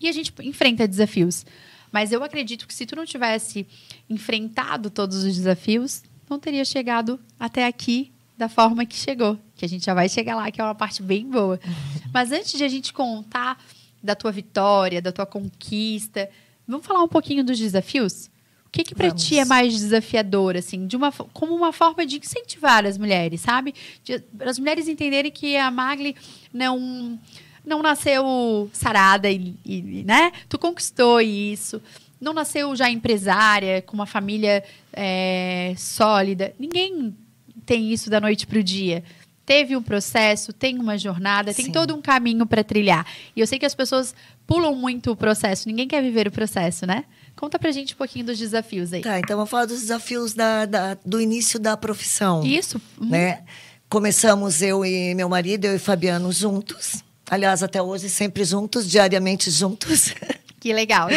E 0.00 0.08
a 0.08 0.12
gente 0.12 0.32
enfrenta 0.42 0.86
desafios. 0.86 1.44
Mas 1.90 2.12
eu 2.12 2.22
acredito 2.22 2.66
que 2.68 2.74
se 2.74 2.86
tu 2.86 2.94
não 2.94 3.04
tivesse 3.04 3.66
enfrentado 4.08 4.90
todos 4.90 5.24
os 5.24 5.34
desafios, 5.34 6.02
não 6.30 6.38
teria 6.38 6.64
chegado 6.64 7.18
até 7.38 7.66
aqui 7.66 8.12
da 8.38 8.48
forma 8.48 8.86
que 8.86 8.96
chegou. 8.96 9.38
Que 9.56 9.64
a 9.64 9.68
gente 9.68 9.84
já 9.84 9.92
vai 9.92 10.08
chegar 10.08 10.36
lá, 10.36 10.50
que 10.50 10.60
é 10.60 10.64
uma 10.64 10.74
parte 10.74 11.02
bem 11.02 11.28
boa. 11.28 11.60
Mas 12.14 12.30
antes 12.30 12.52
de 12.52 12.64
a 12.64 12.68
gente 12.68 12.92
contar 12.92 13.58
da 14.02 14.14
tua 14.14 14.32
vitória, 14.32 15.00
da 15.00 15.12
tua 15.12 15.26
conquista, 15.26 16.28
vamos 16.66 16.86
falar 16.86 17.02
um 17.02 17.08
pouquinho 17.08 17.44
dos 17.44 17.58
desafios? 17.58 18.30
O 18.66 18.70
que, 18.72 18.84
que 18.84 18.94
para 18.94 19.10
ti 19.10 19.38
é 19.38 19.44
mais 19.44 19.74
desafiador, 19.74 20.56
assim, 20.56 20.86
de 20.86 20.96
uma, 20.96 21.12
como 21.12 21.54
uma 21.54 21.72
forma 21.72 22.06
de 22.06 22.16
incentivar 22.16 22.86
as 22.86 22.96
mulheres, 22.96 23.42
sabe? 23.42 23.74
Para 24.36 24.50
as 24.50 24.58
mulheres 24.58 24.88
entenderem 24.88 25.30
que 25.30 25.56
a 25.56 25.70
Magli 25.70 26.16
não 26.52 27.18
não 27.64 27.80
nasceu 27.80 28.68
sarada 28.72 29.30
e, 29.30 29.54
e, 29.64 30.02
né? 30.04 30.32
Tu 30.48 30.58
conquistou 30.58 31.20
isso 31.20 31.80
não 32.22 32.32
nasceu 32.32 32.74
já 32.76 32.88
empresária, 32.88 33.82
com 33.82 33.94
uma 33.94 34.06
família 34.06 34.62
é, 34.92 35.74
sólida. 35.76 36.54
Ninguém 36.56 37.16
tem 37.66 37.92
isso 37.92 38.08
da 38.08 38.20
noite 38.20 38.46
para 38.46 38.60
o 38.60 38.62
dia. 38.62 39.02
Teve 39.44 39.76
um 39.76 39.82
processo, 39.82 40.52
tem 40.52 40.78
uma 40.78 40.96
jornada, 40.96 41.52
tem 41.52 41.66
Sim. 41.66 41.72
todo 41.72 41.94
um 41.94 42.00
caminho 42.00 42.46
para 42.46 42.62
trilhar. 42.62 43.04
E 43.34 43.40
eu 43.40 43.46
sei 43.46 43.58
que 43.58 43.66
as 43.66 43.74
pessoas 43.74 44.14
pulam 44.46 44.74
muito 44.74 45.10
o 45.10 45.16
processo. 45.16 45.68
Ninguém 45.68 45.88
quer 45.88 46.02
viver 46.02 46.28
o 46.28 46.30
processo, 46.30 46.86
né? 46.86 47.04
Conta 47.34 47.58
pra 47.58 47.72
gente 47.72 47.94
um 47.94 47.96
pouquinho 47.96 48.26
dos 48.26 48.38
desafios 48.38 48.92
aí. 48.92 49.00
Tá, 49.00 49.18
então 49.18 49.36
vamos 49.36 49.50
falar 49.50 49.66
dos 49.66 49.80
desafios 49.80 50.34
da, 50.34 50.64
da 50.64 50.96
do 51.04 51.20
início 51.20 51.58
da 51.58 51.76
profissão. 51.76 52.44
Isso. 52.44 52.80
Uhum. 53.00 53.08
Né? 53.08 53.42
Começamos 53.88 54.62
eu 54.62 54.84
e 54.84 55.14
meu 55.14 55.28
marido, 55.28 55.64
eu 55.64 55.74
e 55.74 55.78
Fabiano 55.78 56.30
juntos. 56.32 57.02
Aliás, 57.28 57.62
até 57.62 57.82
hoje 57.82 58.08
sempre 58.08 58.44
juntos, 58.44 58.88
diariamente 58.88 59.50
juntos. 59.50 60.14
Que 60.62 60.72
legal. 60.72 61.08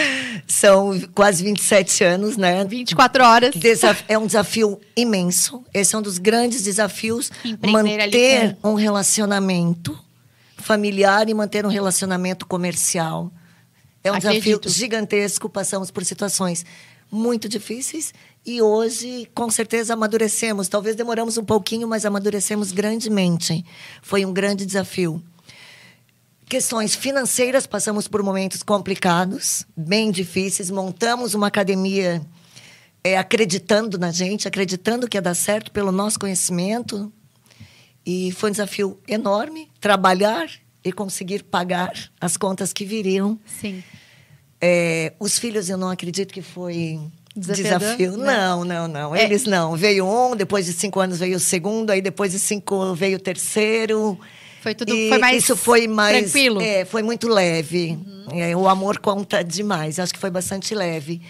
São 0.47 0.99
quase 1.13 1.43
27 1.43 2.03
anos, 2.03 2.35
né? 2.35 2.65
24 2.65 3.23
horas. 3.23 3.53
É 4.07 4.17
um 4.17 4.25
desafio 4.25 4.81
imenso. 4.97 5.63
Esse 5.71 5.93
é 5.93 5.99
um 5.99 6.01
dos 6.01 6.17
grandes 6.17 6.63
desafios. 6.63 7.29
Empreender 7.45 7.97
manter 7.99 8.57
um 8.63 8.73
relacionamento 8.73 9.95
familiar 10.57 11.29
e 11.29 11.33
manter 11.35 11.63
um 11.63 11.69
relacionamento 11.69 12.47
comercial. 12.47 13.31
É 14.03 14.11
um 14.11 14.15
Acredito. 14.15 14.61
desafio 14.61 14.79
gigantesco. 14.79 15.47
Passamos 15.47 15.91
por 15.91 16.03
situações 16.03 16.65
muito 17.11 17.47
difíceis 17.47 18.15
e 18.43 18.63
hoje, 18.63 19.29
com 19.35 19.51
certeza, 19.51 19.93
amadurecemos. 19.93 20.67
Talvez 20.67 20.95
demoramos 20.95 21.37
um 21.37 21.45
pouquinho, 21.45 21.87
mas 21.87 22.03
amadurecemos 22.03 22.71
grandemente. 22.71 23.63
Foi 24.01 24.25
um 24.25 24.33
grande 24.33 24.65
desafio 24.65 25.21
questões 26.47 26.95
financeiras, 26.95 27.65
passamos 27.65 28.07
por 28.07 28.21
momentos 28.23 28.63
complicados, 28.63 29.65
bem 29.75 30.11
difíceis. 30.11 30.69
Montamos 30.69 31.33
uma 31.33 31.47
academia 31.47 32.21
é, 33.03 33.17
acreditando 33.17 33.97
na 33.97 34.11
gente, 34.11 34.47
acreditando 34.47 35.07
que 35.07 35.17
ia 35.17 35.21
dar 35.21 35.35
certo 35.35 35.71
pelo 35.71 35.91
nosso 35.91 36.19
conhecimento. 36.19 37.11
E 38.05 38.31
foi 38.33 38.49
um 38.49 38.51
desafio 38.51 38.99
enorme 39.07 39.69
trabalhar 39.79 40.47
e 40.83 40.91
conseguir 40.91 41.43
pagar 41.43 41.91
as 42.21 42.37
contas 42.37 42.71
que 42.71 42.85
viriam. 42.85 43.39
Sim. 43.59 43.83
É, 44.61 45.13
os 45.19 45.39
filhos, 45.39 45.69
eu 45.69 45.77
não 45.77 45.89
acredito 45.89 46.31
que 46.31 46.41
foi 46.41 46.99
desafio. 47.35 48.17
Né? 48.17 48.25
Não, 48.25 48.63
não, 48.63 48.87
não. 48.87 49.15
É. 49.15 49.23
Eles 49.23 49.45
não. 49.45 49.75
Veio 49.75 50.05
um, 50.07 50.35
depois 50.35 50.65
de 50.65 50.73
cinco 50.73 50.99
anos 50.99 51.19
veio 51.19 51.37
o 51.37 51.39
segundo, 51.39 51.89
aí 51.89 52.01
depois 52.01 52.31
de 52.31 52.39
cinco 52.39 52.93
veio 52.93 53.17
o 53.17 53.19
terceiro. 53.19 54.19
Foi 54.65 54.73
tudo 54.73 54.95
e 54.95 55.09
foi 55.09 55.19
mais 55.19 55.43
isso 55.43 55.55
foi 55.55 55.87
mais 55.87 56.31
tranquilo. 56.31 56.59
É, 56.59 56.85
foi 56.85 57.03
muito 57.03 57.27
leve. 57.27 57.91
Uhum. 57.91 58.25
É, 58.31 58.57
o 58.57 58.67
amor 58.67 58.97
conta 58.97 59.43
demais. 59.43 59.99
Acho 59.99 60.11
que 60.11 60.19
foi 60.19 60.31
bastante 60.31 60.73
leve. 60.73 61.21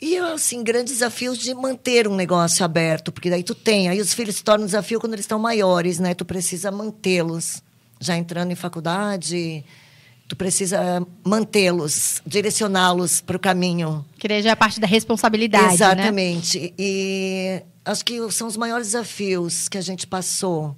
E 0.00 0.16
assim, 0.16 0.64
grandes 0.64 0.94
desafios 0.94 1.36
de 1.36 1.52
manter 1.52 2.08
um 2.08 2.16
negócio 2.16 2.64
aberto, 2.64 3.12
porque 3.12 3.28
daí 3.28 3.42
tu 3.42 3.54
tem, 3.54 3.90
aí 3.90 4.00
os 4.00 4.14
filhos 4.14 4.36
se 4.36 4.42
tornam 4.42 4.62
um 4.62 4.66
desafio 4.66 4.98
quando 4.98 5.12
eles 5.12 5.24
estão 5.24 5.38
maiores, 5.38 5.98
né? 5.98 6.14
Tu 6.14 6.24
precisa 6.24 6.70
mantê-los, 6.70 7.62
já 8.00 8.16
entrando 8.16 8.50
em 8.50 8.54
faculdade, 8.54 9.62
tu 10.26 10.34
precisa 10.34 11.06
mantê-los, 11.22 12.22
direcioná-los 12.24 13.20
para 13.20 13.36
o 13.36 13.38
caminho. 13.38 14.02
Que 14.18 14.40
já 14.40 14.52
é 14.52 14.54
parte 14.54 14.80
da 14.80 14.86
responsabilidade, 14.86 15.66
né? 15.66 15.74
Exatamente. 15.74 16.58
Né? 16.58 16.70
E 16.78 17.62
acho 17.84 18.02
que 18.02 18.32
são 18.32 18.48
os 18.48 18.56
maiores 18.56 18.86
desafios 18.86 19.68
que 19.68 19.76
a 19.76 19.82
gente 19.82 20.06
passou 20.06 20.74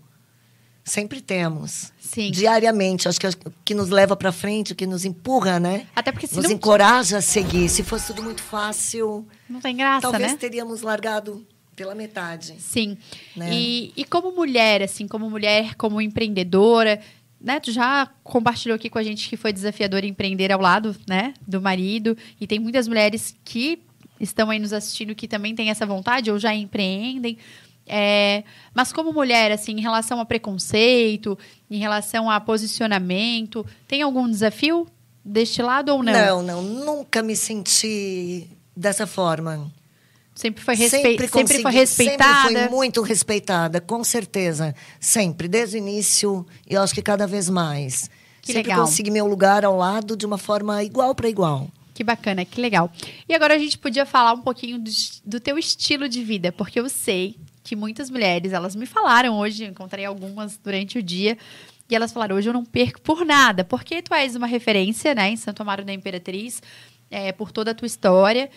Sempre 0.85 1.21
temos. 1.21 1.93
Sim. 2.01 2.31
Diariamente. 2.31 3.09
Acho 3.09 3.21
que 3.21 3.27
o 3.27 3.53
que 3.65 3.75
nos 3.75 3.89
leva 3.89 4.17
para 4.17 4.33
frente, 4.33 4.73
o 4.73 4.77
que 4.77 4.87
nos 4.87 5.05
empurra, 5.05 5.61
né? 5.61 5.87
Até 5.95 6.11
porque 6.11 6.27
se 6.27 6.35
nos 6.35 6.45
não... 6.45 6.53
encoraja 6.53 7.19
a 7.19 7.23
seguir. 7.23 7.69
Se 7.69 7.83
fosse 7.83 8.09
tudo 8.09 8.23
muito 8.23 8.43
fácil. 8.43 9.27
Não 9.49 9.61
tem 9.61 9.77
graça, 9.77 10.03
talvez 10.03 10.33
né? 10.33 10.39
teríamos 10.39 10.83
largado 10.83 11.47
pela 11.77 11.95
metade. 11.95 12.57
Sim. 12.59 12.99
Né? 13.37 13.51
E, 13.53 13.93
e 13.97 14.05
como 14.05 14.33
mulher, 14.33 14.83
assim, 14.83 15.07
como 15.07 15.31
mulher, 15.31 15.75
como 15.77 16.01
empreendedora, 16.01 17.01
né? 17.41 17.61
Tu 17.61 17.73
já 17.73 18.11
compartilhou 18.23 18.77
aqui 18.77 18.91
com 18.91 18.99
a 18.99 19.03
gente 19.03 19.29
que 19.29 19.37
foi 19.37 19.53
desafiador 19.53 20.05
empreender 20.05 20.53
ao 20.53 20.61
lado, 20.61 20.97
né? 21.09 21.33
Do 21.47 21.61
marido. 21.61 22.17
E 22.41 22.47
tem 22.47 22.59
muitas 22.59 22.89
mulheres 22.89 23.35
que 23.45 23.81
estão 24.21 24.51
aí 24.51 24.59
nos 24.59 24.73
assistindo 24.73 25.15
que 25.15 25.27
também 25.27 25.55
têm 25.55 25.71
essa 25.71 25.87
vontade 25.87 26.31
ou 26.31 26.39
já 26.39 26.55
empreendem. 26.55 27.39
É, 27.95 28.43
mas 28.73 28.91
como 28.91 29.13
mulher, 29.13 29.53
assim, 29.53 29.73
em 29.73 29.81
relação 29.83 30.19
a 30.19 30.25
preconceito, 30.25 31.39
em 31.71 31.79
relação 31.79 32.31
a 32.31 32.41
posicionamento, 32.41 33.67
tem 33.87 34.01
algum 34.01 34.27
desafio 34.31 34.87
deste 35.23 35.61
lado 35.61 35.91
ou 35.91 36.03
não? 36.03 36.11
Não, 36.11 36.43
não, 36.43 36.63
nunca 36.63 37.23
me 37.23 37.37
senti 37.37 38.49
dessa 38.75 39.07
forma. 39.07 39.71
Sempre 40.35 40.65
foi, 40.65 40.75
respe... 40.75 41.03
sempre, 41.03 41.29
sempre 41.29 41.61
foi 41.61 41.71
respeitada? 41.71 42.49
Sempre 42.49 42.63
fui 42.63 42.69
muito 42.71 43.03
respeitada, 43.03 43.79
com 43.79 44.03
certeza. 44.03 44.75
Sempre, 44.99 45.47
desde 45.47 45.77
o 45.77 45.79
início, 45.79 46.47
e 46.67 46.75
acho 46.75 46.95
que 46.95 47.03
cada 47.03 47.27
vez 47.27 47.51
mais. 47.51 48.09
Que 48.41 48.55
sempre 48.55 48.71
legal. 48.71 48.87
consegui 48.87 49.11
meu 49.11 49.27
lugar 49.27 49.67
ao 49.67 49.77
lado 49.77 50.17
de 50.17 50.25
uma 50.25 50.39
forma 50.39 50.83
igual 50.83 51.15
para 51.15 51.29
igual. 51.29 51.69
Que 51.93 52.03
bacana, 52.03 52.43
que 52.47 52.59
legal. 52.59 52.91
E 53.29 53.35
agora 53.35 53.55
a 53.55 53.59
gente 53.59 53.77
podia 53.77 54.07
falar 54.07 54.33
um 54.33 54.41
pouquinho 54.41 54.79
do, 54.79 54.91
do 55.27 55.39
teu 55.39 55.59
estilo 55.59 56.09
de 56.09 56.25
vida, 56.25 56.51
porque 56.51 56.81
eu 56.81 56.89
sei 56.89 57.37
que 57.63 57.77
muitas 57.77 58.11
mulheres, 58.11 58.53
elas 58.53 58.75
me 58.75 58.87
falaram 58.87 59.39
hoje, 59.39 59.65
encontrei 59.65 60.05
algumas 60.05 60.59
durante 60.59 60.99
o 60.99 61.03
dia, 61.03 61.37
e 61.89 61.95
elas 61.95 62.13
falaram: 62.13 62.37
hoje 62.37 62.49
eu 62.49 62.53
não 62.53 62.65
perco 62.65 63.01
por 63.01 63.25
nada, 63.25 63.65
porque 63.65 64.03
tu 64.03 64.15
és 64.15 64.35
uma 64.35 64.47
referência, 64.47 65.15
né, 65.15 65.31
em 65.31 65.37
Santo 65.37 65.61
Amaro 65.61 65.85
da 65.85 65.93
Imperatriz, 65.93 66.63
é, 67.11 67.33
por 67.33 67.53
toda 67.53 67.73
a 67.73 67.75
tua 67.75 67.87
história. 67.87 68.51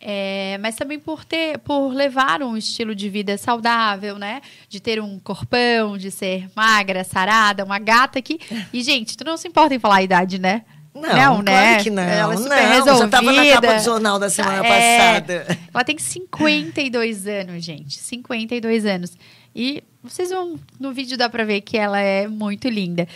É, 0.00 0.56
mas 0.58 0.76
também 0.76 0.98
por 0.98 1.24
ter, 1.24 1.58
por 1.58 1.88
levar 1.88 2.40
um 2.40 2.56
estilo 2.56 2.94
de 2.94 3.08
vida 3.08 3.36
saudável, 3.36 4.16
né? 4.16 4.40
De 4.68 4.78
ter 4.78 5.02
um 5.02 5.18
corpão, 5.18 5.98
de 5.98 6.08
ser 6.10 6.48
magra, 6.54 7.02
sarada, 7.02 7.64
uma 7.64 7.80
gata 7.80 8.22
que. 8.22 8.38
E, 8.72 8.80
gente, 8.80 9.16
tu 9.16 9.24
não 9.24 9.36
se 9.36 9.48
importa 9.48 9.74
em 9.74 9.78
falar 9.80 9.96
a 9.96 10.02
idade, 10.02 10.38
né? 10.38 10.64
Não, 10.94 11.02
não 11.02 11.38
né? 11.42 11.44
claro 11.52 11.82
que 11.84 11.90
não. 11.90 12.02
Ela 12.02 12.34
é 12.34 12.36
super 12.36 12.48
não, 12.48 12.68
resolvida. 12.72 12.98
já 12.98 13.04
estava 13.04 13.32
na 13.32 13.46
capa 13.52 13.74
do 13.74 13.84
jornal 13.84 14.18
da 14.18 14.30
semana 14.30 14.66
É, 14.66 15.20
passada. 15.20 15.58
Ela 15.72 15.84
tem 15.84 15.98
52 15.98 17.26
anos, 17.26 17.64
gente. 17.64 17.98
52 17.98 18.84
anos. 18.86 19.12
E 19.54 19.82
vocês 20.02 20.30
vão. 20.30 20.58
No 20.78 20.92
vídeo 20.92 21.16
dá 21.16 21.28
pra 21.28 21.44
ver 21.44 21.60
que 21.60 21.76
ela 21.76 22.00
é 22.00 22.26
muito 22.26 22.68
linda. 22.68 23.06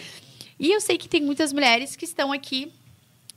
E 0.60 0.70
eu 0.72 0.80
sei 0.80 0.96
que 0.96 1.08
tem 1.08 1.20
muitas 1.20 1.52
mulheres 1.52 1.96
que 1.96 2.04
estão 2.04 2.30
aqui 2.32 2.70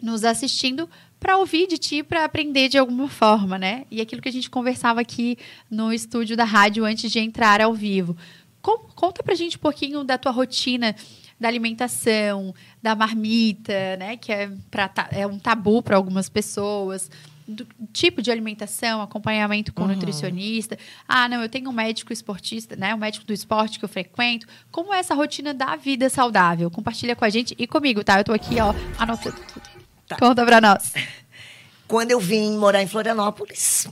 nos 0.01 0.23
assistindo 0.23 0.87
para 1.19 1.37
ouvir 1.37 1.65
de 1.67 1.77
ti, 1.79 2.03
para 2.03 2.23
aprender 2.25 2.69
de 2.69 2.77
alguma 2.77 3.07
forma, 3.07 3.57
né? 3.57 3.85
E 3.89 3.99
aquilo 3.99 4.21
que 4.21 4.29
a 4.29 4.31
gente 4.31 4.49
conversava 4.49 5.01
aqui 5.01 5.37
no 5.71 5.91
estúdio 5.91 6.37
da 6.37 6.43
rádio 6.43 6.85
antes 6.85 7.11
de 7.11 7.19
entrar 7.19 7.61
ao 7.61 7.73
vivo. 7.73 8.15
Com- 8.61 8.77
conta 8.95 9.23
pra 9.23 9.33
gente 9.33 9.57
um 9.57 9.59
pouquinho 9.59 10.03
da 10.03 10.17
tua 10.19 10.31
rotina 10.31 10.95
da 11.39 11.47
alimentação, 11.47 12.53
da 12.81 12.95
marmita, 12.95 13.97
né? 13.97 14.17
Que 14.17 14.31
é, 14.31 14.51
pra 14.71 14.89
é 15.11 15.27
um 15.27 15.37
tabu 15.37 15.81
para 15.81 15.95
algumas 15.95 16.29
pessoas. 16.29 17.09
Do 17.47 17.67
tipo 17.93 18.23
de 18.23 18.31
alimentação, 18.31 19.03
acompanhamento 19.03 19.71
com 19.71 19.85
nutricionista. 19.85 20.79
Ah, 21.07 21.29
não, 21.29 21.43
eu 21.43 21.49
tenho 21.49 21.69
um 21.69 21.73
médico 21.73 22.11
esportista, 22.11 22.75
né? 22.75 22.95
Um 22.95 22.97
médico 22.97 23.23
do 23.23 23.33
esporte 23.33 23.77
que 23.77 23.85
eu 23.85 23.89
frequento. 23.89 24.47
Como 24.71 24.91
é 24.91 24.97
essa 24.97 25.13
rotina 25.13 25.53
da 25.53 25.75
vida 25.75 26.09
saudável? 26.09 26.71
Compartilha 26.71 27.15
com 27.15 27.23
a 27.23 27.29
gente 27.29 27.53
e 27.59 27.67
comigo, 27.67 28.03
tá? 28.03 28.19
Eu 28.19 28.23
tô 28.23 28.33
aqui, 28.33 28.59
ó, 28.59 28.73
anotando 28.97 29.37
tudo. 29.53 29.69
Tá. 30.07 30.17
Conta 30.17 30.43
pra 30.43 30.59
nós. 30.59 30.93
Quando 31.87 32.09
eu 32.09 32.19
vim 32.19 32.57
morar 32.57 32.81
em 32.81 32.87
Florianópolis, 32.87 33.87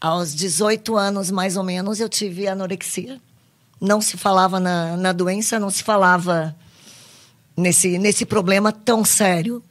aos 0.00 0.34
18 0.34 0.96
anos 0.96 1.30
mais 1.30 1.56
ou 1.56 1.62
menos, 1.62 2.00
eu 2.00 2.08
tive 2.08 2.48
anorexia. 2.48 3.20
Não 3.80 4.00
se 4.00 4.16
falava 4.16 4.58
na, 4.58 4.96
na 4.96 5.12
doença, 5.12 5.60
não 5.60 5.70
se 5.70 5.84
falava 5.84 6.56
nesse, 7.58 7.98
nesse 7.98 8.24
problema 8.24 8.72
tão 8.72 9.04
sério. 9.04 9.62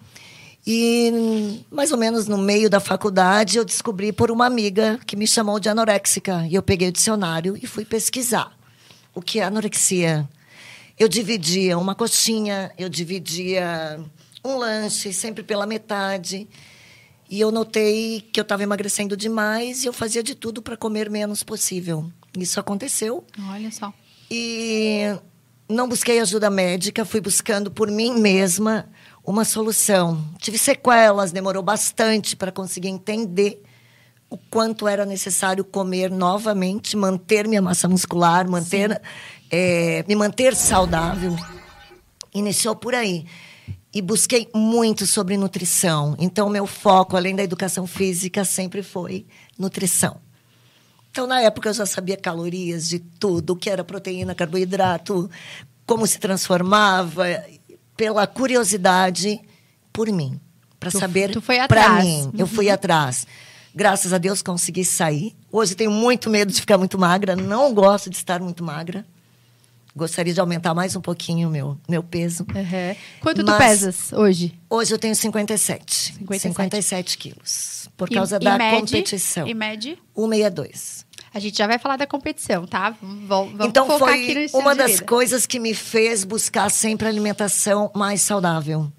E 0.66 1.64
mais 1.72 1.92
ou 1.92 1.98
menos 1.98 2.28
no 2.28 2.38
meio 2.38 2.70
da 2.70 2.80
faculdade, 2.80 3.58
eu 3.58 3.64
descobri 3.64 4.12
por 4.12 4.30
uma 4.30 4.46
amiga 4.46 5.00
que 5.08 5.16
me 5.16 5.26
chamou 5.26 5.60
de 5.60 5.70
anoréxica. 5.70 6.46
E 6.50 6.56
eu 6.56 6.62
peguei 6.62 6.90
o 6.90 6.92
dicionário 6.92 7.58
e 7.62 7.66
fui 7.66 7.86
pesquisar 7.86 8.52
o 9.16 9.22
que 9.22 9.40
é 9.40 9.44
anorexia. 9.44 10.28
Eu 11.00 11.08
dividia 11.08 11.78
uma 11.78 11.96
coxinha, 11.96 12.72
eu 12.78 12.90
dividia 12.90 14.00
um 14.44 14.58
lanche, 14.58 15.14
sempre 15.14 15.42
pela 15.42 15.66
metade. 15.66 16.48
E 17.30 17.40
eu 17.40 17.52
notei 17.52 18.22
que 18.32 18.40
eu 18.40 18.42
estava 18.42 18.64
emagrecendo 18.64 19.16
demais 19.16 19.84
e 19.84 19.88
eu 19.88 19.94
fazia 19.94 20.22
de 20.22 20.36
tudo 20.36 20.62
para 20.62 20.76
comer 20.76 21.10
menos 21.10 21.44
possível. 21.44 22.12
Isso 22.38 22.60
aconteceu. 22.60 23.24
Olha 23.50 23.72
só. 23.72 23.94
E 24.30 25.16
não 25.70 25.88
busquei 25.88 26.20
ajuda 26.20 26.50
médica, 26.50 27.04
fui 27.04 27.20
buscando 27.20 27.70
por 27.70 27.92
mim 27.92 28.18
mesma 28.20 28.90
uma 29.26 29.44
solução. 29.44 30.24
Tive 30.40 30.58
sequelas, 30.58 31.32
demorou 31.32 31.62
bastante 31.62 32.36
para 32.36 32.52
conseguir 32.52 32.88
entender 32.88 33.62
o 34.30 34.38
quanto 34.38 34.88
era 34.88 35.06
necessário 35.06 35.64
comer 35.66 36.10
novamente, 36.10 36.96
manter 36.96 37.48
minha 37.48 37.62
massa 37.62 37.88
muscular, 37.88 38.50
manter, 38.50 39.02
eh, 39.52 40.04
me 40.08 40.16
manter 40.16 40.56
saudável. 40.56 41.36
Iniciou 42.34 42.76
por 42.76 42.96
aí. 42.96 43.26
E 43.94 44.02
busquei 44.02 44.50
muito 44.54 45.06
sobre 45.06 45.38
nutrição. 45.38 46.16
Então, 46.20 46.50
meu 46.50 46.68
foco, 46.68 47.18
além 47.18 47.36
da 47.36 47.44
educação 47.44 47.88
física, 47.88 48.46
sempre 48.46 48.84
foi 48.84 49.26
nutrição. 49.58 50.27
Então, 51.18 51.26
na 51.26 51.42
época, 51.42 51.70
eu 51.70 51.74
já 51.74 51.88
sabia 51.88 52.16
calorias 52.16 52.88
de 52.88 53.00
tudo, 53.00 53.54
o 53.54 53.56
que 53.56 53.72
era 53.72 53.84
proteína, 53.84 54.36
carboidrato, 54.36 55.28
como 55.84 56.06
se 56.06 56.20
transformava, 56.20 57.26
pela 57.96 58.28
curiosidade 58.28 59.42
por 59.92 60.08
mim, 60.12 60.40
para 60.80 60.92
saber 60.92 61.32
para 61.68 62.04
mim. 62.04 62.32
Eu 62.38 62.46
fui 62.46 62.70
atrás. 62.70 63.26
Graças 63.74 64.14
a 64.14 64.20
Deus 64.20 64.44
consegui 64.44 64.86
sair. 64.86 65.36
Hoje 65.52 65.74
tenho 65.74 65.90
muito 65.90 66.30
medo 66.30 66.52
de 66.54 66.60
ficar 66.60 66.78
muito 66.78 67.00
magra, 67.00 67.36
não 67.36 67.74
gosto 67.74 68.12
de 68.12 68.16
estar 68.16 68.40
muito 68.40 68.64
magra. 68.64 69.04
Gostaria 69.98 70.32
de 70.32 70.40
aumentar 70.40 70.76
mais 70.76 70.96
um 70.96 71.02
pouquinho 71.02 71.48
o 71.48 71.52
meu, 71.52 71.76
meu 71.90 72.04
peso. 72.04 72.44
Uhum. 72.44 72.96
Quanto 73.20 73.44
tu 73.44 73.48
Mas- 73.52 73.58
pesas 73.82 74.14
hoje? 74.14 74.54
Hoje 74.70 74.94
eu 74.94 75.00
tenho 75.00 75.16
57. 75.16 76.14
57. 76.20 76.42
57 76.54 77.18
quilos. 77.18 77.90
Por 77.98 78.12
E- 78.12 78.14
causa 78.14 78.36
e 78.36 78.40
da 78.40 78.58
mede- 78.60 78.80
competição. 78.82 79.48
E 79.48 79.56
mede? 79.56 79.98
162. 80.16 81.04
A 81.34 81.40
gente 81.40 81.58
já 81.58 81.66
vai 81.66 81.80
falar 81.80 81.98
da 81.98 82.06
competição, 82.06 82.68
tá? 82.68 82.96
Vamos, 83.02 83.66
então 83.66 83.88
focar 83.88 84.10
aqui 84.10 84.28
no 84.28 84.34
foi 84.34 84.44
estilo 84.46 84.62
uma 84.62 84.76
das 84.76 85.00
coisas 85.00 85.46
que 85.48 85.60
me 85.60 85.74
fez 85.74 86.24
buscar 86.24 86.70
sempre 86.70 87.08
a 87.08 87.10
alimentação 87.10 87.92
mais 87.96 88.22
saudável. 88.22 88.92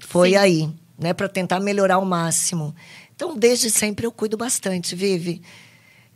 Foi 0.00 0.30
Sim. 0.30 0.36
aí, 0.36 0.70
né, 0.98 1.12
para 1.12 1.28
tentar 1.28 1.60
melhorar 1.60 1.96
ao 1.96 2.04
máximo. 2.06 2.74
Então, 3.14 3.36
desde 3.36 3.70
sempre 3.70 4.06
eu 4.06 4.12
cuido 4.12 4.38
bastante, 4.38 4.96
Vive. 4.96 5.42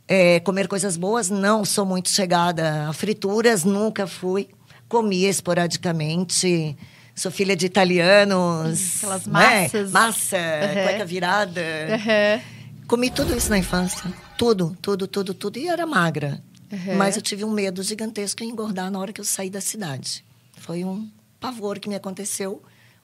É, 0.07 0.39
comer 0.41 0.67
coisas 0.67 0.97
boas, 0.97 1.29
não 1.29 1.65
sou 1.65 1.85
muito 1.85 2.09
chegada 2.09 2.87
a 2.87 2.93
frituras, 2.93 3.63
nunca 3.63 4.05
fui. 4.05 4.47
Comia 4.87 5.29
esporadicamente. 5.29 6.77
Sou 7.15 7.31
filha 7.31 7.55
de 7.55 7.65
italianos. 7.65 8.97
Aquelas 8.97 9.25
né? 9.25 9.61
massas. 9.61 9.91
Massa, 9.91 10.37
Uhum. 10.37 10.83
cueca 10.83 11.05
virada. 11.05 11.61
Uhum. 11.89 12.41
Comi 12.87 13.09
tudo 13.09 13.35
isso 13.35 13.49
na 13.49 13.57
infância. 13.57 14.03
Tudo, 14.37 14.77
tudo, 14.81 15.07
tudo, 15.07 15.33
tudo. 15.33 15.57
E 15.57 15.67
era 15.67 15.85
magra. 15.87 16.41
Uhum. 16.71 16.95
Mas 16.97 17.15
eu 17.15 17.21
tive 17.21 17.43
um 17.43 17.49
medo 17.49 17.81
gigantesco 17.81 18.43
em 18.43 18.49
engordar 18.49 18.91
na 18.91 18.99
hora 18.99 19.13
que 19.13 19.21
eu 19.21 19.25
saí 19.25 19.49
da 19.49 19.61
cidade. 19.61 20.23
Foi 20.57 20.83
um 20.83 21.09
pavor 21.39 21.79
que 21.79 21.87
me 21.87 21.95
aconteceu, 21.95 22.61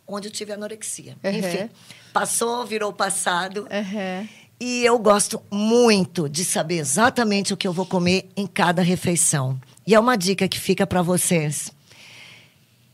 onde 0.07 0.27
eu 0.27 0.31
tive 0.31 0.51
anorexia. 0.51 1.15
Enfim, 1.23 1.69
passou, 2.13 2.65
virou 2.65 2.91
passado. 2.91 3.61
Uhum. 3.61 4.27
E 4.63 4.86
eu 4.86 5.00
gosto 5.00 5.41
muito 5.50 6.30
de 6.30 6.45
saber 6.45 6.78
exatamente 6.78 7.52
o 7.52 7.58
que 7.58 7.67
eu 7.67 7.74
vou 7.74 7.84
comer 7.84 8.30
em 8.38 8.45
cada 8.45 8.84
refeição. 8.84 9.60
E 9.88 9.95
é 9.95 10.00
uma 10.00 10.15
dica 10.15 10.47
que 10.47 10.60
fica 10.60 10.86
para 10.86 11.02
vocês. 11.02 11.71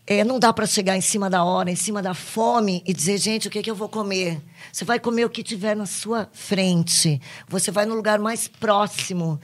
É, 0.08 0.24
não 0.24 0.40
dá 0.40 0.54
para 0.54 0.66
chegar 0.66 0.96
em 0.96 1.02
cima 1.02 1.30
da 1.30 1.44
hora, 1.44 1.70
em 1.70 1.76
cima 1.76 2.02
da 2.02 2.14
fome 2.14 2.82
e 2.86 2.94
dizer, 2.94 3.18
gente, 3.18 3.50
o 3.50 3.52
que, 3.52 3.62
que 3.62 3.70
eu 3.70 3.76
vou 3.76 3.90
comer? 3.90 4.42
Você 4.72 4.86
vai 4.86 4.98
comer 4.98 5.26
o 5.26 5.30
que 5.30 5.44
tiver 5.44 5.76
na 5.76 5.86
sua 5.86 6.30
frente. 6.32 7.22
Você 7.50 7.70
vai 7.70 7.86
no 7.86 7.96
lugar 7.96 8.18
mais 8.18 8.48
próximo 8.48 9.38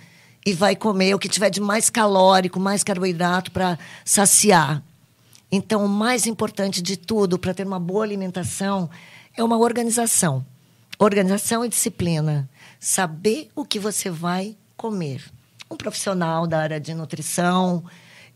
e 0.46 0.54
vai 0.54 0.78
comer 0.78 1.14
o 1.14 1.20
que 1.20 1.28
tiver 1.28 1.50
de 1.50 1.60
mais 1.60 1.90
calórico, 1.90 2.58
mais 2.58 2.86
carboidrato 2.86 3.52
para 3.52 3.78
saciar. 4.06 4.82
Então, 5.52 5.84
o 5.84 5.90
mais 5.90 6.26
importante 6.26 6.82
de 6.82 6.96
tudo 6.96 7.38
para 7.38 7.54
ter 7.54 7.68
uma 7.68 7.82
boa 7.82 8.06
alimentação 8.06 8.90
é 9.36 9.44
uma 9.44 9.58
organização. 9.58 10.46
Organização 11.04 11.66
e 11.66 11.70
disciplina. 11.70 12.50
Saber 12.80 13.50
o 13.54 13.66
que 13.66 13.78
você 13.78 14.10
vai 14.10 14.56
comer. 14.78 15.22
Um 15.70 15.76
profissional 15.76 16.48
da 16.48 16.60
área 16.60 16.80
de 16.80 16.94
nutrição, 16.94 17.84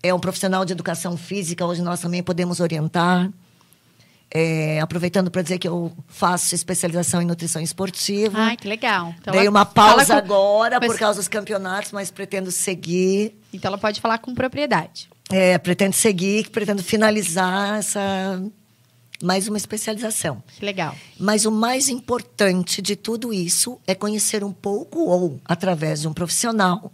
é 0.03 0.13
um 0.13 0.19
profissional 0.19 0.65
de 0.65 0.73
educação 0.73 1.15
física, 1.15 1.65
hoje 1.65 1.82
nós 1.82 2.01
também 2.01 2.21
podemos 2.21 2.60
orientar. 2.60 3.30
É, 4.30 4.82
aproveitando 4.82 5.32
para 5.32 5.41
dizer 5.41 5.58
que 5.58 5.67
eu 5.69 5.93
faço 6.10 6.53
especialização 6.53 7.21
em 7.21 7.25
nutrição 7.25 7.62
esportiva. 7.62 8.38
Ai, 8.38 8.58
que 8.58 8.67
legal. 8.67 9.15
Então, 9.17 9.32
Dei 9.34 9.47
uma 9.47 9.65
pausa 9.65 10.15
com- 10.15 10.19
agora 10.19 10.77
mas- 10.82 10.91
por 10.91 10.99
causa 10.99 11.19
dos 11.19 11.30
campeonatos, 11.30 11.93
mas 11.93 12.12
pretendo 12.12 12.51
seguir. 12.51 13.39
Então 13.53 13.69
ela 13.69 13.77
pode 13.77 14.01
falar 14.01 14.17
com 14.17 14.36
propriedade. 14.36 15.08
É, 15.32 15.58
pretendo 15.58 15.93
seguir, 15.93 16.49
pretendo 16.49 16.84
finalizar 16.84 17.77
essa 17.80 18.43
mais 19.21 19.47
uma 19.47 19.58
especialização. 19.58 20.43
Que 20.58 20.65
legal. 20.65 20.95
Mas 21.19 21.45
o 21.45 21.51
mais 21.51 21.89
importante 21.89 22.82
de 22.82 22.95
tudo 22.95 23.34
isso 23.34 23.80
é 23.88 23.95
conhecer 23.95 24.43
um 24.43 24.53
pouco, 24.53 24.99
ou 24.99 25.39
através 25.45 26.01
de 26.01 26.08
um 26.08 26.13
profissional, 26.13 26.91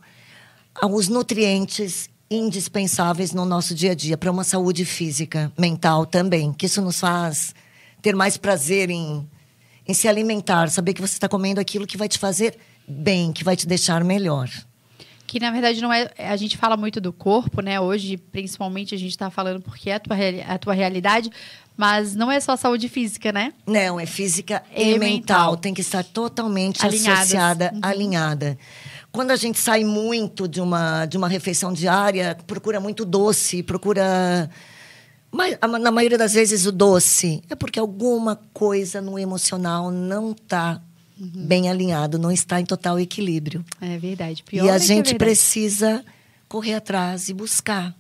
os 0.81 1.07
nutrientes 1.07 2.09
indispensáveis 2.29 3.33
no 3.33 3.45
nosso 3.45 3.75
dia 3.75 3.91
a 3.91 3.95
dia 3.95 4.17
para 4.17 4.31
uma 4.31 4.43
saúde 4.43 4.85
física, 4.85 5.51
mental 5.57 6.05
também, 6.05 6.51
que 6.51 6.65
isso 6.65 6.81
nos 6.81 6.99
faz 6.99 7.53
ter 8.01 8.15
mais 8.15 8.37
prazer 8.37 8.89
em, 8.89 9.27
em 9.87 9.93
se 9.93 10.07
alimentar, 10.07 10.69
saber 10.69 10.93
que 10.93 11.01
você 11.01 11.13
está 11.13 11.29
comendo 11.29 11.61
aquilo 11.61 11.87
que 11.87 11.97
vai 11.97 12.07
te 12.07 12.17
fazer 12.17 12.57
bem, 12.87 13.31
que 13.31 13.43
vai 13.43 13.55
te 13.55 13.67
deixar 13.67 14.03
melhor. 14.03 14.49
Que 15.33 15.39
na 15.39 15.49
verdade 15.49 15.81
não 15.81 15.91
é. 15.91 16.11
A 16.19 16.35
gente 16.35 16.55
fala 16.55 16.77
muito 16.77 17.01
do 17.01 17.11
corpo, 17.11 17.59
né? 17.59 17.79
Hoje, 17.79 18.17
principalmente, 18.17 18.93
a 18.93 18.97
gente 18.99 19.09
está 19.09 19.31
falando 19.31 19.63
porque 19.63 19.89
é 19.89 19.95
a 19.95 19.99
tua, 19.99 20.15
a 20.47 20.57
tua 20.59 20.73
realidade, 20.75 21.31
mas 21.75 22.13
não 22.13 22.31
é 22.31 22.39
só 22.39 22.55
saúde 22.55 22.87
física, 22.87 23.31
né? 23.31 23.51
Não, 23.65 23.99
é 23.99 24.05
física 24.05 24.61
E 24.71 24.91
e, 24.91 24.99
mental. 24.99 24.99
mental. 24.99 25.57
Tem 25.57 25.73
que 25.73 25.81
estar 25.81 26.03
totalmente 26.03 26.85
Alinhadas. 26.85 27.19
associada, 27.21 27.71
Uhum. 27.73 27.79
alinhada. 27.81 28.57
Quando 29.11 29.31
a 29.31 29.35
gente 29.35 29.57
sai 29.59 29.83
muito 29.83 30.47
de 30.47 30.61
uma, 30.61 31.07
de 31.07 31.17
uma 31.17 31.27
refeição 31.27 31.73
diária, 31.73 32.37
procura 32.45 32.79
muito 32.79 33.03
doce, 33.03 33.63
procura. 33.63 34.47
Mas, 35.31 35.57
na 35.81 35.89
maioria 35.89 36.19
das 36.19 36.33
vezes, 36.35 36.67
o 36.67 36.71
doce 36.71 37.41
é 37.49 37.55
porque 37.55 37.79
alguma 37.79 38.39
coisa 38.53 39.01
no 39.01 39.17
emocional 39.17 39.89
não 39.89 40.29
está 40.33 40.79
Uhum. 41.19 41.45
bem 41.45 41.69
alinhado, 41.69 42.17
não 42.17 42.31
está 42.31 42.59
em 42.59 42.65
total 42.65 42.99
equilíbrio. 42.99 43.63
É 43.79 43.97
verdade. 43.97 44.43
Pior 44.43 44.65
e 44.65 44.67
é 44.67 44.71
a 44.71 44.77
que 44.77 44.83
é 44.83 44.87
gente 44.87 45.15
precisa 45.15 46.03
correr 46.49 46.73
atrás 46.75 47.29
e 47.29 47.33
buscar. 47.33 47.95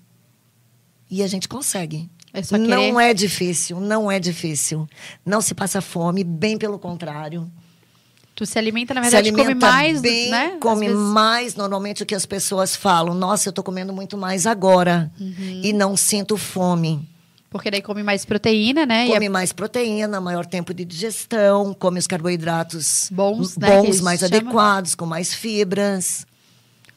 E 1.09 1.21
a 1.21 1.27
gente 1.27 1.47
consegue. 1.47 2.09
É 2.33 2.41
só 2.41 2.57
Não 2.57 2.99
é 2.99 3.13
difícil, 3.13 3.79
não 3.79 4.11
é 4.11 4.19
difícil. 4.19 4.87
Não 5.23 5.41
se 5.41 5.53
passa 5.53 5.79
fome, 5.81 6.23
bem 6.23 6.57
pelo 6.57 6.79
contrário. 6.79 7.49
Tu 8.35 8.47
se 8.47 8.57
alimenta, 8.57 8.95
na 8.95 9.01
verdade, 9.01 9.29
alimenta 9.29 9.49
come 9.49 9.61
mais, 9.61 10.01
bem, 10.01 10.31
né? 10.31 10.57
Come 10.59 10.87
vezes- 10.87 10.99
mais 11.01 11.55
normalmente 11.55 12.01
o 12.01 12.05
que 12.07 12.15
as 12.15 12.25
pessoas 12.25 12.75
falam. 12.75 13.13
Nossa, 13.13 13.47
eu 13.47 13.51
estou 13.51 13.63
comendo 13.63 13.93
muito 13.93 14.17
mais 14.17 14.47
agora 14.47 15.11
Uhum. 15.19 15.61
e 15.63 15.71
não 15.71 15.95
sinto 15.95 16.35
fome. 16.35 17.07
Porque 17.53 17.69
daí 17.69 17.83
come 17.83 18.01
mais 18.01 18.25
proteína, 18.25 18.83
né? 18.83 19.05
E 19.05 19.11
é 19.11 19.13
Come 19.13 19.29
mais 19.29 19.53
proteína, 19.53 20.19
maior 20.19 20.43
tempo 20.43 20.73
de 20.73 20.83
digestão, 20.83 21.71
come 21.73 21.99
os 21.99 22.07
carboidratos 22.07 23.09
Bons, 23.11 23.55
né, 23.57 23.77
bons 23.77 23.83
eles 23.83 24.01
mais 24.01 24.21
chamam. 24.21 24.37
adequados, 24.39 24.95
com 24.95 25.05
mais 25.05 25.35
fibras. 25.35 26.25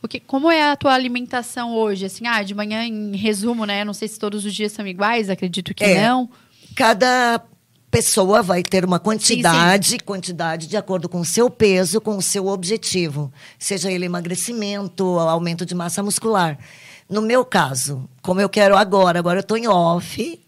O 0.02 0.08
que, 0.08 0.18
como 0.18 0.50
é 0.50 0.70
a 0.70 0.74
tua 0.74 0.94
alimentação 0.94 1.74
hoje? 1.74 2.06
Assim, 2.06 2.26
ah, 2.26 2.42
de 2.42 2.54
manhã, 2.54 2.84
em 2.84 3.14
resumo, 3.16 3.66
né? 3.66 3.84
Não 3.84 3.92
sei 3.92 4.08
se 4.08 4.18
todos 4.18 4.46
os 4.46 4.54
dias 4.54 4.72
são 4.72 4.86
iguais, 4.86 5.28
acredito 5.28 5.74
que 5.74 5.84
É. 5.84 6.08
não. 6.08 6.26
Cada 6.74 7.42
pessoa 7.90 8.42
vai 8.42 8.62
ter 8.62 8.82
uma 8.82 8.98
quantidade, 8.98 9.98
quantidade 9.98 10.66
de 10.68 10.76
acordo 10.78 11.06
com 11.06 11.20
o 11.20 11.24
seu 11.24 11.50
peso, 11.50 12.00
com 12.00 12.16
o 12.16 12.22
seu 12.22 12.46
objetivo, 12.46 13.30
seja 13.58 13.90
ele 13.92 14.06
emagrecimento, 14.06 15.18
aumento 15.18 15.66
de 15.66 15.74
massa 15.74 16.02
muscular. 16.02 16.58
No 17.10 17.20
meu 17.22 17.44
caso, 17.44 18.08
como 18.22 18.40
eu 18.40 18.48
quero 18.48 18.76
agora, 18.76 19.18
agora 19.18 19.38
eu 19.38 19.42
estou 19.42 19.56
em 19.56 19.68
off, 19.68 20.40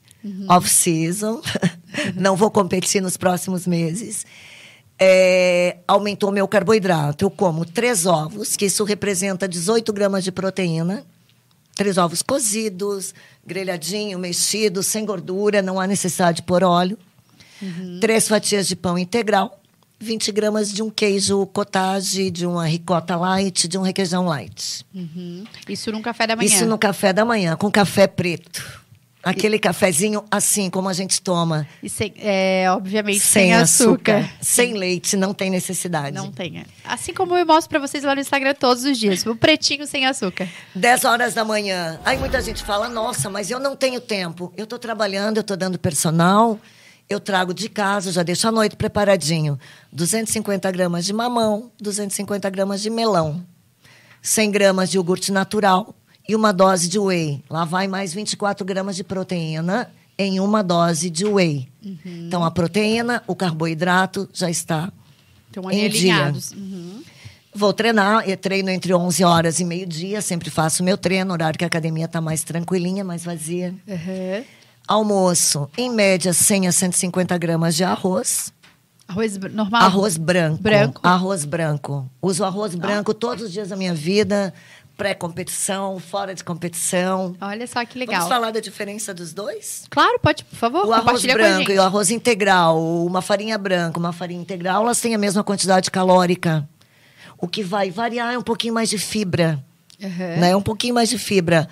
off 0.49 0.69
season, 0.69 1.41
não 2.15 2.37
vou 2.37 2.51
competir 2.51 3.01
nos 3.01 3.17
próximos 3.17 3.67
meses. 3.67 4.27
É, 4.99 5.79
aumentou 5.87 6.33
meu 6.33 6.49
carboidrato. 6.49 7.25
Eu 7.25 7.31
como 7.31 7.65
três 7.65 8.05
ovos, 8.05 8.57
que 8.57 8.67
isso 8.67 8.83
representa 8.85 9.49
18 9.49 9.93
gramas 9.93 10.25
de 10.25 10.33
proteína. 10.33 11.05
Três 11.75 11.97
ovos 11.97 12.23
cozidos, 12.23 13.15
grelhadinho, 13.47 14.19
mexido, 14.19 14.83
sem 14.83 15.05
gordura, 15.05 15.63
não 15.63 15.79
há 15.79 15.87
necessidade 15.87 16.39
de 16.39 16.43
pôr 16.43 16.65
óleo. 16.65 16.99
Três 18.01 18.29
fatias 18.29 18.69
de 18.69 18.77
pão 18.77 18.97
integral, 18.99 19.61
20 19.99 20.31
gramas 20.31 20.73
de 20.73 20.83
um 20.83 20.91
queijo 20.91 21.45
cottage, 21.47 22.31
de 22.31 22.47
uma 22.47 22.67
ricota 22.67 23.17
light, 23.17 23.67
de 23.67 23.77
um 23.77 23.83
requeijão 23.83 24.27
light. 24.27 24.85
Uhum. 24.95 25.45
Isso 25.69 25.91
num 25.91 26.01
café 26.01 26.27
da 26.27 26.37
manhã. 26.37 26.47
Isso 26.47 26.67
no 26.67 26.79
café 26.79 27.13
da 27.13 27.25
manhã, 27.25 27.57
com 27.57 27.71
café 27.71 28.07
preto. 28.07 28.88
Aquele 29.23 29.59
cafezinho 29.59 30.25
assim, 30.31 30.71
como 30.71 30.89
a 30.89 30.93
gente 30.93 31.21
toma. 31.21 31.67
E 31.83 31.89
sem- 31.89 32.15
é, 32.19 32.67
obviamente, 32.71 33.19
Sem, 33.21 33.45
sem, 33.51 33.55
açúcar. 33.55 34.19
açúcar. 34.19 34.35
Sem 34.41 34.75
leite, 34.75 35.17
não 35.17 35.35
tem 35.35 35.51
necessidade. 35.51 36.15
Não 36.17 36.31
tem. 36.31 36.59
é. 36.59 36.65
Assim 36.85 37.13
como 37.13 37.37
eu 37.37 37.45
mostro 37.45 37.69
pra 37.69 37.81
vocês 37.81 38.05
lá 38.05 38.15
no 38.15 38.21
Instagram 38.21 38.55
todos 38.55 38.85
os 38.85 38.97
dias. 38.97 39.27
O 39.27 39.35
pretinho 39.35 39.87
sem 39.87 40.07
açúcar. 40.07 40.49
10 40.75 41.05
horas 41.05 41.35
da 41.35 41.45
manhã. 41.45 41.99
Aí 42.05 42.17
muita 42.17 42.41
gente 42.41 42.63
fala, 42.63 42.89
nossa, 42.89 43.29
mas 43.29 43.51
eu 43.51 43.59
não 43.59 43.75
tenho 43.75 44.01
tempo. 44.01 44.53
Eu 44.57 44.65
estou 44.65 44.79
trabalhando, 44.79 45.39
eu 45.39 45.43
estou 45.43 45.57
dando 45.57 45.79
personal, 45.79 46.59
eu 47.11 47.19
trago 47.19 47.53
de 47.53 47.69
casa, 47.69 48.13
já 48.13 48.23
deixo 48.23 48.47
à 48.47 48.53
noite 48.53 48.77
preparadinho. 48.77 49.59
250 49.93 50.71
gramas 50.71 51.05
de 51.05 51.13
mamão, 51.13 51.73
250 51.81 52.49
gramas 52.51 52.81
de 52.81 52.89
melão, 52.89 53.45
100 54.23 54.51
gramas 54.53 54.91
de 54.91 54.97
iogurte 54.97 55.33
natural 55.33 55.95
e 56.29 56.37
uma 56.37 56.53
dose 56.53 56.89
de 56.89 56.99
whey. 56.99 57.43
Lá 57.49 57.65
vai 57.65 57.89
mais 57.89 58.13
24 58.13 58.65
gramas 58.65 58.95
de 58.95 59.03
proteína 59.03 59.91
em 60.19 60.39
uma 60.39 60.63
dose 60.63 61.09
de 61.09 61.25
whey. 61.25 61.69
Então, 62.05 62.45
a 62.45 62.51
proteína, 62.51 63.23
o 63.27 63.35
carboidrato 63.35 64.29
já 64.33 64.51
está 64.51 64.93
Estão 65.49 65.67
ali 65.67 65.81
Em 65.81 65.89
dia. 65.89 66.33
Uhum. 66.55 67.03
Vou 67.55 67.73
treinar, 67.73 68.29
eu 68.29 68.37
treino 68.37 68.71
entre 68.71 68.95
11 68.95 69.25
horas 69.25 69.59
e 69.59 69.65
meio-dia, 69.65 70.21
sempre 70.21 70.51
faço 70.51 70.85
meu 70.85 70.97
treino, 70.97 71.33
horário 71.33 71.59
que 71.59 71.65
a 71.65 71.67
academia 71.67 72.05
está 72.05 72.21
mais 72.21 72.45
tranquilinha, 72.45 73.03
mais 73.03 73.25
vazia. 73.25 73.75
Uhum. 73.87 74.45
Almoço, 74.87 75.69
em 75.77 75.91
média, 75.91 76.33
100 76.33 76.69
a 76.69 76.73
150 76.73 77.37
gramas 77.39 77.75
de 77.75 77.85
arroz. 77.85 78.53
Arroz 79.09 79.39
normal? 79.39 79.83
Arroz 79.83 80.17
branco. 80.19 80.63
Branco? 80.63 81.01
Arroz 81.03 81.45
branco. 81.45 82.09
Uso 82.21 82.45
arroz 82.45 82.75
branco 82.75 83.15
todos 83.15 83.45
os 83.45 83.53
dias 83.53 83.71
da 83.71 83.77
minha 83.77 83.95
vida, 83.95 84.53
pré-competição, 84.99 85.99
fora 86.01 86.35
de 86.35 86.43
competição. 86.43 87.35
Olha 87.41 87.67
só 87.69 87.85
que 87.85 87.97
legal. 87.97 88.17
Vamos 88.17 88.35
falar 88.35 88.51
da 88.51 88.59
diferença 88.61 89.15
dos 89.15 89.33
dois? 89.33 89.85
Claro, 89.89 90.19
pode, 90.19 90.45
por 90.45 90.57
favor, 90.57 90.87
o 90.87 90.93
arroz 90.93 91.25
branco 91.25 91.71
e 91.71 91.79
o 91.79 91.83
arroz 91.83 92.11
integral, 92.11 92.85
uma 93.07 93.23
farinha 93.23 93.57
branca, 93.57 93.99
uma 93.99 94.13
farinha 94.13 94.43
integral, 94.43 94.83
elas 94.83 95.01
têm 95.01 95.15
a 95.15 95.19
mesma 95.19 95.45
quantidade 95.45 95.89
calórica. 95.91 96.69
O 97.39 97.47
que 97.47 97.63
vai 97.63 97.91
variar 97.91 98.35
é 98.35 98.39
um 98.39 98.43
pouquinho 98.43 98.75
mais 98.75 98.91
de 98.91 98.99
fibra. 98.99 99.65
Uhum. 100.03 100.41
né? 100.41 100.55
Um 100.55 100.63
pouquinho 100.63 100.95
mais 100.95 101.09
de 101.09 101.19
fibra. 101.19 101.69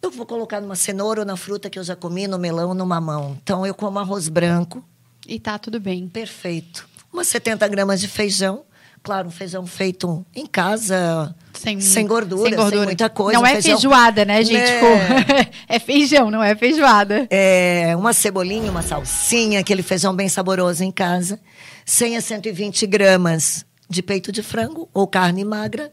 Eu 0.00 0.10
vou 0.10 0.26
colocar 0.26 0.60
numa 0.60 0.76
cenoura 0.76 1.20
ou 1.20 1.26
na 1.26 1.36
fruta 1.36 1.70
que 1.70 1.78
eu 1.78 1.84
já 1.84 1.96
comi, 1.96 2.26
no 2.26 2.38
melão, 2.38 2.74
no 2.74 2.84
mamão. 2.86 3.38
Então, 3.42 3.66
eu 3.66 3.74
como 3.74 3.98
arroz 3.98 4.28
branco, 4.28 4.84
E 5.26 5.40
tá 5.40 5.58
tudo 5.58 5.80
bem. 5.80 6.08
perfeito. 6.08 6.86
Umas 7.10 7.28
70 7.28 7.66
gramas 7.68 8.00
de 8.00 8.08
feijão. 8.08 8.64
Claro, 9.04 9.28
um 9.28 9.30
feijão 9.30 9.66
feito 9.66 10.24
em 10.34 10.46
casa, 10.46 11.34
Sem, 11.52 11.78
sem 11.78 12.06
gordura, 12.06 12.48
sem, 12.48 12.56
gordura. 12.58 12.84
muita 12.86 13.10
coisa. 13.10 13.34
Não 13.38 13.42
um 13.44 13.46
é 13.46 13.52
feijão- 13.52 13.72
feijoada, 13.78 14.24
né, 14.24 14.42
gente? 14.42 14.64
Tipo, 14.64 14.86
é 15.68 15.78
feijão, 15.78 16.30
não 16.30 16.42
é 16.42 16.54
feijoada. 16.56 17.26
É, 17.30 17.94
uma 17.98 18.14
cebolinha, 18.14 18.70
uma 18.70 18.80
salsinha, 18.80 19.60
aquele 19.60 19.82
feijão 19.82 20.16
bem 20.16 20.26
saboroso 20.28 20.82
em 20.82 20.90
casa. 20.90 21.38
100 21.84 22.16
a 22.16 22.20
120 22.22 22.86
gramas 22.86 23.66
de 23.90 24.02
peito 24.02 24.32
de 24.32 24.42
frango 24.42 24.88
ou 24.94 25.06
carne 25.06 25.44
magra. 25.44 25.92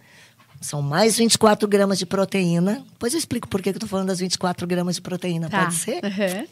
São 0.62 0.82
mais 0.82 1.17
24 1.17 1.67
gramas 1.67 2.00
de 2.00 2.06
proteína. 2.06 2.82
Depois 2.93 3.12
eu 3.13 3.19
explico 3.19 3.45
por 3.47 3.60
que 3.62 3.71
que 3.71 3.76
eu 3.76 3.80
estou 3.80 3.89
falando 3.89 4.08
das 4.08 4.19
24 4.19 4.65
gramas 4.65 4.95
de 4.95 5.02
proteína, 5.02 5.50
Tá. 5.50 5.63
pode 5.63 5.74
ser? 5.74 6.00
Uhum. 6.04 6.47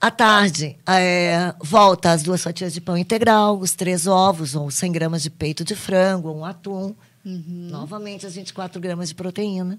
À 0.00 0.10
tarde, 0.10 0.76
é, 0.86 1.54
volta 1.60 2.12
as 2.12 2.22
duas 2.22 2.42
fatias 2.42 2.72
de 2.72 2.80
pão 2.80 2.96
integral, 2.96 3.58
os 3.58 3.74
três 3.74 4.06
ovos, 4.06 4.54
ou 4.54 4.70
100 4.70 4.92
gramas 4.92 5.22
de 5.22 5.30
peito 5.30 5.64
de 5.64 5.74
frango, 5.74 6.28
ou 6.28 6.38
um 6.38 6.44
atum. 6.44 6.94
Uhum. 7.24 7.68
Novamente, 7.70 8.26
as 8.26 8.34
24 8.34 8.78
gramas 8.80 9.08
de 9.08 9.14
proteína. 9.14 9.78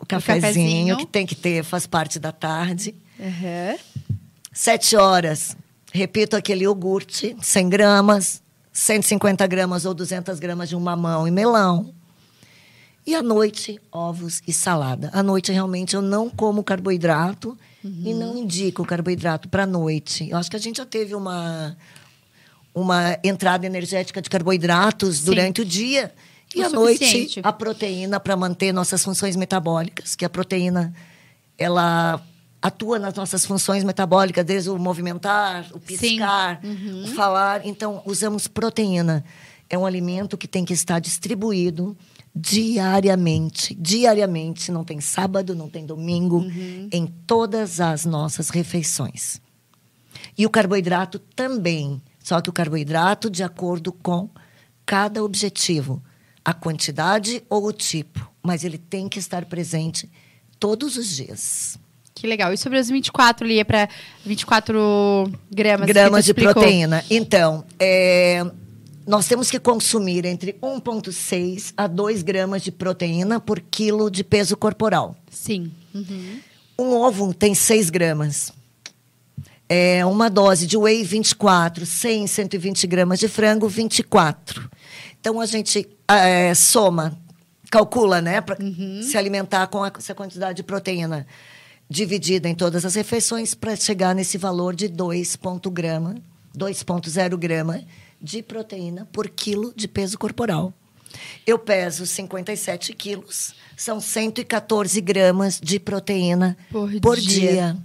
O 0.00 0.06
cafezinho. 0.06 0.42
cafezinho, 0.42 0.96
que 0.96 1.06
tem 1.06 1.26
que 1.26 1.34
ter, 1.34 1.62
faz 1.62 1.86
parte 1.86 2.18
da 2.18 2.32
tarde. 2.32 2.94
Uhum. 3.18 3.78
Sete 4.52 4.96
horas, 4.96 5.56
repito 5.92 6.34
aquele 6.34 6.64
iogurte, 6.64 7.36
100 7.40 7.68
gramas, 7.68 8.42
150 8.72 9.46
gramas 9.46 9.84
ou 9.84 9.92
200 9.92 10.40
gramas 10.40 10.68
de 10.70 10.74
um 10.74 10.80
mamão 10.80 11.28
e 11.28 11.30
melão. 11.30 11.94
E 13.06 13.14
à 13.14 13.22
noite, 13.22 13.80
ovos 13.90 14.40
e 14.46 14.52
salada. 14.52 15.10
À 15.12 15.22
noite, 15.22 15.52
realmente, 15.52 15.94
eu 15.94 16.02
não 16.02 16.30
como 16.30 16.64
carboidrato 16.64 17.56
e 17.84 18.14
não 18.14 18.36
indico 18.36 18.84
carboidrato 18.84 19.48
para 19.48 19.64
a 19.64 19.66
noite. 19.66 20.28
Eu 20.30 20.36
acho 20.38 20.50
que 20.50 20.56
a 20.56 20.60
gente 20.60 20.76
já 20.76 20.86
teve 20.86 21.14
uma, 21.14 21.76
uma 22.74 23.18
entrada 23.24 23.66
energética 23.66 24.22
de 24.22 24.30
carboidratos 24.30 25.18
Sim. 25.18 25.24
durante 25.24 25.60
o 25.62 25.64
dia. 25.64 26.12
E 26.54 26.60
O 26.60 26.66
à 26.66 26.68
noite, 26.68 27.40
a 27.42 27.52
proteína 27.52 28.20
para 28.20 28.36
manter 28.36 28.72
nossas 28.72 29.02
funções 29.02 29.36
metabólicas, 29.36 30.14
que 30.14 30.24
a 30.24 30.28
proteína 30.30 30.94
ela 31.58 32.22
atua 32.60 32.98
nas 32.98 33.14
nossas 33.14 33.44
funções 33.44 33.82
metabólicas, 33.82 34.44
desde 34.44 34.70
o 34.70 34.78
movimentar, 34.78 35.66
o 35.72 35.80
piscar, 35.80 36.60
Uhum. 36.62 37.04
o 37.04 37.06
falar. 37.08 37.66
Então, 37.66 38.02
usamos 38.06 38.46
proteína. 38.46 39.24
É 39.68 39.76
um 39.76 39.84
alimento 39.86 40.36
que 40.36 40.46
tem 40.46 40.64
que 40.64 40.72
estar 40.74 40.98
distribuído 41.00 41.96
diariamente. 42.34 43.74
Diariamente, 43.74 44.70
não 44.72 44.84
tem 44.84 45.00
sábado, 45.00 45.54
não 45.54 45.68
tem 45.68 45.84
domingo, 45.86 46.38
Uhum. 46.38 46.88
em 46.92 47.06
todas 47.26 47.80
as 47.80 48.04
nossas 48.04 48.48
refeições. 48.50 49.40
E 50.36 50.46
o 50.46 50.50
carboidrato 50.50 51.18
também. 51.18 52.00
Só 52.18 52.40
que 52.40 52.48
o 52.48 52.52
carboidrato 52.52 53.28
de 53.28 53.42
acordo 53.42 53.92
com 53.92 54.30
cada 54.86 55.22
objetivo, 55.24 56.02
a 56.44 56.54
quantidade 56.54 57.42
ou 57.50 57.66
o 57.66 57.72
tipo. 57.72 58.30
Mas 58.42 58.64
ele 58.64 58.78
tem 58.78 59.08
que 59.08 59.18
estar 59.18 59.44
presente 59.46 60.08
todos 60.58 60.96
os 60.96 61.08
dias. 61.16 61.78
Que 62.14 62.26
legal. 62.26 62.52
E 62.52 62.56
sobre 62.58 62.78
as 62.78 62.88
24 62.88 63.44
ali, 63.44 63.58
é 63.58 63.64
pra 63.64 63.88
24 64.24 65.30
gramas. 65.50 65.86
gramas 65.86 66.24
de 66.24 66.34
proteína. 66.34 67.04
Então, 67.10 67.64
é, 67.78 68.44
nós 69.06 69.26
temos 69.26 69.50
que 69.50 69.58
consumir 69.58 70.24
entre 70.24 70.54
1,6 70.62 71.72
a 71.76 71.86
2 71.86 72.22
gramas 72.22 72.62
de 72.62 72.70
proteína 72.72 73.40
por 73.40 73.60
quilo 73.60 74.10
de 74.10 74.22
peso 74.24 74.56
corporal. 74.56 75.16
Sim. 75.30 75.72
Uhum. 75.94 76.38
Um 76.78 76.90
ovo 76.94 77.32
tem 77.34 77.54
6 77.54 77.90
gramas. 77.90 78.52
É 79.68 80.04
uma 80.04 80.28
dose 80.28 80.66
de 80.66 80.76
whey 80.76 81.02
24, 81.02 81.86
100, 81.86 82.26
120 82.26 82.86
gramas 82.86 83.18
de 83.18 83.28
frango 83.28 83.68
24. 83.68 84.70
Então 85.20 85.40
a 85.40 85.46
gente 85.46 85.88
é, 86.08 86.54
soma, 86.54 87.18
calcula, 87.70 88.20
né, 88.20 88.40
para 88.40 88.58
se 89.02 89.16
alimentar 89.16 89.66
com 89.68 89.82
a- 89.82 89.92
essa 89.96 90.14
quantidade 90.14 90.56
de 90.58 90.62
proteína 90.62 91.26
dividida 91.88 92.48
em 92.48 92.54
todas 92.54 92.84
as 92.84 92.94
refeições 92.94 93.54
para 93.54 93.74
chegar 93.76 94.14
nesse 94.14 94.36
valor 94.36 94.74
de 94.74 94.88
2,0 94.88 95.70
grama, 95.70 96.16
2,0 96.56 97.36
grama 97.38 97.82
de 98.22 98.42
proteína 98.42 99.06
por 99.12 99.28
quilo 99.28 99.72
de 99.74 99.88
peso 99.88 100.18
corporal. 100.18 100.72
Eu 101.46 101.58
peso 101.58 102.06
57 102.06 102.94
quilos, 102.94 103.54
são 103.76 104.00
114 104.00 105.00
gramas 105.00 105.60
de 105.60 105.78
proteína 105.78 106.56
Por 106.70 106.90
por, 107.00 107.20
dia. 107.20 107.50
dia. 107.50 107.76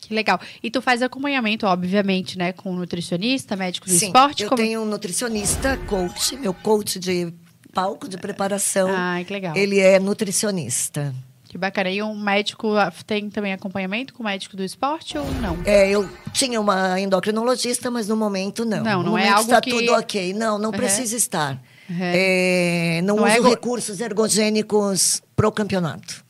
Que 0.00 0.14
legal. 0.14 0.40
E 0.62 0.70
tu 0.70 0.80
faz 0.80 1.02
acompanhamento, 1.02 1.66
obviamente, 1.66 2.38
né? 2.38 2.52
Com 2.52 2.72
nutricionista, 2.72 3.56
médico 3.56 3.86
do 3.88 3.92
Sim, 3.92 4.06
esporte? 4.06 4.44
eu 4.44 4.48
como- 4.48 4.62
tenho 4.62 4.82
um 4.82 4.84
nutricionista, 4.84 5.76
coach, 5.88 6.36
meu 6.36 6.54
coach 6.54 7.00
de 7.00 7.32
palco, 7.74 8.08
de 8.08 8.16
preparação. 8.16 8.88
Ai, 8.90 9.24
que 9.24 9.32
legal. 9.32 9.56
Ele 9.56 9.80
é 9.80 9.98
nutricionista. 9.98 11.12
Que 11.48 11.56
bacana. 11.56 11.90
E 11.90 12.02
um 12.02 12.14
médico 12.14 12.74
ah, 12.76 12.92
tem 13.06 13.30
também 13.30 13.52
acompanhamento 13.54 14.12
com 14.12 14.22
o 14.22 14.26
médico 14.26 14.54
do 14.56 14.62
esporte 14.62 15.16
ou 15.16 15.24
não? 15.40 15.56
É, 15.64 15.88
eu 15.88 16.08
tinha 16.32 16.60
uma 16.60 17.00
endocrinologista, 17.00 17.90
mas 17.90 18.06
no 18.06 18.16
momento 18.16 18.64
não. 18.66 18.82
Não, 18.84 19.02
não 19.02 19.12
no 19.12 19.18
é 19.18 19.22
momento 19.22 19.30
algo 19.38 19.50
está 19.50 19.60
que- 19.62 19.70
tudo 19.70 19.92
ok. 19.94 20.34
Não, 20.34 20.58
não 20.58 20.70
Uhum. 20.70 20.76
precisa 20.76 21.16
estar. 21.16 21.54
Uhum. 21.88 21.96
É, 22.00 23.00
não, 23.02 23.16
Não 23.16 23.26
é 23.26 23.30
uso 23.30 23.38
ego- 23.40 23.48
recursos 23.50 23.98
ergogênicos 24.00 25.22
pro 25.34 25.50
campeonato. 25.50 26.22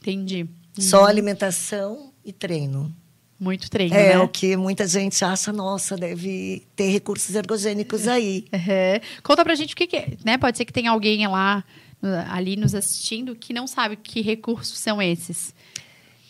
Entendi. 0.00 0.46
Só 0.78 1.04
alimentação 1.06 2.12
e 2.24 2.32
treino. 2.32 2.94
Muito 3.38 3.70
treino, 3.70 3.94
É 3.94 4.10
né? 4.10 4.18
o 4.18 4.28
que 4.28 4.54
muita 4.54 4.86
gente 4.86 5.24
acha, 5.24 5.50
nossa, 5.50 5.96
deve 5.96 6.62
ter 6.76 6.90
recursos 6.90 7.34
ergogênicos 7.34 8.06
aí. 8.06 8.44
Uhum. 8.52 9.00
Conta 9.22 9.42
pra 9.42 9.54
gente 9.54 9.72
o 9.72 9.76
que, 9.76 9.86
que 9.86 9.96
é, 9.96 10.08
né? 10.22 10.36
Pode 10.36 10.58
ser 10.58 10.66
que 10.66 10.72
tenha 10.74 10.90
alguém 10.90 11.26
lá 11.26 11.64
ali 12.28 12.56
nos 12.56 12.74
assistindo 12.74 13.34
que 13.34 13.52
não 13.52 13.66
sabe 13.66 13.96
que 13.96 14.20
recursos 14.20 14.78
são 14.78 15.00
esses. 15.02 15.54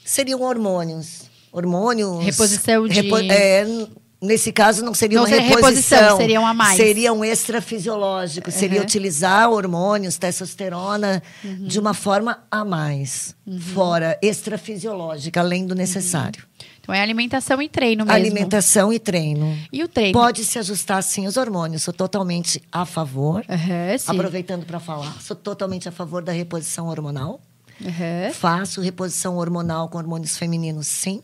Seriam 0.05 0.41
hormônios. 0.43 1.23
Hormônios. 1.53 2.25
Reposição 2.25 2.87
de- 2.89 3.13
é, 3.31 3.65
n- 3.65 3.89
nesse 4.21 4.53
caso, 4.53 4.85
não 4.85 4.95
seria 4.95 5.17
Não 5.19 5.25
uma 5.25 5.29
seria 5.29 5.49
reposição, 5.49 5.99
reposição. 5.99 6.17
seriam 6.17 6.47
a 6.47 6.55
mais. 6.55 6.77
Seriam 6.77 7.25
extrafisiológicos. 7.25 8.55
Seria 8.55 8.79
Uhum. 8.79 8.85
utilizar 8.85 9.51
hormônios, 9.51 10.17
testosterona, 10.19 11.23
de 11.67 11.79
uma 11.79 11.95
forma 11.95 12.43
a 12.51 12.65
mais. 12.65 13.35
Uhum. 13.47 13.61
Fora 13.61 14.19
extrafisiológica, 14.23 15.41
além 15.41 15.67
do 15.67 15.75
necessário. 15.75 16.45
Então 16.81 16.95
é 16.95 17.01
alimentação 17.01 17.61
e 17.61 17.69
treino 17.69 18.05
mesmo. 18.05 18.17
Alimentação 18.17 18.93
e 18.93 18.99
treino. 18.99 19.57
E 19.73 19.83
o 19.85 19.89
treino? 19.89 20.19
Pode 20.19 20.45
se 20.45 20.59
ajustar 20.59 21.03
sim 21.03 21.27
os 21.27 21.37
hormônios. 21.37 21.83
Sou 21.83 21.95
totalmente 21.95 22.63
a 22.73 22.85
favor. 22.85 23.45
Uhum. 23.49 24.17
Aproveitando 24.19 24.65
para 24.65 24.81
falar, 24.81 25.21
sou 25.21 25.37
totalmente 25.37 25.89
a 25.89 25.93
favor 25.93 26.23
da 26.23 26.33
reposição 26.33 26.89
hormonal. 26.89 27.41
Uhum. 27.81 28.33
Faço 28.33 28.81
reposição 28.81 29.37
hormonal 29.37 29.89
com 29.89 29.99
hormônios 29.99 30.37
femininos, 30.37 30.87
sim, 30.87 31.23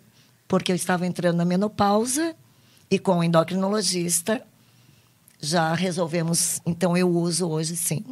porque 0.49 0.73
eu 0.73 0.77
estava 0.77 1.07
entrando 1.07 1.37
na 1.37 1.45
menopausa 1.45 2.35
e 2.91 2.99
com 2.99 3.19
o 3.19 3.25
endocrinologista 3.25 4.43
já 5.49 5.75
resolvemos. 5.75 6.61
Então 6.67 6.97
eu 6.97 7.09
uso 7.09 7.49
hoje, 7.49 7.77
sim. 7.77 8.05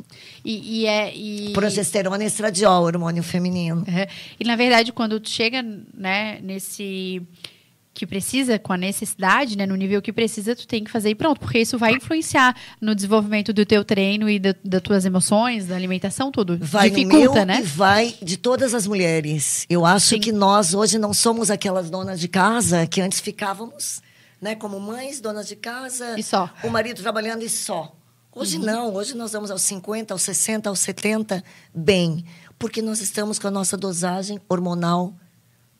E, 0.45 0.83
e 0.83 0.87
é. 0.87 1.15
E... 1.15 1.53
Progesterona 1.53 2.23
e 2.25 2.27
estradiol, 2.27 2.85
hormônio 2.85 3.23
feminino. 3.23 3.77
Uhum. 3.77 4.07
E 4.39 4.45
na 4.45 4.57
verdade, 4.57 4.93
quando 4.93 5.21
tu 5.21 5.29
chega, 5.29 5.63
né, 5.95 6.39
nesse 6.43 7.23
que 7.95 8.07
precisa, 8.07 8.59
com 8.59 8.73
a 8.73 8.77
necessidade, 8.77 9.57
né, 9.57 9.65
no 9.65 9.77
nível 9.77 10.03
que 10.03 10.13
precisa, 10.13 10.57
tu 10.57 10.67
tem 10.67 10.83
que 10.83 10.91
fazer 10.91 11.11
e 11.11 11.15
pronto, 11.15 11.39
porque 11.39 11.61
isso 11.61 11.79
vai 11.79 11.93
influenciar 11.93 12.55
no 12.81 12.93
desenvolvimento 12.93 13.53
do 13.53 13.65
teu 13.65 13.85
treino 13.85 14.29
e 14.29 14.41
da, 14.41 14.53
das 14.65 14.83
tuas 14.83 15.05
emoções, 15.07 15.67
da 15.67 15.77
alimentação, 15.77 16.33
tudo. 16.33 16.59
Vai 16.61 16.91
Dificulta, 16.91 17.45
né? 17.45 17.61
e 17.61 17.63
vai 17.63 18.15
de 18.21 18.37
todas 18.37 18.75
as 18.75 18.87
mulheres. 18.87 19.65
Eu 19.71 19.87
acho 19.87 20.09
Sim. 20.09 20.21
que 20.21 20.33
nós 20.33 20.75
hoje 20.75 20.99
não 20.99 21.15
somos 21.15 21.51
aquelas 21.51 21.89
donas 21.89 22.19
de 22.19 22.27
casa 22.27 22.85
que 22.85 23.01
antes 23.01 23.21
ficávamos, 23.21 24.03
né, 24.45 24.55
como 24.55 24.79
mães, 24.79 25.23
donas 25.23 25.49
de 25.49 25.57
casa. 25.57 26.21
E 26.21 26.23
só. 26.23 26.51
O 26.63 26.69
marido 26.69 27.01
trabalhando 27.01 27.43
e 27.43 27.49
só. 27.49 27.97
Hoje 28.31 28.59
não, 28.59 28.93
hoje 28.93 29.17
nós 29.17 29.33
vamos 29.33 29.51
aos 29.51 29.63
50, 29.63 30.13
aos 30.13 30.21
60, 30.21 30.69
aos 30.69 30.81
70, 30.81 31.43
bem, 31.75 32.27
porque 32.59 32.83
nós 32.83 33.01
estamos 33.01 33.39
com 33.39 33.49
a 33.49 33.51
nossa 33.51 33.75
dosagem 33.75 34.39
hormonal 34.47 35.15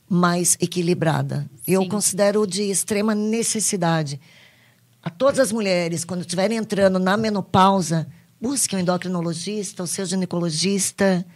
mais 0.09 0.57
equilibrada. 0.59 1.47
Eu 1.67 1.83
Sim. 1.83 1.89
considero 1.91 2.47
de 2.47 2.63
extrema 2.63 3.15
necessidade. 3.15 4.19
A 5.03 5.11
todas 5.11 5.41
as 5.41 5.53
mulheres, 5.53 6.03
quando 6.03 6.23
estiverem 6.23 6.57
entrando 6.57 6.99
na 6.99 7.19
menopausa, 7.19 8.07
busquem 8.41 8.79
um 8.79 8.83
endocrinologista, 8.83 9.83
o 9.83 9.87
seu 9.87 10.07
ginecologista 10.07 11.27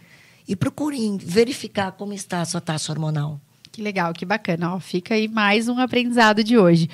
e 0.47 0.55
procurem 0.55 1.15
verificar 1.17 1.91
como 1.91 2.11
está 2.11 2.41
a 2.41 2.45
sua 2.45 2.61
taxa 2.61 2.91
hormonal. 2.91 3.39
Que 3.79 3.83
legal, 3.83 4.11
que 4.11 4.25
bacana. 4.25 4.75
Ó, 4.75 4.79
fica 4.81 5.13
aí 5.15 5.29
mais 5.29 5.69
um 5.69 5.79
aprendizado 5.79 6.43
de 6.43 6.57
hoje. 6.57 6.89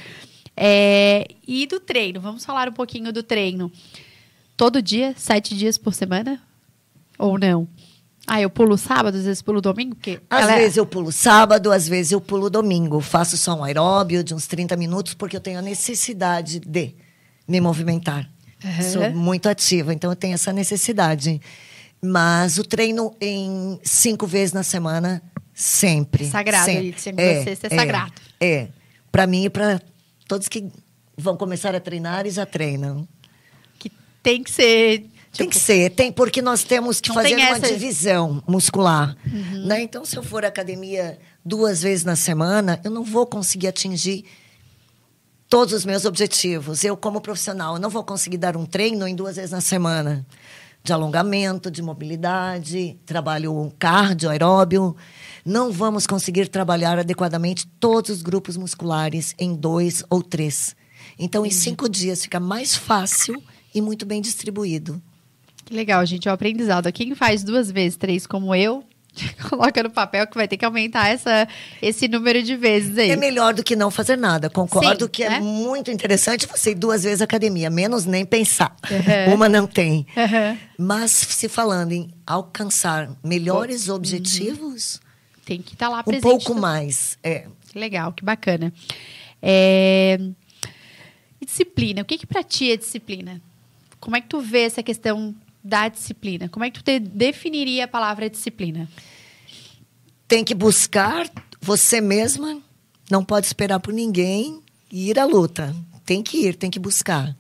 É, 0.56 1.28
e 1.48 1.66
do 1.66 1.80
treino, 1.80 2.22
vamos 2.22 2.46
falar 2.46 2.70
um 2.70 2.74
pouquinho 2.74 3.12
do 3.12 3.24
treino. 3.24 3.72
Todo 4.56 4.84
dia, 4.84 5.16
sete 5.18 5.58
dias 5.58 5.80
por 5.80 5.96
semana? 5.96 6.40
Ou 7.18 7.40
não? 7.40 7.68
Ah, 8.28 8.40
eu 8.40 8.52
pulo 8.52 8.78
sábado, 8.78 9.18
às 9.18 9.24
vezes 9.26 9.42
pulo 9.42 9.62
domingo? 9.62 9.96
Porque 9.96 10.20
Às 10.30 10.44
ela- 10.44 10.52
é 10.54 10.58
vezes 10.60 10.78
eu 10.78 10.86
pulo 10.86 11.12
sábado, 11.12 11.72
às 11.72 11.88
vezes 11.88 12.12
eu 12.12 12.22
pulo 12.22 12.52
domingo. 12.52 13.02
Faço 13.02 13.36
só 13.36 13.56
um 13.56 13.64
aeróbio 13.64 14.24
de 14.24 14.36
uns 14.36 14.46
30 14.46 14.78
minutos, 14.78 15.16
porque 15.16 15.36
eu 15.36 15.42
tenho 15.42 15.58
a 15.58 15.64
necessidade 15.64 16.60
de 16.60 16.94
me 17.48 17.60
movimentar. 17.60 18.30
Aham. 18.64 18.82
Sou 18.84 19.10
muito 19.12 19.50
ativa, 19.50 19.92
então 19.92 20.12
eu 20.12 20.16
tenho 20.16 20.36
essa 20.36 20.54
necessidade. 20.54 21.42
Mas 22.00 22.60
o 22.60 22.64
treino 22.64 23.12
em 23.20 23.80
cinco 23.82 24.28
vezes 24.28 24.54
na 24.54 24.62
semana, 24.62 25.24
sempre. 25.56 26.28
Sagrado, 26.30 26.66
sempre. 26.66 26.86
aí, 26.88 26.92
de 26.92 27.02
segunda 27.02 27.32
a 27.40 27.44
sexta 27.44 27.68
é 27.68 27.76
sagrado. 27.76 28.14
É. 28.40 28.68
Para 29.12 29.26
mim 29.26 29.46
e 29.46 29.50
para 29.50 29.82
todos 30.28 30.48
que 30.50 30.70
vão 31.18 31.38
começar 31.38 31.74
a 31.74 31.80
treinar 31.80 32.28
e 32.28 32.30
já 32.30 32.46
treinam. 32.46 33.08
que 33.80 33.90
tem 34.22 34.44
que 34.44 34.52
ser. 34.52 35.00
Tem 35.36 35.48
tipo, 35.48 35.50
que 35.50 35.60
ser, 35.60 35.90
tem, 35.92 36.12
porque 36.14 36.42
nós 36.42 36.64
temos 36.64 37.02
que 37.02 37.14
fazer 37.14 37.36
tem 37.36 37.38
uma 37.38 37.58
essa- 37.58 37.68
Uhum. 37.68 37.74
divisão 37.74 38.44
muscular. 38.48 39.18
Né? 39.66 39.82
Então, 39.82 40.06
se 40.06 40.16
eu 40.16 40.24
for 40.24 40.46
à 40.46 40.48
academia 40.48 41.18
duas 41.44 41.82
vezes 41.82 42.06
na 42.06 42.16
semana, 42.16 42.80
eu 42.86 42.90
não 42.92 43.04
vou 43.04 43.26
conseguir 43.26 43.68
atingir 43.68 44.24
todos 45.50 45.74
os 45.74 45.84
meus 45.86 46.06
objetivos. 46.06 46.84
Eu, 46.86 46.96
como 46.96 47.20
profissional, 47.20 47.76
eu 47.76 47.82
não 47.82 47.90
vou 47.90 48.02
conseguir 48.04 48.38
dar 48.38 48.56
um 48.56 48.66
treino 48.66 49.06
em 49.08 49.14
duas 49.14 49.36
vezes 49.36 49.52
na 49.52 49.60
semana. 49.62 50.26
De 50.86 50.94
alongamento, 50.94 51.72
de 51.72 51.82
mobilidade, 51.82 52.96
trabalho 53.08 53.74
cardio, 53.80 54.30
aeróbio. 54.30 54.96
Não 55.44 55.72
vamos 55.72 56.06
conseguir 56.06 56.48
trabalhar 56.48 57.00
adequadamente 57.00 57.66
todos 57.80 58.12
os 58.12 58.22
grupos 58.22 58.56
musculares 58.56 59.34
em 59.40 59.56
dois 59.56 60.04
ou 60.12 60.22
três. 60.22 60.76
Então, 61.18 61.44
em 61.44 61.50
cinco 61.50 61.90
dias 61.90 62.22
fica 62.22 62.40
mais 62.40 62.76
fácil 62.76 63.42
e 63.74 63.82
muito 63.82 64.06
bem 64.06 64.22
distribuído. 64.22 65.02
Que 65.66 65.74
legal, 65.74 66.06
gente. 66.06 66.28
É 66.28 66.32
um 66.32 66.36
aprendizado. 66.36 66.94
Quem 66.94 67.16
faz 67.16 67.44
duas 67.44 67.72
vezes 67.72 67.98
três 67.98 68.28
como 68.28 68.54
eu, 68.54 68.84
coloca 69.50 69.82
no 69.84 69.90
papel 69.90 70.28
que 70.28 70.36
vai 70.36 70.48
ter 70.48 70.58
que 70.58 70.66
aumentar 70.66 71.10
essa, 71.10 71.48
esse 71.82 72.08
número 72.08 72.42
de 72.44 72.56
vezes 72.56 72.98
aí. 72.98 73.12
É 73.12 73.16
melhor 73.16 73.54
do 73.54 73.64
que 73.64 73.76
não 73.76 73.90
fazer 73.92 74.18
nada. 74.18 74.50
Concordo 74.50 75.06
Sim, 75.06 75.12
que 75.12 75.28
né? 75.28 75.36
é 75.38 75.40
muito 75.40 75.90
interessante 75.92 76.46
você 76.48 76.72
ir 76.72 76.76
duas 76.76 77.04
vezes 77.04 77.22
à 77.22 77.24
academia, 77.26 77.70
menos 77.70 78.06
nem 78.06 78.26
pensar. 78.26 78.76
Uhum. 78.92 79.34
Uma 79.36 79.48
não 79.50 79.66
tem. 79.68 80.06
Aham. 80.18 80.58
Mas 80.78 81.12
se 81.12 81.48
falando 81.48 81.92
em 81.94 82.10
alcançar 82.26 83.10
melhores 83.24 83.88
Uhum. 83.88 83.96
objetivos, 83.96 85.00
Tem 85.46 85.62
que 85.62 85.74
estar 85.74 85.90
lá 85.90 86.00
um 86.00 86.04
presente. 86.04 86.24
pouco 86.24 86.46
também. 86.46 86.62
mais. 86.62 87.18
É. 87.24 87.46
Que 87.72 87.80
legal, 87.80 88.12
que 88.14 88.24
bacana. 88.26 88.74
É, 89.42 90.18
e 91.40 91.46
disciplina. 91.46 92.02
O 92.02 92.06
que, 92.06 92.18
que 92.18 92.26
pra 92.26 92.44
ti 92.44 92.72
é 92.72 92.78
disciplina? 92.78 93.42
Como 94.00 94.16
é 94.16 94.22
que 94.22 94.28
tu 94.28 94.40
vê 94.40 94.62
essa 94.62 94.82
questão 94.84 95.36
da 95.66 95.88
disciplina? 95.88 96.48
Como 96.48 96.64
é 96.64 96.70
que 96.70 96.84
tu 96.84 97.00
definiria 97.00 97.86
a 97.86 97.88
palavra 97.88 98.30
disciplina? 98.30 98.88
Tem 100.28 100.44
que 100.44 100.54
buscar 100.54 101.28
você 101.60 102.00
mesma, 102.00 102.62
não 103.10 103.26
pode 103.26 103.48
esperar 103.48 103.80
por 103.80 103.92
ninguém 103.92 104.62
e 104.92 105.10
ir 105.10 105.18
à 105.18 105.26
luta. 105.26 105.76
Tem 106.06 106.22
que 106.22 106.46
ir, 106.46 106.56
tem 106.56 106.70
que 106.70 106.78
buscar. 106.78 107.36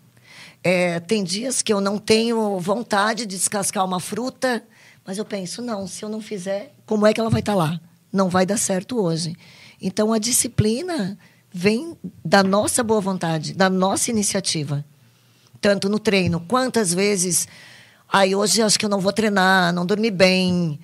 É, 0.63 0.99
tem 0.99 1.23
dias 1.23 1.61
que 1.61 1.71
eu 1.71 1.79
não 1.79 1.99
tenho 1.99 2.59
vontade 2.59 3.27
de 3.27 3.35
descascar 3.35 3.85
uma 3.85 3.99
fruta, 3.99 4.65
mas 5.05 5.19
eu 5.19 5.25
penso, 5.25 5.61
não, 5.61 5.87
se 5.87 6.03
eu 6.03 6.09
não 6.09 6.19
fizer, 6.19 6.73
como 6.83 7.05
é 7.05 7.13
que 7.13 7.19
ela 7.19 7.29
vai 7.29 7.41
estar 7.41 7.53
lá? 7.53 7.79
Não 8.11 8.27
vai 8.27 8.43
dar 8.43 8.57
certo 8.57 8.99
hoje. 8.99 9.35
Então, 9.79 10.11
a 10.11 10.17
disciplina 10.17 11.15
vem 11.53 11.95
da 12.23 12.41
nossa 12.41 12.81
boa 12.81 12.99
vontade, 12.99 13.53
da 13.53 13.69
nossa 13.69 14.09
iniciativa. 14.09 14.83
Tanto 15.61 15.87
no 15.87 15.99
treino, 15.99 16.39
quantas 16.39 16.91
vezes... 16.91 17.47
Ai, 18.17 18.33
hoje 18.33 18.61
acho 18.61 18.79
que 18.79 18.85
eu 18.85 18.89
não 18.89 19.01
vou 19.01 19.11
treinar, 19.11 19.73
não 19.73 19.85
dormi 19.85 20.09
bem, 20.09 20.79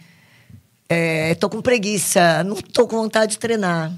estou 1.32 1.50
com 1.50 1.62
preguiça, 1.62 2.44
não 2.44 2.56
estou 2.56 2.86
com 2.86 2.98
vontade 2.98 3.32
de 3.32 3.40
treinar. 3.40 3.98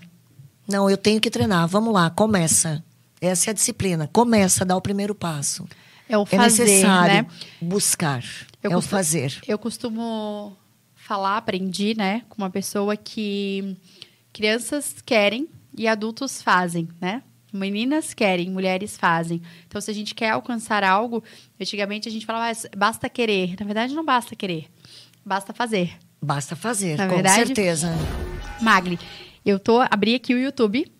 Não, 0.68 0.88
eu 0.88 0.96
tenho 0.96 1.20
que 1.20 1.32
treinar. 1.32 1.68
Vamos 1.68 1.92
lá, 1.92 2.12
começa. 2.12 2.84
Essa 3.20 3.50
é 3.50 3.52
a 3.52 3.54
disciplina. 3.56 4.08
Começa 4.14 4.64
a 4.64 4.68
dar 4.68 4.76
o 4.76 4.82
primeiro 4.82 5.16
passo. 5.16 5.68
É 6.08 6.16
o 6.16 6.22
é 6.22 6.26
fazer, 6.28 6.64
necessário 6.64 7.14
né? 7.24 7.26
buscar. 7.60 8.24
Eu 8.62 8.70
é 8.70 8.74
o 8.76 8.78
costu- 8.78 8.90
fazer. 8.92 9.42
Eu 9.48 9.58
costumo 9.58 10.56
falar, 10.94 11.38
aprendi, 11.38 11.98
né, 11.98 12.22
com 12.30 12.40
uma 12.40 12.52
pessoa 12.52 12.96
que 12.96 13.76
crianças 14.32 14.94
querem 15.04 15.50
e 15.76 15.88
adultos 15.88 16.40
fazem, 16.40 16.88
né? 17.02 17.24
Meninas 17.54 18.14
querem, 18.16 18.50
mulheres 18.50 18.98
fazem. 18.98 19.40
Então, 19.68 19.80
se 19.80 19.92
a 19.92 19.94
gente 19.94 20.16
quer 20.16 20.32
alcançar 20.32 20.84
algo, 20.84 21.24
antigamente 21.62 22.10
a 22.10 22.12
gente 22.12 22.26
falava, 22.26 22.52
"Ah, 22.52 22.70
basta 22.76 23.08
querer. 23.08 23.56
Na 23.60 23.66
verdade, 23.66 23.94
não 23.94 24.04
basta 24.04 24.36
querer, 24.36 24.66
basta 25.24 25.54
fazer. 25.54 25.92
Basta 26.22 26.56
fazer, 26.56 26.98
Na 26.98 27.08
com 27.08 27.16
verdade- 27.16 27.46
certeza. 27.48 27.94
Magli, 28.62 28.98
eu 29.46 29.60
tô 29.60 29.82
abri 29.82 30.16
aqui 30.16 30.34
o 30.34 30.40
YouTube, 30.40 30.92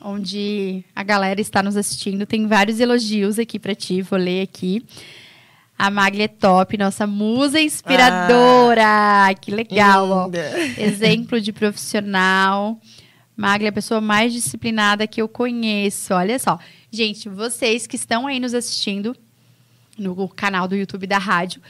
onde 0.00 0.84
a 0.94 1.02
galera 1.02 1.40
está 1.40 1.62
nos 1.62 1.76
assistindo. 1.76 2.24
Tem 2.26 2.46
vários 2.46 2.78
elogios 2.78 3.38
aqui 3.38 3.58
pra 3.58 3.74
ti, 3.74 4.00
vou 4.02 4.18
ler 4.18 4.42
aqui. 4.42 4.84
A 5.78 5.90
Magli 5.90 6.22
é 6.22 6.28
top, 6.28 6.76
nossa 6.76 7.06
musa 7.06 7.58
inspiradora. 7.58 9.34
que 9.40 9.50
legal. 9.50 10.30
Exemplo 10.78 11.40
de 11.40 11.52
profissional. 11.52 12.78
Magli 13.40 13.64
é 13.64 13.70
a 13.70 13.72
pessoa 13.72 14.02
mais 14.02 14.34
disciplinada 14.34 15.06
que 15.06 15.22
eu 15.22 15.26
conheço. 15.26 16.12
Olha 16.12 16.38
só. 16.38 16.58
Gente, 16.90 17.26
vocês 17.26 17.86
que 17.86 17.96
estão 17.96 18.26
aí 18.26 18.38
nos 18.38 18.52
assistindo 18.52 19.16
no 19.96 20.28
canal 20.28 20.68
do 20.68 20.76
YouTube 20.76 21.06
da 21.06 21.16
rádio. 21.16 21.62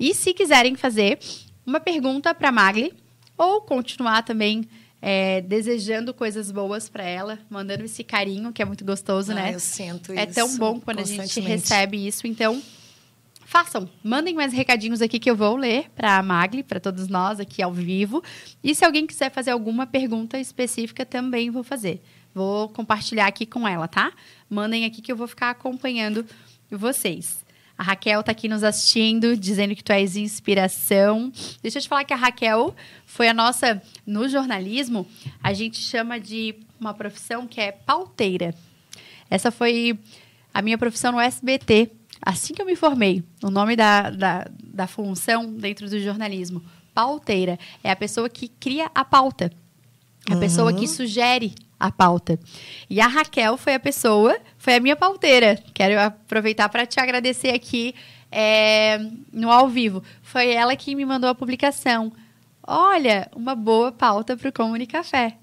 E 0.00 0.14
se 0.14 0.32
quiserem 0.32 0.74
fazer 0.74 1.18
uma 1.66 1.80
pergunta 1.80 2.34
para 2.34 2.50
Magli 2.50 2.94
ou 3.36 3.60
continuar 3.60 4.22
também 4.22 4.66
é, 5.02 5.42
desejando 5.42 6.14
coisas 6.14 6.50
boas 6.50 6.88
para 6.88 7.04
ela, 7.04 7.38
mandando 7.50 7.84
esse 7.84 8.02
carinho 8.02 8.50
que 8.50 8.62
é 8.62 8.64
muito 8.64 8.82
gostoso, 8.82 9.32
Ah, 9.32 9.34
né? 9.34 9.54
Eu 9.54 9.60
sinto 9.60 10.12
É 10.12 10.24
isso 10.24 10.32
tão 10.34 10.56
bom 10.56 10.80
quando 10.80 11.00
a 11.00 11.04
gente 11.04 11.40
recebe 11.40 12.06
isso. 12.06 12.26
Então, 12.26 12.62
façam. 13.48 13.88
Mandem 14.04 14.34
mais 14.34 14.52
recadinhos 14.52 15.00
aqui 15.00 15.18
que 15.18 15.30
eu 15.30 15.34
vou 15.34 15.56
ler 15.56 15.88
para 15.96 16.18
a 16.18 16.22
Magli, 16.22 16.62
para 16.62 16.78
todos 16.78 17.08
nós 17.08 17.40
aqui 17.40 17.62
ao 17.62 17.72
vivo. 17.72 18.22
E 18.62 18.74
se 18.74 18.84
alguém 18.84 19.06
quiser 19.06 19.30
fazer 19.30 19.52
alguma 19.52 19.86
pergunta 19.86 20.38
específica, 20.38 21.06
também 21.06 21.48
vou 21.48 21.62
fazer. 21.62 22.02
Vou 22.34 22.68
compartilhar 22.68 23.26
aqui 23.26 23.46
com 23.46 23.66
ela, 23.66 23.88
tá? 23.88 24.12
Mandem 24.50 24.84
aqui 24.84 25.00
que 25.00 25.10
eu 25.10 25.16
vou 25.16 25.26
ficar 25.26 25.48
acompanhando 25.48 26.26
vocês. 26.70 27.42
A 27.78 27.82
Raquel 27.82 28.22
tá 28.22 28.32
aqui 28.32 28.48
nos 28.48 28.62
assistindo, 28.62 29.34
dizendo 29.34 29.74
que 29.74 29.82
tu 29.82 29.92
és 29.92 30.14
inspiração. 30.14 31.32
Deixa 31.62 31.78
eu 31.78 31.82
te 31.82 31.88
falar 31.88 32.04
que 32.04 32.12
a 32.12 32.16
Raquel 32.16 32.76
foi 33.06 33.28
a 33.28 33.34
nossa. 33.34 33.80
No 34.06 34.28
jornalismo, 34.28 35.06
a 35.42 35.54
gente 35.54 35.78
chama 35.78 36.20
de 36.20 36.54
uma 36.78 36.92
profissão 36.92 37.46
que 37.46 37.62
é 37.62 37.72
pauteira. 37.72 38.54
Essa 39.30 39.50
foi 39.50 39.98
a 40.52 40.60
minha 40.60 40.76
profissão 40.76 41.12
no 41.12 41.20
SBT, 41.20 41.90
assim 42.22 42.54
que 42.54 42.60
eu 42.62 42.66
me 42.66 42.76
formei. 42.76 43.22
O 43.42 43.50
nome 43.50 43.76
da, 43.76 44.10
da, 44.10 44.46
da 44.62 44.86
função 44.86 45.52
dentro 45.52 45.88
do 45.88 46.00
jornalismo. 46.00 46.62
Pauteira. 46.94 47.58
É 47.82 47.90
a 47.90 47.96
pessoa 47.96 48.28
que 48.28 48.48
cria 48.48 48.90
a 48.94 49.04
pauta. 49.04 49.52
É 50.28 50.34
a 50.34 50.36
pessoa 50.36 50.72
que 50.72 50.86
sugere 50.86 51.54
a 51.78 51.90
pauta. 51.90 52.38
E 52.90 53.00
a 53.00 53.06
Raquel 53.06 53.56
foi 53.56 53.74
a 53.74 53.80
pessoa, 53.80 54.36
foi 54.58 54.74
a 54.74 54.80
minha 54.80 54.96
pauteira. 54.96 55.58
Quero 55.72 55.98
aproveitar 56.00 56.68
para 56.68 56.84
te 56.84 57.00
agradecer 57.00 57.50
aqui 57.50 57.94
é, 58.30 58.98
no 59.32 59.50
ao 59.50 59.68
vivo. 59.68 60.02
Foi 60.22 60.50
ela 60.50 60.74
que 60.76 60.94
me 60.94 61.04
mandou 61.06 61.30
a 61.30 61.34
publicação. 61.34 62.12
Olha, 62.66 63.30
uma 63.34 63.54
boa 63.54 63.90
pauta 63.90 64.36
para 64.36 64.48
o 64.48 64.52
Comunicafé. 64.52 65.36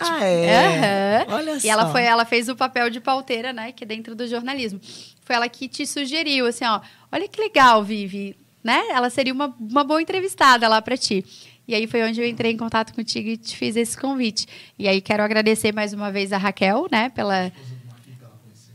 Ah, 0.00 0.24
é? 0.24 1.24
Aham. 1.26 1.34
Olha 1.36 1.58
E 1.62 1.68
ela 1.68 1.86
só. 1.86 1.92
foi, 1.92 2.02
ela 2.04 2.24
fez 2.24 2.48
o 2.48 2.56
papel 2.56 2.88
de 2.88 3.00
pauteira, 3.00 3.52
né? 3.52 3.72
Que 3.72 3.84
é 3.84 3.86
dentro 3.86 4.14
do 4.14 4.26
jornalismo. 4.26 4.80
Foi 5.28 5.36
ela 5.36 5.46
que 5.46 5.68
te 5.68 5.86
sugeriu, 5.86 6.46
assim, 6.46 6.64
ó. 6.64 6.80
Olha 7.12 7.28
que 7.28 7.38
legal, 7.38 7.84
Vivi, 7.84 8.34
né? 8.64 8.82
Ela 8.88 9.10
seria 9.10 9.30
uma, 9.30 9.54
uma 9.60 9.84
boa 9.84 10.00
entrevistada 10.00 10.66
lá 10.66 10.80
para 10.80 10.96
ti. 10.96 11.22
E 11.68 11.74
aí 11.74 11.86
foi 11.86 12.02
onde 12.02 12.18
eu 12.18 12.26
entrei 12.26 12.52
em 12.52 12.56
contato 12.56 12.94
contigo 12.94 13.28
e 13.28 13.36
te 13.36 13.54
fiz 13.54 13.76
esse 13.76 13.94
convite. 13.94 14.46
E 14.78 14.88
aí 14.88 15.02
quero 15.02 15.22
agradecer 15.22 15.70
mais 15.70 15.92
uma 15.92 16.10
vez 16.10 16.32
a 16.32 16.38
Raquel, 16.38 16.86
né? 16.90 17.10
Pela 17.10 17.52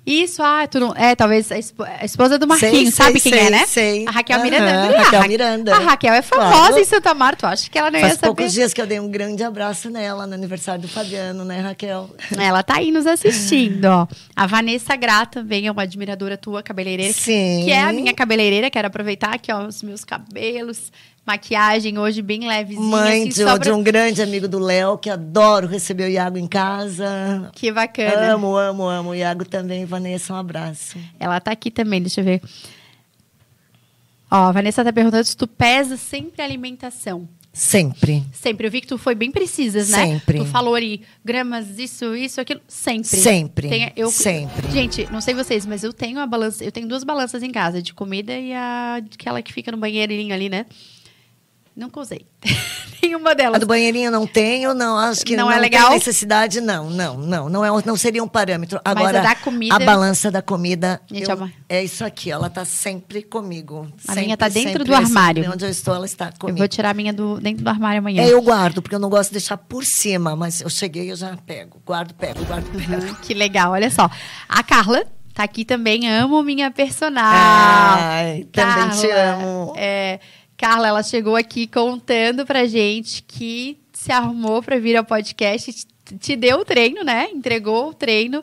isso, 0.05 0.43
ah, 0.43 0.67
tu 0.67 0.79
não, 0.79 0.93
é, 0.95 1.15
talvez 1.15 1.51
a, 1.51 1.57
espo- 1.57 1.83
a 1.83 2.03
esposa 2.03 2.37
do 2.37 2.45
Marquinhos, 2.45 2.73
Sei, 2.73 2.91
sabe 2.91 3.19
sei, 3.19 3.31
quem 3.31 3.39
é, 3.39 3.43
sei, 3.43 3.51
né? 3.51 3.65
sei. 3.65 4.07
A 4.07 4.11
Raquel 4.11 4.35
Aham, 4.37 4.43
Miranda. 4.43 4.71
a 4.71 4.83
Ah, 4.83 4.97
Raquel 5.03 5.21
Ra- 5.21 5.27
Miranda. 5.27 5.75
A 5.75 5.79
Raquel 5.79 6.13
é 6.13 6.21
famosa 6.21 6.49
Claro. 6.51 6.79
em 6.79 6.83
Santa 6.85 7.13
Marta, 7.13 7.47
tu 7.47 7.51
acha 7.51 7.69
que 7.69 7.77
ela 7.79 7.89
não 7.89 7.97
ia 7.99 8.05
Faz 8.07 8.19
saber? 8.19 8.27
poucos 8.27 8.51
dias 8.53 8.73
que 8.73 8.81
eu 8.81 8.85
dei 8.87 8.99
um 8.99 9.09
grande 9.09 9.43
abraço 9.43 9.89
nela 9.89 10.27
no 10.27 10.33
aniversário 10.33 10.81
do 10.81 10.87
Fabiano, 10.87 11.45
né, 11.45 11.61
Raquel? 11.61 12.09
Ela 12.37 12.61
tá 12.63 12.77
aí 12.77 12.91
nos 12.91 13.07
assistindo, 13.07 13.85
ó. 13.85 14.07
A 14.35 14.45
Vanessa 14.45 14.95
Gra 14.95 15.25
também 15.25 15.67
é 15.67 15.71
uma 15.71 15.83
admiradora 15.83 16.37
tua, 16.37 16.61
cabeleireira. 16.61 17.13
Sim. 17.13 17.61
Que 17.63 17.71
é 17.71 17.81
a 17.81 17.93
minha 17.93 18.13
cabeleireira. 18.13 18.69
Quero 18.69 18.87
aproveitar 18.87 19.33
aqui, 19.33 19.51
ó, 19.53 19.65
os 19.67 19.81
meus 19.83 20.03
cabelos. 20.03 20.91
Maquiagem 21.25 21.97
hoje 21.97 22.21
bem 22.21 22.45
levezinha. 22.45 22.81
Mãe 22.85 23.21
assim, 23.21 23.29
de, 23.29 23.35
só 23.35 23.55
pra- 23.55 23.57
de 23.59 23.71
um 23.71 23.81
grande 23.81 24.21
amigo 24.21 24.45
do 24.47 24.59
Léo, 24.59 24.97
que 24.97 25.09
adoro 25.09 25.67
receber 25.67 26.03
o 26.03 26.09
Iago 26.09 26.37
em 26.37 26.47
casa. 26.47 27.49
Que 27.53 27.71
bacana. 27.71 28.33
Amo, 28.33 28.57
amo, 28.57 28.83
amo. 28.83 29.09
O 29.11 29.15
Iago 29.15 29.45
também. 29.45 29.85
Vanessa, 29.85 30.33
um 30.33 30.37
abraço. 30.37 30.97
Ela 31.19 31.39
tá 31.39 31.51
aqui 31.51 31.71
também, 31.71 32.01
deixa 32.01 32.19
eu 32.19 32.25
ver. 32.25 32.41
Ó, 34.29 34.35
a 34.47 34.51
Vanessa 34.51 34.83
tá 34.83 34.91
perguntando 34.91 35.23
se 35.23 35.37
tu 35.37 35.47
pesa 35.47 35.95
sempre 35.95 36.41
a 36.41 36.45
alimentação. 36.45 37.27
Sempre. 37.55 38.23
Sempre. 38.33 38.65
Eu 38.65 38.71
vi 38.71 38.81
que 38.81 38.87
tu 38.87 38.97
foi 38.97 39.13
bem 39.13 39.31
precisas, 39.31 39.89
né? 39.89 40.03
Sempre. 40.03 40.39
Tu 40.39 40.45
falou 40.45 40.73
ali, 40.73 41.03
gramas, 41.23 41.77
isso, 41.77 42.15
isso, 42.15 42.41
aquilo. 42.41 42.59
Sempre. 42.67 43.03
Sempre. 43.17 43.69
Tem- 43.69 43.93
eu, 43.95 44.09
Sempre. 44.11 44.71
Gente, 44.71 45.07
não 45.11 45.21
sei 45.21 45.35
vocês, 45.35 45.65
mas 45.67 45.83
eu 45.83 45.93
tenho 45.93 46.19
a 46.19 46.25
balança. 46.25 46.63
Eu 46.65 46.71
tenho 46.71 46.87
duas 46.87 47.03
balanças 47.03 47.43
em 47.43 47.51
casa, 47.51 47.79
de 47.79 47.93
comida 47.93 48.33
e 48.37 48.51
a 48.53 48.95
aquela 49.13 49.39
que 49.43 49.53
fica 49.53 49.71
no 49.71 49.77
banheirinho 49.77 50.33
ali, 50.33 50.49
né? 50.49 50.65
Nunca 51.75 51.99
usei. 51.99 52.25
Nenhuma 53.01 53.31
A 53.31 53.33
delas. 53.33 53.59
do 53.59 53.65
banheirinho 53.65 54.09
não 54.09 54.25
tenho, 54.25 54.73
não. 54.73 54.97
Acho 54.97 55.25
que 55.25 55.35
Não 55.35 55.45
não, 55.45 55.51
é 55.51 55.55
tem 55.55 55.61
legal? 55.63 55.91
necessidade, 55.91 56.61
não. 56.61 56.89
Não, 56.89 57.17
não. 57.17 57.49
Não, 57.49 57.65
é, 57.65 57.83
não 57.85 57.97
seria 57.97 58.23
um 58.23 58.27
parâmetro. 58.27 58.79
Mas 58.85 58.95
a 58.95 58.99
Agora, 58.99 59.21
da 59.21 59.35
comida- 59.35 59.75
a 59.75 59.79
balança 59.79 60.31
da 60.31 60.41
comida, 60.41 61.01
eu- 61.11 61.45
é 61.67 61.79
é 61.79 61.83
isso 61.83 62.05
aqui. 62.05 62.31
Ela 62.31 62.47
está 62.47 62.63
sempre 62.63 63.21
comigo. 63.23 63.91
A 64.07 64.13
Sempre, 64.13 64.23
minha 64.25 64.37
tá 64.37 64.47
dentro 64.47 64.69
sempre, 64.71 64.83
do 64.85 64.95
armário. 64.95 65.51
Onde 65.51 65.65
eu 65.65 65.69
estou, 65.69 65.93
ela 65.93 66.05
está 66.05 66.27
Eu 66.27 66.33
comigo. 66.39 66.59
vou 66.59 66.67
tirar 66.67 66.91
a 66.91 66.93
minha 66.93 67.11
do, 67.11 67.39
dentro 67.41 67.63
do 67.63 67.67
armário 67.69 67.99
amanhã. 67.99 68.21
É, 68.23 68.31
eu 68.31 68.41
guardo, 68.41 68.81
porque 68.81 68.95
eu 68.95 68.99
não 68.99 69.09
gosto 69.09 69.29
de 69.31 69.33
deixar 69.39 69.57
por 69.57 69.83
cima, 69.83 70.35
mas 70.35 70.61
eu 70.61 70.69
cheguei, 70.69 71.11
eu 71.11 71.15
já 71.17 71.35
pego. 71.45 71.81
Guardo, 71.85 72.13
pego, 72.13 72.45
guardo, 72.45 72.65
pego. 72.71 73.03
Uhum, 73.05 73.15
que 73.15 73.33
legal, 73.33 73.71
olha 73.73 73.89
só. 73.91 74.09
A 74.47 74.63
Carla 74.63 75.03
tá 75.33 75.43
aqui 75.43 75.65
também, 75.65 76.09
amo 76.09 76.41
minha 76.41 76.71
personal. 76.71 77.25
Ai, 77.33 78.47
também 78.51 78.89
te 78.91 79.07
Carla, 79.07 79.33
amo. 79.43 79.73
é, 79.75 80.19
Carla, 80.63 80.87
ela 80.87 81.03
chegou 81.03 81.35
aqui 81.35 81.67
contando 81.67 82.45
pra 82.45 82.65
gente 82.65 83.21
que 83.23 83.77
se 83.91 84.13
arrumou 84.13 84.63
pra 84.63 84.79
vir 84.79 84.95
ao 84.95 85.03
podcast, 85.03 85.85
te, 86.21 86.35
deu 86.37 86.59
o 86.59 86.63
treino, 86.63 87.03
né? 87.03 87.27
Entregou 87.33 87.89
o 87.89 87.93
treino 87.93 88.41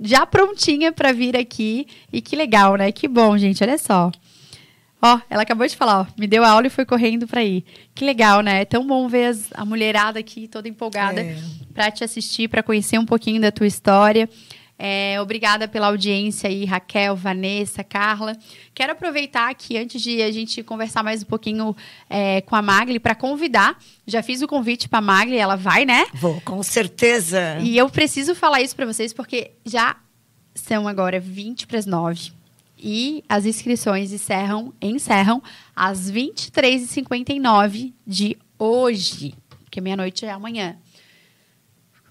já 0.00 0.26
prontinha 0.26 0.90
pra 0.90 1.12
vir 1.12 1.36
aqui. 1.36 1.86
E 2.12 2.20
que 2.20 2.34
legal, 2.34 2.74
né? 2.74 2.90
Que 2.90 3.06
bom, 3.06 3.38
gente, 3.38 3.62
olha 3.62 3.78
só. 3.78 4.10
Ó, 5.00 5.20
ela 5.30 5.42
acabou 5.42 5.64
de 5.64 5.76
falar, 5.76 6.00
ó, 6.00 6.06
me 6.18 6.26
deu 6.26 6.44
aula 6.44 6.66
e 6.66 6.70
foi 6.70 6.84
correndo 6.84 7.28
pra 7.28 7.44
ir. 7.44 7.64
Que 7.94 8.04
legal, 8.04 8.40
né? 8.40 8.62
É 8.62 8.64
tão 8.64 8.84
bom 8.84 9.06
ver 9.06 9.26
as- 9.26 9.46
a 9.54 9.64
mulherada 9.64 10.18
aqui 10.18 10.48
toda 10.48 10.68
empolgada 10.68 11.20
É. 11.20 11.36
pra 11.72 11.88
te 11.88 12.02
assistir, 12.02 12.48
pra 12.48 12.64
conhecer 12.64 12.98
um 12.98 13.06
pouquinho 13.06 13.40
da 13.40 13.52
tua 13.52 13.68
história. 13.68 14.28
É, 14.82 15.20
obrigada 15.20 15.68
pela 15.68 15.88
audiência 15.88 16.48
aí, 16.48 16.64
Raquel, 16.64 17.14
Vanessa, 17.14 17.84
Carla. 17.84 18.34
Quero 18.74 18.92
aproveitar 18.92 19.50
aqui, 19.50 19.76
antes 19.76 20.00
de 20.00 20.22
a 20.22 20.32
gente 20.32 20.62
conversar 20.62 21.02
mais 21.02 21.22
um 21.22 21.26
pouquinho 21.26 21.76
é, 22.08 22.40
com 22.40 22.56
a 22.56 22.62
Magli, 22.62 22.98
para 22.98 23.14
convidar. 23.14 23.78
Já 24.06 24.22
fiz 24.22 24.40
o 24.40 24.48
convite 24.48 24.88
para 24.88 25.00
a 25.00 25.02
Magli, 25.02 25.36
ela 25.36 25.54
vai, 25.54 25.84
né? 25.84 26.06
Vou, 26.14 26.40
com 26.40 26.62
certeza. 26.62 27.58
E 27.60 27.76
eu 27.76 27.90
preciso 27.90 28.34
falar 28.34 28.62
isso 28.62 28.74
para 28.74 28.86
vocês, 28.86 29.12
porque 29.12 29.50
já 29.66 29.96
são 30.54 30.88
agora 30.88 31.20
20 31.20 31.66
para 31.66 31.78
as 31.78 31.84
9. 31.84 32.32
E 32.78 33.22
as 33.28 33.44
inscrições 33.44 34.14
encerram, 34.14 34.72
encerram 34.80 35.42
às 35.76 36.10
23h59 36.10 37.92
de 38.06 38.38
hoje, 38.58 39.34
porque 39.62 39.78
meia-noite 39.78 40.24
é 40.24 40.30
amanhã. 40.30 40.78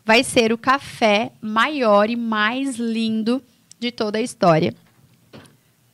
Vai 0.10 0.24
ser 0.24 0.51
o 0.51 0.57
café 0.57 1.32
maior 1.39 2.10
e 2.10 2.16
mais 2.16 2.78
lindo 2.78 3.43
de 3.80 3.91
toda 3.91 4.18
a 4.18 4.22
história. 4.24 4.74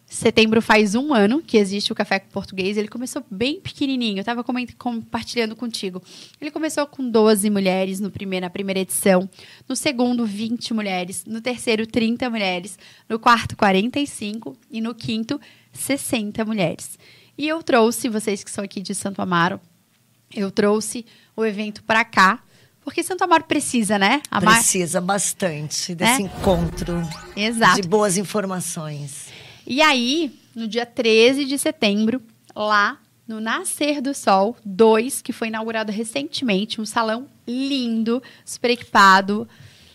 Setembro 0.06 0.62
faz 0.62 0.96
um 0.96 1.14
ano 1.14 1.42
que 1.42 1.58
existe 1.58 1.92
o 1.92 1.96
Café 1.96 2.20
Português. 2.20 2.78
Ele 2.78 2.88
começou 2.88 3.26
bem 3.30 3.60
pequenininho. 3.60 4.16
Eu 4.16 4.22
estava 4.22 4.42
compartilhando 4.78 5.54
contigo. 5.54 6.02
Ele 6.40 6.50
começou 6.50 6.88
com 6.88 7.10
12 7.10 7.50
mulheres 7.50 8.00
no 8.00 8.10
primeiro, 8.10 8.46
na 8.46 8.50
primeira 8.50 8.80
edição. 8.80 9.30
No 9.68 9.76
segundo, 9.76 10.26
20 10.26 10.74
mulheres. 10.74 11.26
No 11.26 11.42
terceiro, 11.42 11.86
30 11.86 12.30
mulheres. 12.30 12.80
No 13.10 13.20
quarto, 13.20 13.58
45. 13.58 14.58
E 14.72 14.80
no 14.80 14.96
quinto, 14.96 15.42
60 15.74 16.46
mulheres. 16.46 16.98
E 17.38 17.50
eu 17.50 17.62
trouxe, 17.62 18.08
vocês 18.08 18.46
que 18.46 18.50
são 18.50 18.64
aqui 18.64 18.80
de 18.80 18.96
Santo 18.96 19.22
Amaro, 19.22 19.60
eu 20.34 20.50
trouxe 20.50 21.06
o 21.36 21.44
evento 21.44 21.84
para 21.84 22.06
cá. 22.06 22.42
Porque 22.86 23.04
Santo 23.04 23.24
Amaro 23.24 23.44
precisa, 23.44 24.00
né? 24.00 24.22
A 24.32 24.40
mar- 24.40 24.56
Precisa 24.60 25.02
bastante 25.02 25.94
desse 25.94 26.22
É? 26.22 26.26
encontro 26.26 27.02
Exato. 27.36 27.82
de 27.82 27.88
boas 27.88 28.16
informações. 28.16 29.26
E 29.68 29.82
aí, 29.82 30.32
no 30.56 30.68
dia 30.68 30.86
13 30.86 31.44
de 31.46 31.58
setembro, 31.58 32.22
lá 32.56 32.98
no 33.28 33.42
Nascer 33.42 34.02
do 34.02 34.14
Sol 34.14 34.56
2, 34.64 35.22
que 35.24 35.34
foi 35.34 35.48
inaugurado 35.48 35.92
recentemente, 35.92 36.80
um 36.80 36.86
salão 36.86 37.28
lindo, 37.48 38.22
super 38.46 38.70
equipado. 38.70 39.48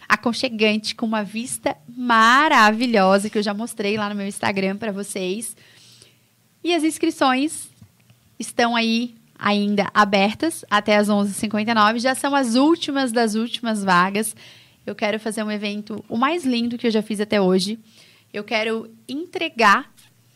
aconchegante, 0.09 0.93
com 0.97 1.07
uma 1.07 1.23
vista 1.23 1.77
maravilhosa 1.97 3.31
que 3.31 3.39
eu 3.39 3.43
já 3.45 3.55
mostrei 3.55 3.97
lá 3.97 4.09
no 4.09 4.17
meu 4.17 4.27
Instagram 4.27 4.77
para 4.77 4.91
vocês. 4.91 5.57
E 6.65 6.75
as 6.75 6.83
inscrições 6.83 7.69
estão 8.37 8.75
aí 8.75 9.15
ainda 9.41 9.91
abertas 9.95 10.65
até 10.71 10.97
as 10.97 11.09
11h59. 11.09 11.99
Já 11.99 12.15
são 12.15 12.35
as 12.35 12.55
últimas 12.55 13.11
das 13.11 13.35
últimas 13.35 13.83
vagas. 13.83 14.37
Eu 14.87 14.95
quero 14.95 15.19
fazer 15.19 15.43
um 15.43 15.51
evento 15.51 16.05
o 16.09 16.17
mais 16.17 16.45
lindo 16.45 16.77
que 16.77 16.87
eu 16.87 16.91
já 16.91 17.03
fiz 17.03 17.21
até 17.21 17.41
hoje. 17.41 17.79
Eu 18.33 18.45
quero 18.45 18.91
entregar 19.09 19.91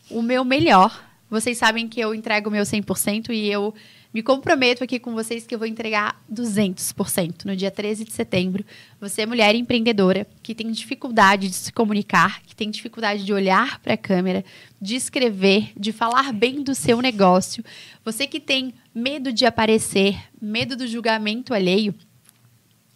o 0.09 0.21
meu 0.21 0.43
melhor. 0.43 1.03
Vocês 1.29 1.57
sabem 1.57 1.87
que 1.87 1.99
eu 1.99 2.13
entrego 2.13 2.49
o 2.49 2.51
meu 2.51 2.63
100% 2.63 3.29
e 3.29 3.49
eu 3.49 3.73
me 4.15 4.23
comprometo 4.23 4.81
aqui 4.81 4.97
com 4.97 5.13
vocês 5.13 5.45
que 5.45 5.53
eu 5.53 5.59
vou 5.59 5.67
entregar 5.67 6.23
200% 6.31 7.43
no 7.43 7.53
dia 7.53 7.69
13 7.69 8.05
de 8.05 8.13
setembro. 8.13 8.63
Você 9.01 9.23
é 9.23 9.25
mulher 9.25 9.53
empreendedora 9.55 10.25
que 10.41 10.55
tem 10.55 10.71
dificuldade 10.71 11.49
de 11.49 11.55
se 11.55 11.73
comunicar, 11.73 12.41
que 12.43 12.55
tem 12.55 12.69
dificuldade 12.69 13.25
de 13.25 13.33
olhar 13.33 13.77
para 13.81 13.95
a 13.95 13.97
câmera, 13.97 14.45
de 14.81 14.95
escrever, 14.95 15.73
de 15.75 15.91
falar 15.91 16.31
bem 16.31 16.63
do 16.63 16.73
seu 16.73 17.01
negócio. 17.01 17.61
Você 18.05 18.25
que 18.25 18.39
tem 18.39 18.73
medo 18.95 19.33
de 19.33 19.45
aparecer, 19.45 20.17
medo 20.41 20.77
do 20.77 20.87
julgamento 20.87 21.53
alheio, 21.53 21.93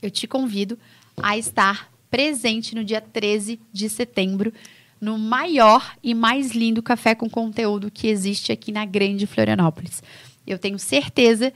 eu 0.01 0.09
te 0.09 0.25
convido 0.25 0.79
a 1.21 1.37
estar 1.37 1.91
presente 2.09 2.73
no 2.73 2.85
dia 2.85 3.01
13 3.01 3.59
de 3.73 3.89
setembro 3.89 4.53
no 5.01 5.17
maior 5.17 5.95
e 6.01 6.13
mais 6.13 6.51
lindo 6.51 6.81
café 6.81 7.13
com 7.13 7.29
conteúdo 7.29 7.91
que 7.91 8.07
existe 8.07 8.51
aqui 8.51 8.71
na 8.71 8.85
Grande 8.85 9.27
Florianópolis. 9.27 10.01
Eu 10.47 10.57
tenho 10.57 10.79
certeza 10.79 11.51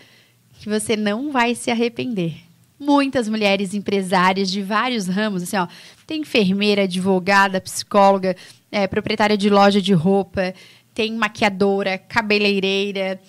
que 0.60 0.68
você 0.68 0.98
não 0.98 1.32
vai 1.32 1.56
se 1.56 1.72
arrepender. 1.72 2.36
Muitas 2.78 3.30
mulheres 3.30 3.74
empresárias 3.74 4.52
de 4.52 4.62
vários 4.62 5.08
ramos, 5.08 5.44
assim, 5.44 5.56
ó, 5.56 5.68
tem 6.06 6.22
enfermeira, 6.22 6.84
advogada, 6.84 7.62
psicóloga, 7.62 8.36
é, 8.70 8.88
proprietária 8.88 9.38
de 9.38 9.50
loja 9.50 9.82
de 9.82 9.94
roupa, 9.94 10.54
tem 10.94 11.14
maquiadora, 11.14 11.98
cabeleireira, 11.98 13.20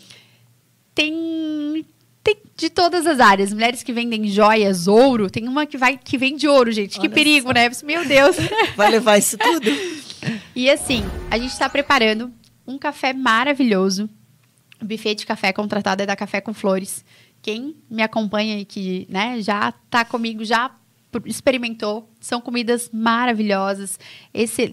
tem 0.94 1.84
tem 2.22 2.36
de 2.56 2.70
todas 2.70 3.06
as 3.06 3.20
áreas. 3.20 3.52
Mulheres 3.52 3.82
que 3.82 3.92
vendem 3.92 4.26
joias, 4.28 4.86
ouro. 4.86 5.28
Tem 5.28 5.46
uma 5.46 5.66
que 5.66 5.76
vai 5.76 5.98
que 5.98 6.16
vende 6.16 6.48
ouro, 6.48 6.72
gente. 6.72 6.98
Olha 6.98 7.08
que 7.08 7.14
perigo, 7.14 7.48
só. 7.48 7.52
né? 7.52 7.70
Meu 7.84 8.06
Deus. 8.06 8.36
Vai 8.76 8.90
levar 8.90 9.18
isso 9.18 9.36
tudo. 9.36 9.68
e 10.56 10.70
assim, 10.70 11.04
a 11.30 11.38
gente 11.38 11.52
está 11.52 11.68
preparando 11.68 12.32
um 12.66 12.78
café 12.78 13.12
maravilhoso 13.12 14.08
o 14.84 14.86
buffet 14.86 15.14
de 15.14 15.26
café 15.26 15.52
contratado 15.52 16.02
é 16.02 16.06
da 16.06 16.14
Café 16.14 16.40
com 16.40 16.52
Flores. 16.52 17.04
Quem 17.40 17.76
me 17.90 18.02
acompanha 18.02 18.60
e 18.60 18.64
que 18.64 19.06
né, 19.08 19.40
já 19.40 19.72
está 19.84 20.04
comigo, 20.04 20.44
já 20.44 20.70
experimentou, 21.24 22.10
são 22.20 22.40
comidas 22.40 22.90
maravilhosas, 22.92 23.98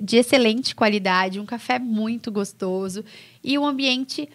de 0.01 0.17
excelente 0.17 0.73
qualidade, 0.75 1.39
um 1.39 1.45
café 1.45 1.77
muito 1.77 2.31
gostoso 2.31 3.05
e 3.43 3.57
um 3.57 3.65
ambiente 3.65 4.27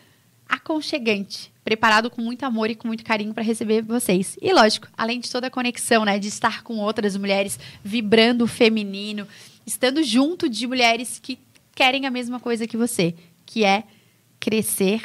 aconchegante, 0.48 1.52
preparado 1.64 2.10
com 2.10 2.22
muito 2.22 2.44
amor 2.44 2.70
e 2.70 2.74
com 2.74 2.88
muito 2.88 3.04
carinho 3.04 3.34
para 3.34 3.42
receber 3.42 3.82
vocês. 3.82 4.36
E 4.40 4.52
lógico, 4.52 4.88
além 4.96 5.20
de 5.20 5.30
toda 5.30 5.48
a 5.48 5.50
conexão, 5.50 6.04
né, 6.04 6.18
de 6.18 6.28
estar 6.28 6.62
com 6.62 6.78
outras 6.78 7.16
mulheres, 7.16 7.58
vibrando 7.82 8.44
o 8.44 8.48
feminino, 8.48 9.26
estando 9.66 10.02
junto 10.02 10.48
de 10.48 10.66
mulheres 10.66 11.18
que 11.22 11.38
querem 11.74 12.06
a 12.06 12.10
mesma 12.10 12.40
coisa 12.40 12.66
que 12.66 12.76
você, 12.76 13.14
que 13.44 13.64
é 13.64 13.84
crescer 14.40 15.02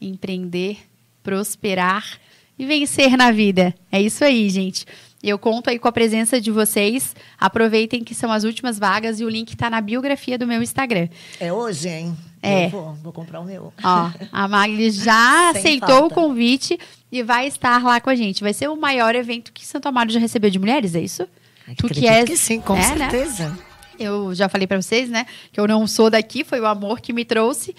empreender, 0.00 0.78
prosperar 1.22 2.20
e 2.58 2.64
vencer 2.64 3.16
na 3.16 3.30
vida. 3.30 3.74
É 3.90 4.00
isso 4.00 4.24
aí, 4.24 4.48
gente. 4.48 4.86
Eu 5.22 5.38
conto 5.38 5.70
aí 5.70 5.78
com 5.78 5.88
a 5.88 5.92
presença 5.92 6.40
de 6.40 6.50
vocês. 6.50 7.16
Aproveitem 7.38 8.04
que 8.04 8.14
são 8.14 8.30
as 8.30 8.44
últimas 8.44 8.78
vagas 8.78 9.20
e 9.20 9.24
o 9.24 9.28
link 9.28 9.52
está 9.52 9.70
na 9.70 9.80
biografia 9.80 10.38
do 10.38 10.46
meu 10.46 10.62
Instagram. 10.62 11.08
É 11.40 11.52
hoje, 11.52 11.88
hein? 11.88 12.16
É. 12.42 12.66
Eu 12.66 12.70
vou, 12.70 12.94
vou 13.02 13.12
comprar 13.12 13.40
o 13.40 13.44
meu. 13.44 13.72
Ó, 13.82 14.10
a 14.30 14.46
Magli 14.48 14.90
já 14.90 15.50
aceitou 15.56 15.88
falta. 15.88 16.06
o 16.06 16.10
convite 16.10 16.78
e 17.10 17.22
vai 17.22 17.46
estar 17.46 17.82
lá 17.82 18.00
com 18.00 18.10
a 18.10 18.14
gente. 18.14 18.42
Vai 18.42 18.52
ser 18.52 18.68
o 18.68 18.76
maior 18.76 19.14
evento 19.14 19.52
que 19.52 19.66
Santo 19.66 19.88
Amaro 19.88 20.10
já 20.10 20.20
recebeu 20.20 20.50
de 20.50 20.58
mulheres, 20.58 20.94
é 20.94 21.00
isso? 21.00 21.26
Ai, 21.66 21.74
tu 21.74 21.88
que 21.88 22.06
é 22.06 22.24
que 22.24 22.36
sim, 22.36 22.60
com 22.60 22.76
é, 22.76 22.94
né? 22.94 23.10
certeza. 23.10 23.48
Né? 23.48 23.58
Eu 23.98 24.34
já 24.34 24.48
falei 24.48 24.66
para 24.66 24.80
vocês, 24.80 25.08
né, 25.08 25.26
que 25.50 25.58
eu 25.58 25.66
não 25.66 25.86
sou 25.86 26.10
daqui, 26.10 26.44
foi 26.44 26.60
o 26.60 26.66
amor 26.66 27.00
que 27.00 27.12
me 27.12 27.24
trouxe. 27.24 27.74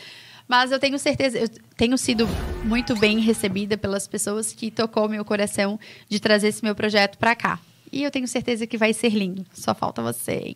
Mas 0.47 0.71
eu 0.71 0.79
tenho 0.79 0.97
certeza, 0.97 1.37
eu 1.37 1.49
tenho 1.75 1.97
sido 1.97 2.25
muito 2.63 2.95
bem 2.95 3.19
recebida 3.19 3.77
pelas 3.77 4.07
pessoas 4.07 4.53
que 4.53 4.71
tocou 4.71 5.09
meu 5.09 5.25
coração 5.25 5.79
de 6.07 6.19
trazer 6.19 6.47
esse 6.47 6.63
meu 6.63 6.73
projeto 6.73 7.17
para 7.17 7.35
cá. 7.35 7.59
E 7.91 8.03
eu 8.03 8.11
tenho 8.11 8.27
certeza 8.27 8.65
que 8.65 8.77
vai 8.77 8.93
ser 8.93 9.09
lindo. 9.09 9.45
Só 9.53 9.75
falta 9.75 10.01
você. 10.01 10.55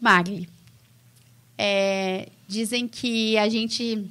Magli, 0.00 0.48
é, 1.56 2.28
dizem 2.46 2.88
que 2.88 3.36
a 3.38 3.48
gente 3.48 4.10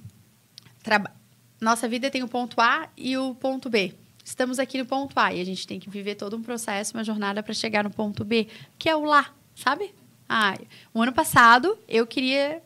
trabalha. 0.82 1.16
Nossa 1.60 1.88
vida 1.88 2.12
tem 2.12 2.22
o 2.24 2.28
ponto 2.28 2.60
A 2.60 2.90
e 2.98 3.18
o 3.18 3.34
ponto 3.36 3.70
B. 3.70 3.94
Estamos 4.24 4.60
aqui 4.60 4.78
no 4.78 4.86
ponto 4.86 5.18
A 5.20 5.34
e 5.34 5.42
a 5.42 5.46
gente 5.46 5.66
tem 5.68 5.80
que 5.80 5.90
viver 5.90 6.16
todo 6.16 6.36
um 6.36 6.42
processo, 6.42 6.96
uma 6.96 7.04
jornada 7.04 7.42
para 7.42 7.54
chegar 7.54 7.84
no 7.84 7.90
ponto 7.90 8.24
B, 8.24 8.48
que 8.78 8.90
é 8.90 8.96
o 8.96 9.04
lá, 9.04 9.34
sabe? 9.56 9.94
Ah, 10.28 10.58
o 10.94 11.02
ano 11.02 11.14
passado 11.14 11.78
eu 11.88 12.08
queria 12.08 12.62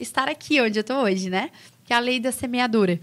estar 0.00 0.28
aqui 0.28 0.60
onde 0.60 0.78
eu 0.78 0.82
estou 0.82 0.96
hoje, 1.04 1.30
né? 1.30 1.50
Que 1.84 1.92
é 1.92 1.96
a 1.96 2.00
lei 2.00 2.18
da 2.18 2.32
semeadura. 2.32 2.98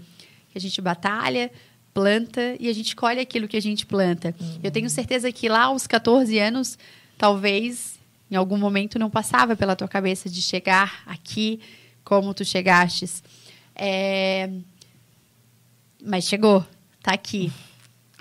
Que 0.50 0.58
a 0.58 0.60
gente 0.60 0.80
batalha, 0.80 1.50
planta 1.94 2.56
e 2.60 2.68
a 2.68 2.72
gente 2.72 2.94
colhe 2.94 3.20
aquilo 3.20 3.48
que 3.48 3.56
a 3.56 3.62
gente 3.62 3.86
planta. 3.86 4.34
Uhum. 4.38 4.60
Eu 4.62 4.70
tenho 4.70 4.90
certeza 4.90 5.32
que 5.32 5.48
lá 5.48 5.64
aos 5.64 5.86
14 5.86 6.38
anos, 6.38 6.78
talvez 7.16 7.98
em 8.30 8.36
algum 8.36 8.58
momento 8.58 8.98
não 8.98 9.08
passava 9.08 9.56
pela 9.56 9.74
tua 9.74 9.88
cabeça 9.88 10.28
de 10.28 10.42
chegar 10.42 11.02
aqui 11.06 11.60
como 12.04 12.34
tu 12.34 12.44
chegastes. 12.44 13.22
É... 13.74 14.50
Mas 16.02 16.24
chegou, 16.24 16.64
tá 17.02 17.12
aqui. 17.12 17.52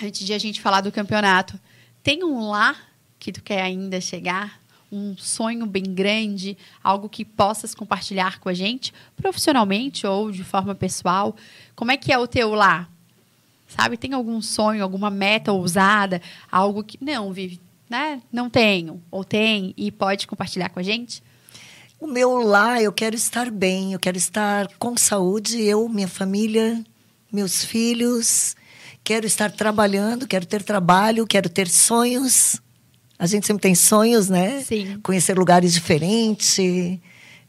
Antes 0.01 0.25
de 0.25 0.33
a 0.33 0.37
gente 0.37 0.61
falar 0.61 0.81
do 0.81 0.91
campeonato, 0.91 1.59
tem 2.03 2.23
um 2.23 2.49
lá 2.49 2.75
que 3.19 3.31
tu 3.31 3.41
quer 3.41 3.61
ainda 3.61 3.99
chegar? 3.99 4.59
Um 4.91 5.15
sonho 5.17 5.65
bem 5.65 5.83
grande, 5.83 6.57
algo 6.83 7.09
que 7.09 7.25
possas 7.25 7.75
compartilhar 7.75 8.39
com 8.39 8.49
a 8.49 8.53
gente, 8.53 8.93
profissionalmente 9.15 10.07
ou 10.07 10.31
de 10.31 10.43
forma 10.43 10.73
pessoal? 10.73 11.35
Como 11.75 11.91
é 11.91 11.97
que 11.97 12.11
é 12.11 12.17
o 12.17 12.27
teu 12.27 12.53
lá? 12.53 12.87
Sabe, 13.67 13.97
tem 13.97 14.13
algum 14.13 14.41
sonho, 14.41 14.81
alguma 14.81 15.09
meta 15.09 15.51
ousada, 15.51 16.21
algo 16.49 16.83
que 16.83 16.97
não, 17.01 17.33
Vive, 17.33 17.59
né? 17.89 18.21
Não 18.31 18.49
tenho 18.49 19.01
ou 19.11 19.23
tem 19.23 19.73
e 19.75 19.91
pode 19.91 20.25
compartilhar 20.25 20.69
com 20.69 20.79
a 20.79 20.83
gente? 20.83 21.21
O 21.99 22.07
meu 22.07 22.37
lá, 22.37 22.81
eu 22.81 22.93
quero 22.93 23.15
estar 23.15 23.49
bem, 23.49 23.93
eu 23.93 23.99
quero 23.99 24.17
estar 24.17 24.67
com 24.77 24.95
saúde, 24.95 25.61
eu, 25.61 25.89
minha 25.89 26.07
família, 26.07 26.83
meus 27.31 27.63
filhos. 27.65 28.55
Quero 29.03 29.25
estar 29.25 29.51
trabalhando, 29.51 30.27
quero 30.27 30.45
ter 30.45 30.63
trabalho, 30.63 31.25
quero 31.25 31.49
ter 31.49 31.67
sonhos 31.67 32.61
a 33.19 33.25
gente 33.25 33.47
sempre 33.47 33.61
tem 33.61 33.73
sonhos, 33.73 34.29
né? 34.29 34.61
Sim. 34.61 34.99
Conhecer 35.01 35.37
lugares 35.37 35.73
diferentes, 35.73 36.57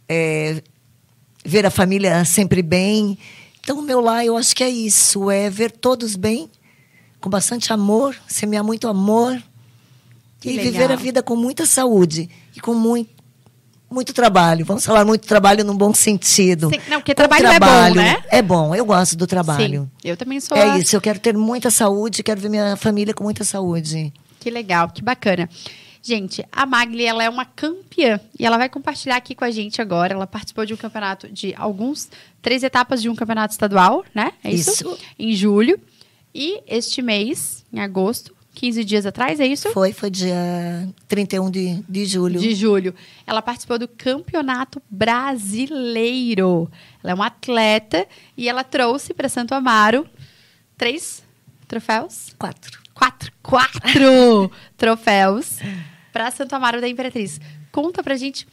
é, 0.09 0.63
ver 1.45 1.67
a 1.67 1.71
família 1.71 2.25
sempre 2.25 2.63
bem. 2.63 3.19
Então, 3.61 3.79
o 3.79 3.83
meu 3.83 4.01
lá, 4.01 4.25
eu 4.25 4.37
acho 4.37 4.57
que 4.57 4.65
é 4.65 4.71
isso: 4.71 5.31
é 5.31 5.51
ver 5.51 5.71
todos 5.71 6.17
bem, 6.17 6.49
com 7.21 7.29
bastante 7.29 7.73
amor, 7.73 8.17
semear 8.27 8.65
muito 8.65 8.89
amor 8.89 9.41
que 10.41 10.49
e 10.49 10.57
legal. 10.57 10.73
viver 10.73 10.93
a 10.93 10.97
vida 10.97 11.23
com 11.23 11.37
muita 11.37 11.67
saúde 11.67 12.31
e 12.57 12.61
com 12.61 12.73
muito, 12.73 13.11
muito 13.91 14.15
trabalho. 14.15 14.65
Vamos 14.65 14.87
falar 14.87 15.05
muito 15.05 15.27
trabalho 15.27 15.65
num 15.65 15.77
bom 15.77 15.93
sentido. 15.93 16.71
Sim, 16.71 16.81
não, 16.89 17.01
porque 17.01 17.15
trabalho, 17.15 17.43
trabalho, 17.43 17.93
é 17.93 17.95
bom, 17.95 17.95
né? 18.01 18.25
É 18.31 18.43
bom, 18.43 18.75
eu 18.75 18.87
gosto 18.87 19.17
do 19.17 19.27
trabalho. 19.27 19.91
Sim, 20.01 20.09
eu 20.09 20.17
também 20.17 20.41
sou. 20.41 20.57
É 20.57 20.63
a... 20.63 20.79
isso, 20.79 20.97
eu 20.97 21.01
quero 21.01 21.19
ter 21.19 21.37
muita 21.37 21.71
saúde, 21.71 22.23
quero 22.23 22.41
ver 22.41 22.49
minha 22.49 22.75
família 22.77 23.13
com 23.13 23.25
muita 23.25 23.45
saúde. 23.45 24.13
Que 24.41 24.51
legal, 24.51 24.91
que 24.91 25.03
bacana. 25.03 25.49
Gente, 26.03 26.45
a 26.51 26.65
Magli 26.65 27.05
ela 27.05 27.23
é 27.23 27.29
uma 27.29 27.45
campeã 27.45 28.21
e 28.39 28.47
ela 28.47 28.57
vai 28.57 28.69
compartilhar 28.69 29.17
aqui 29.17 29.35
com 29.35 29.45
a 29.45 29.51
gente 29.51 29.83
agora. 29.83 30.15
Ela 30.15 30.27
participou 30.27 30.65
de 30.65 30.73
um 30.73 30.77
campeonato 30.77 31.29
de 31.29 31.55
alguns 31.57 32.09
três 32.41 32.63
etapas 32.63 33.03
de 33.03 33.09
um 33.09 33.15
campeonato 33.15 33.53
estadual, 33.53 34.05
né? 34.15 34.33
É 34.43 34.51
isso? 34.51 34.71
isso. 34.71 34.99
Em 35.19 35.35
julho 35.35 35.79
e 36.35 36.63
este 36.67 37.03
mês, 37.03 37.65
em 37.73 37.81
agosto, 37.81 38.35
15 38.55 38.85
dias 38.85 39.07
atrás, 39.07 39.39
é 39.39 39.47
isso? 39.47 39.71
Foi, 39.71 39.93
foi 39.93 40.11
dia 40.11 40.89
31 41.07 41.51
de, 41.51 41.85
de 41.89 42.07
julho. 42.07 42.41
De 42.41 42.55
julho. 42.55 42.95
Ela 43.27 43.41
participou 43.43 43.79
do 43.79 43.87
Campeonato 43.87 44.83
Brasileiro. 44.91 46.71
Ela 47.03 47.13
é 47.13 47.15
uma 47.15 47.27
atleta 47.27 48.07
e 48.37 48.49
ela 48.49 48.65
trouxe 48.65 49.15
para 49.15 49.29
Santo 49.29 49.55
Amaro 49.55 50.09
três 50.77 51.23
troféus? 51.69 52.35
Quatro 52.39 52.78
quatro, 52.99 53.33
quatro 53.41 54.51
troféus 54.77 55.59
para 56.13 56.33
Santo 56.33 56.55
Amaro 56.55 56.81
da 56.81 56.89
Imperatriz. 56.89 57.41
Conta 57.71 58.03
pra 58.03 58.17
gente 58.17 58.45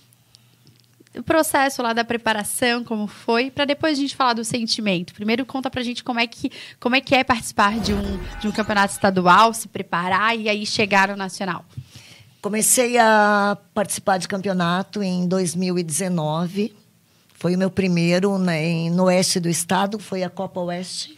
o 1.18 1.24
processo 1.24 1.82
lá 1.82 1.94
da 1.94 2.04
preparação, 2.04 2.84
como 2.84 3.08
foi, 3.08 3.50
para 3.50 3.66
depois 3.66 3.98
a 3.98 4.02
gente 4.02 4.16
falar 4.16 4.34
do 4.34 4.44
sentimento. 4.44 5.14
Primeiro 5.14 5.46
conta 5.46 5.72
pra 5.72 5.82
gente 5.82 6.04
como 6.04 6.20
é 6.20 6.28
que, 6.28 6.52
como 6.80 6.96
é, 6.96 7.02
que 7.02 7.16
é 7.16 7.24
participar 7.24 7.80
de 7.80 7.94
um, 7.94 8.20
de 8.40 8.48
um 8.48 8.52
campeonato 8.52 8.94
estadual, 8.94 9.54
se 9.54 9.68
preparar 9.68 10.38
e 10.38 10.48
aí 10.50 10.66
chegar 10.66 11.08
no 11.08 11.16
nacional. 11.16 11.66
Comecei 12.42 12.98
a 13.00 13.58
participar 13.74 14.18
de 14.18 14.28
campeonato 14.28 15.02
em 15.02 15.28
2019. 15.28 16.76
Foi 17.34 17.56
o 17.56 17.58
meu 17.58 17.72
primeiro 17.72 18.38
né, 18.38 18.90
no 18.90 19.06
oeste 19.06 19.40
do 19.40 19.50
estado, 19.50 19.98
foi 19.98 20.22
a 20.22 20.30
Copa 20.30 20.60
Oeste. 20.60 21.18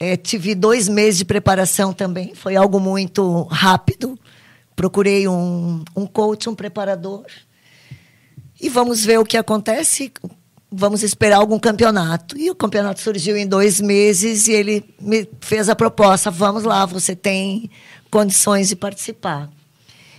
É, 0.00 0.16
tive 0.16 0.54
dois 0.54 0.88
meses 0.88 1.18
de 1.18 1.24
preparação 1.24 1.92
também, 1.92 2.34
foi 2.34 2.54
algo 2.54 2.78
muito 2.78 3.42
rápido. 3.50 4.18
Procurei 4.76 5.26
um, 5.26 5.82
um 5.96 6.06
coach, 6.06 6.48
um 6.48 6.54
preparador. 6.54 7.24
E 8.60 8.68
vamos 8.68 9.04
ver 9.04 9.18
o 9.18 9.24
que 9.24 9.36
acontece. 9.36 10.12
Vamos 10.70 11.02
esperar 11.02 11.38
algum 11.38 11.58
campeonato. 11.58 12.38
E 12.38 12.48
o 12.48 12.54
campeonato 12.54 13.00
surgiu 13.00 13.36
em 13.36 13.46
dois 13.46 13.80
meses 13.80 14.46
e 14.46 14.52
ele 14.52 14.84
me 15.00 15.28
fez 15.40 15.68
a 15.68 15.74
proposta: 15.74 16.30
vamos 16.30 16.62
lá, 16.62 16.86
você 16.86 17.16
tem 17.16 17.68
condições 18.08 18.68
de 18.68 18.76
participar. 18.76 19.50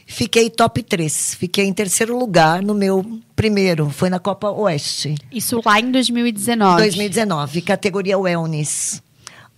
Fiquei 0.06 0.50
top 0.50 0.82
3. 0.82 1.36
Fiquei 1.36 1.66
em 1.66 1.74
terceiro 1.74 2.18
lugar 2.18 2.64
no 2.64 2.74
meu 2.74 3.20
primeiro. 3.36 3.90
Foi 3.92 4.10
na 4.10 4.20
Copa 4.20 4.50
Oeste. 4.50 5.16
Isso 5.32 5.62
lá 5.64 5.80
em 5.80 5.92
2019. 5.92 6.82
2019, 6.82 7.62
categoria 7.62 8.18
Wellness. 8.18 9.04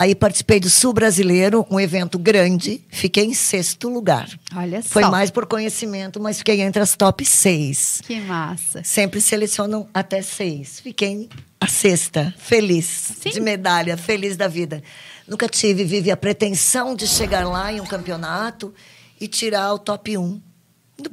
Aí 0.02 0.16
participei 0.16 0.60
do 0.60 0.68
Sul 0.68 0.94
Brasileiro, 0.94 1.64
um 1.70 1.80
evento 1.80 2.18
grande. 2.18 2.84
Fiquei 2.90 3.24
em 3.24 3.36
sexto 3.36 3.88
lugar. 3.88 4.28
Olha 4.56 4.82
só. 4.82 4.90
Foi 4.90 5.04
mais 5.04 5.30
por 5.30 5.46
conhecimento, 5.46 6.20
mas 6.20 6.40
fiquei 6.40 6.60
entre 6.60 6.82
as 6.82 6.96
top 6.96 7.24
seis. 7.24 8.02
Que 8.04 8.20
massa. 8.20 8.82
Sempre 8.84 9.22
selecionam 9.22 9.88
até 9.94 10.24
seis. 10.24 10.80
Fiquei 10.80 11.30
a 11.60 11.68
sexta, 11.68 12.34
feliz, 12.40 13.14
Sim. 13.22 13.30
de 13.30 13.40
medalha, 13.40 13.96
feliz 13.96 14.36
da 14.36 14.48
vida. 14.48 14.82
Nunca 15.28 15.48
tive, 15.48 15.84
vive 15.84 16.10
a 16.10 16.18
pretensão 16.18 16.96
de 16.96 17.08
chegar 17.08 17.48
lá 17.48 17.72
em 17.72 17.80
um 17.80 17.86
campeonato 17.86 18.74
e 19.20 19.28
tirar 19.28 19.72
o 19.72 19.78
top 19.78 20.18
1. 20.18 20.42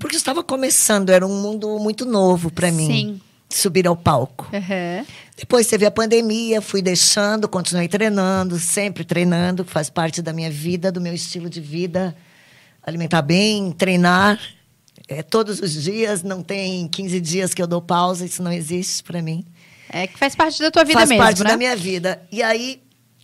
Porque 0.00 0.16
estava 0.16 0.42
começando, 0.42 1.10
era 1.10 1.26
um 1.26 1.42
mundo 1.42 1.78
muito 1.78 2.06
novo 2.06 2.50
para 2.50 2.72
mim. 2.72 2.86
Sim 2.86 3.20
subir 3.48 3.86
ao 3.86 3.96
palco. 3.96 4.48
Uhum. 4.52 5.06
Depois 5.36 5.66
teve 5.66 5.86
a 5.86 5.90
pandemia, 5.90 6.60
fui 6.60 6.82
deixando, 6.82 7.48
continuei 7.48 7.88
treinando, 7.88 8.58
sempre 8.58 9.04
treinando, 9.04 9.64
faz 9.64 9.88
parte 9.88 10.20
da 10.20 10.32
minha 10.32 10.50
vida, 10.50 10.92
do 10.92 11.00
meu 11.00 11.14
estilo 11.14 11.48
de 11.48 11.60
vida. 11.60 12.14
Alimentar 12.82 13.22
bem, 13.22 13.72
treinar 13.72 14.38
é, 15.08 15.22
todos 15.22 15.60
os 15.60 15.82
dias, 15.82 16.22
não 16.22 16.42
tem 16.42 16.86
15 16.86 17.20
dias 17.20 17.54
que 17.54 17.62
eu 17.62 17.66
dou 17.66 17.80
pausa, 17.80 18.26
isso 18.26 18.42
não 18.42 18.52
existe 18.52 19.02
para 19.02 19.22
mim. 19.22 19.44
É 19.90 20.06
que 20.06 20.18
faz 20.18 20.34
parte 20.34 20.60
da 20.60 20.70
tua 20.70 20.84
vida 20.84 20.98
faz 20.98 21.08
mesmo, 21.08 21.22
Faz 21.22 21.34
parte 21.34 21.44
né? 21.44 21.50
da 21.50 21.56
minha 21.56 21.74
vida. 21.74 22.22
E 22.30 22.42
aí, 22.42 22.82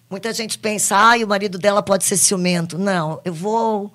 muita 0.08 0.32
gente 0.32 0.58
pensa, 0.58 0.96
ah, 0.96 1.16
o 1.22 1.28
marido 1.28 1.58
dela 1.58 1.82
pode 1.82 2.04
ser 2.04 2.16
ciumento. 2.16 2.78
Não, 2.78 3.20
eu 3.22 3.34
vou 3.34 3.92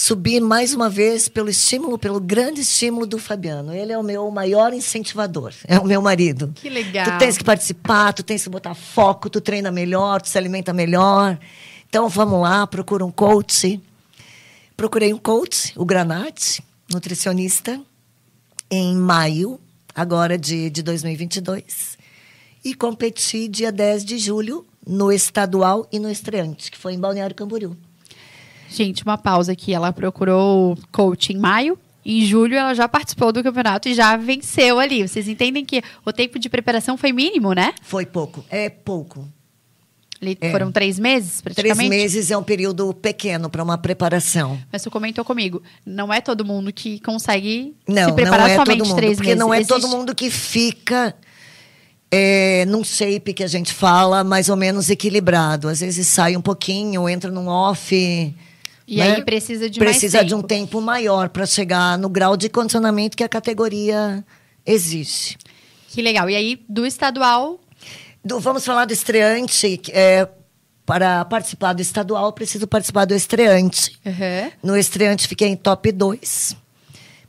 subir 0.00 0.40
mais 0.40 0.72
uma 0.72 0.88
vez 0.88 1.28
pelo 1.28 1.50
estímulo, 1.50 1.98
pelo 1.98 2.18
grande 2.18 2.62
estímulo 2.62 3.04
do 3.04 3.18
Fabiano. 3.18 3.74
Ele 3.74 3.92
é 3.92 3.98
o 3.98 4.02
meu 4.02 4.30
maior 4.30 4.72
incentivador, 4.72 5.52
é 5.68 5.78
o 5.78 5.84
meu 5.84 6.00
marido. 6.00 6.54
Que 6.54 6.70
legal. 6.70 7.04
Tu 7.04 7.18
tens 7.18 7.36
que 7.36 7.44
participar, 7.44 8.14
tu 8.14 8.22
tens 8.22 8.42
que 8.42 8.48
botar 8.48 8.74
foco, 8.74 9.28
tu 9.28 9.42
treina 9.42 9.70
melhor, 9.70 10.22
tu 10.22 10.30
se 10.30 10.38
alimenta 10.38 10.72
melhor. 10.72 11.38
Então 11.86 12.08
vamos 12.08 12.40
lá, 12.40 12.66
procura 12.66 13.04
um 13.04 13.10
coach. 13.10 13.78
Procurei 14.74 15.12
um 15.12 15.18
coach, 15.18 15.74
o 15.76 15.84
Granate, 15.84 16.64
nutricionista, 16.90 17.78
em 18.70 18.96
maio, 18.96 19.60
agora 19.94 20.38
de, 20.38 20.70
de 20.70 20.82
2022. 20.82 21.98
E 22.64 22.74
competi 22.74 23.48
dia 23.48 23.70
10 23.70 24.06
de 24.06 24.16
julho 24.16 24.66
no 24.86 25.12
estadual 25.12 25.86
e 25.92 25.98
no 25.98 26.10
estreante, 26.10 26.70
que 26.70 26.78
foi 26.78 26.94
em 26.94 26.98
Balneário 26.98 27.36
Camboriú. 27.36 27.76
Gente, 28.70 29.02
uma 29.02 29.18
pausa 29.18 29.52
aqui. 29.52 29.74
Ela 29.74 29.92
procurou 29.92 30.78
coach 30.92 31.32
em 31.32 31.38
maio. 31.38 31.78
Em 32.04 32.24
julho, 32.24 32.56
ela 32.56 32.74
já 32.74 32.88
participou 32.88 33.30
do 33.30 33.42
campeonato 33.42 33.88
e 33.88 33.94
já 33.94 34.16
venceu 34.16 34.78
ali. 34.78 35.06
Vocês 35.06 35.28
entendem 35.28 35.64
que 35.64 35.82
o 36.04 36.12
tempo 36.12 36.38
de 36.38 36.48
preparação 36.48 36.96
foi 36.96 37.12
mínimo, 37.12 37.52
né? 37.52 37.74
Foi 37.82 38.06
pouco. 38.06 38.44
É 38.48 38.70
pouco. 38.70 39.28
É. 40.40 40.50
Foram 40.50 40.70
três 40.70 40.98
meses, 40.98 41.40
praticamente? 41.40 41.88
Três 41.88 42.02
meses 42.02 42.30
é 42.30 42.36
um 42.36 42.42
período 42.42 42.92
pequeno 42.92 43.48
para 43.48 43.62
uma 43.62 43.78
preparação. 43.78 44.58
Mas 44.70 44.82
você 44.82 44.90
comentou 44.90 45.24
comigo, 45.24 45.62
não 45.84 46.12
é 46.12 46.20
todo 46.20 46.44
mundo 46.44 46.70
que 46.72 47.00
consegue 47.00 47.74
não, 47.88 48.10
se 48.10 48.14
preparar 48.14 48.40
não 48.40 48.46
é 48.46 48.56
somente 48.56 48.78
todo 48.78 48.88
mundo, 48.88 48.96
três 48.96 49.16
porque 49.16 49.28
meses. 49.28 49.40
não 49.40 49.54
é 49.54 49.56
Existe... 49.58 49.80
todo 49.80 49.88
mundo 49.88 50.14
que 50.14 50.30
fica 50.30 51.14
é, 52.10 52.66
num 52.66 52.84
shape 52.84 53.32
que 53.32 53.42
a 53.42 53.46
gente 53.46 53.72
fala 53.72 54.22
mais 54.22 54.50
ou 54.50 54.56
menos 54.56 54.90
equilibrado. 54.90 55.68
Às 55.68 55.80
vezes 55.80 56.06
sai 56.06 56.36
um 56.36 56.42
pouquinho, 56.42 57.08
entra 57.08 57.30
num 57.30 57.48
off 57.48 58.34
e 58.90 58.96
né? 58.96 59.14
aí 59.14 59.24
precisa 59.24 59.70
de 59.70 59.78
precisa 59.78 60.18
mais 60.18 60.28
de 60.28 60.34
um 60.34 60.42
tempo 60.42 60.80
maior 60.80 61.28
para 61.28 61.46
chegar 61.46 61.96
no 61.96 62.08
grau 62.08 62.36
de 62.36 62.48
condicionamento 62.48 63.16
que 63.16 63.22
a 63.22 63.28
categoria 63.28 64.24
exige. 64.66 65.36
Que 65.90 66.02
legal. 66.02 66.28
E 66.28 66.34
aí, 66.34 66.64
do 66.68 66.84
estadual? 66.84 67.60
Do, 68.24 68.40
vamos 68.40 68.64
falar 68.64 68.86
do 68.86 68.92
estreante. 68.92 69.80
É, 69.92 70.28
para 70.84 71.24
participar 71.24 71.72
do 71.72 71.80
estadual, 71.80 72.32
preciso 72.32 72.66
participar 72.66 73.04
do 73.04 73.14
estreante. 73.14 73.96
Uhum. 74.04 74.50
No 74.60 74.76
estreante, 74.76 75.28
fiquei 75.28 75.46
em 75.46 75.56
top 75.56 75.92
2. 75.92 76.56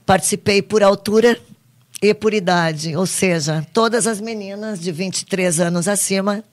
Participei 0.04 0.64
por 0.64 0.82
altura 0.82 1.40
e 2.02 2.12
por 2.12 2.34
idade. 2.34 2.96
Ou 2.96 3.06
seja, 3.06 3.64
todas 3.72 4.08
as 4.08 4.20
meninas 4.20 4.80
de 4.80 4.92
23 4.92 5.60
anos 5.60 5.88
acima, 5.88 6.44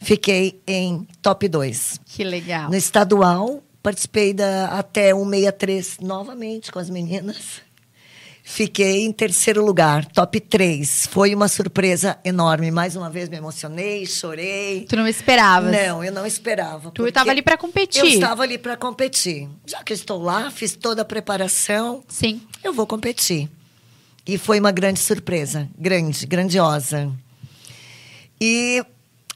fiquei 0.00 0.62
em 0.66 1.06
top 1.20 1.46
2. 1.46 2.00
Que 2.06 2.24
legal. 2.24 2.70
No 2.70 2.76
estadual, 2.76 3.62
Participei 3.84 4.32
da 4.32 4.68
até 4.68 5.12
163 5.12 5.98
novamente 6.00 6.72
com 6.72 6.78
as 6.78 6.88
meninas. 6.88 7.60
Fiquei 8.42 9.04
em 9.04 9.12
terceiro 9.12 9.62
lugar, 9.62 10.06
top 10.06 10.40
3. 10.40 11.06
Foi 11.10 11.34
uma 11.34 11.48
surpresa 11.48 12.18
enorme. 12.24 12.70
Mais 12.70 12.96
uma 12.96 13.10
vez 13.10 13.28
me 13.28 13.36
emocionei, 13.36 14.06
chorei. 14.06 14.86
Tu 14.88 14.96
não 14.96 15.06
esperava? 15.06 15.70
Não, 15.70 16.02
eu 16.02 16.10
não 16.10 16.24
esperava. 16.24 16.90
Tu 16.92 17.08
estava 17.08 17.30
ali 17.30 17.42
para 17.42 17.58
competir. 17.58 18.00
Eu 18.00 18.06
estava 18.06 18.42
ali 18.42 18.56
para 18.56 18.74
competir. 18.74 19.50
Já 19.66 19.82
que 19.82 19.92
estou 19.92 20.22
lá, 20.22 20.50
fiz 20.50 20.74
toda 20.74 21.02
a 21.02 21.04
preparação. 21.04 22.02
Sim. 22.08 22.40
Eu 22.62 22.72
vou 22.72 22.86
competir. 22.86 23.50
E 24.26 24.38
foi 24.38 24.60
uma 24.60 24.72
grande 24.72 25.00
surpresa, 25.00 25.68
grande, 25.78 26.24
grandiosa. 26.24 27.12
E 28.40 28.82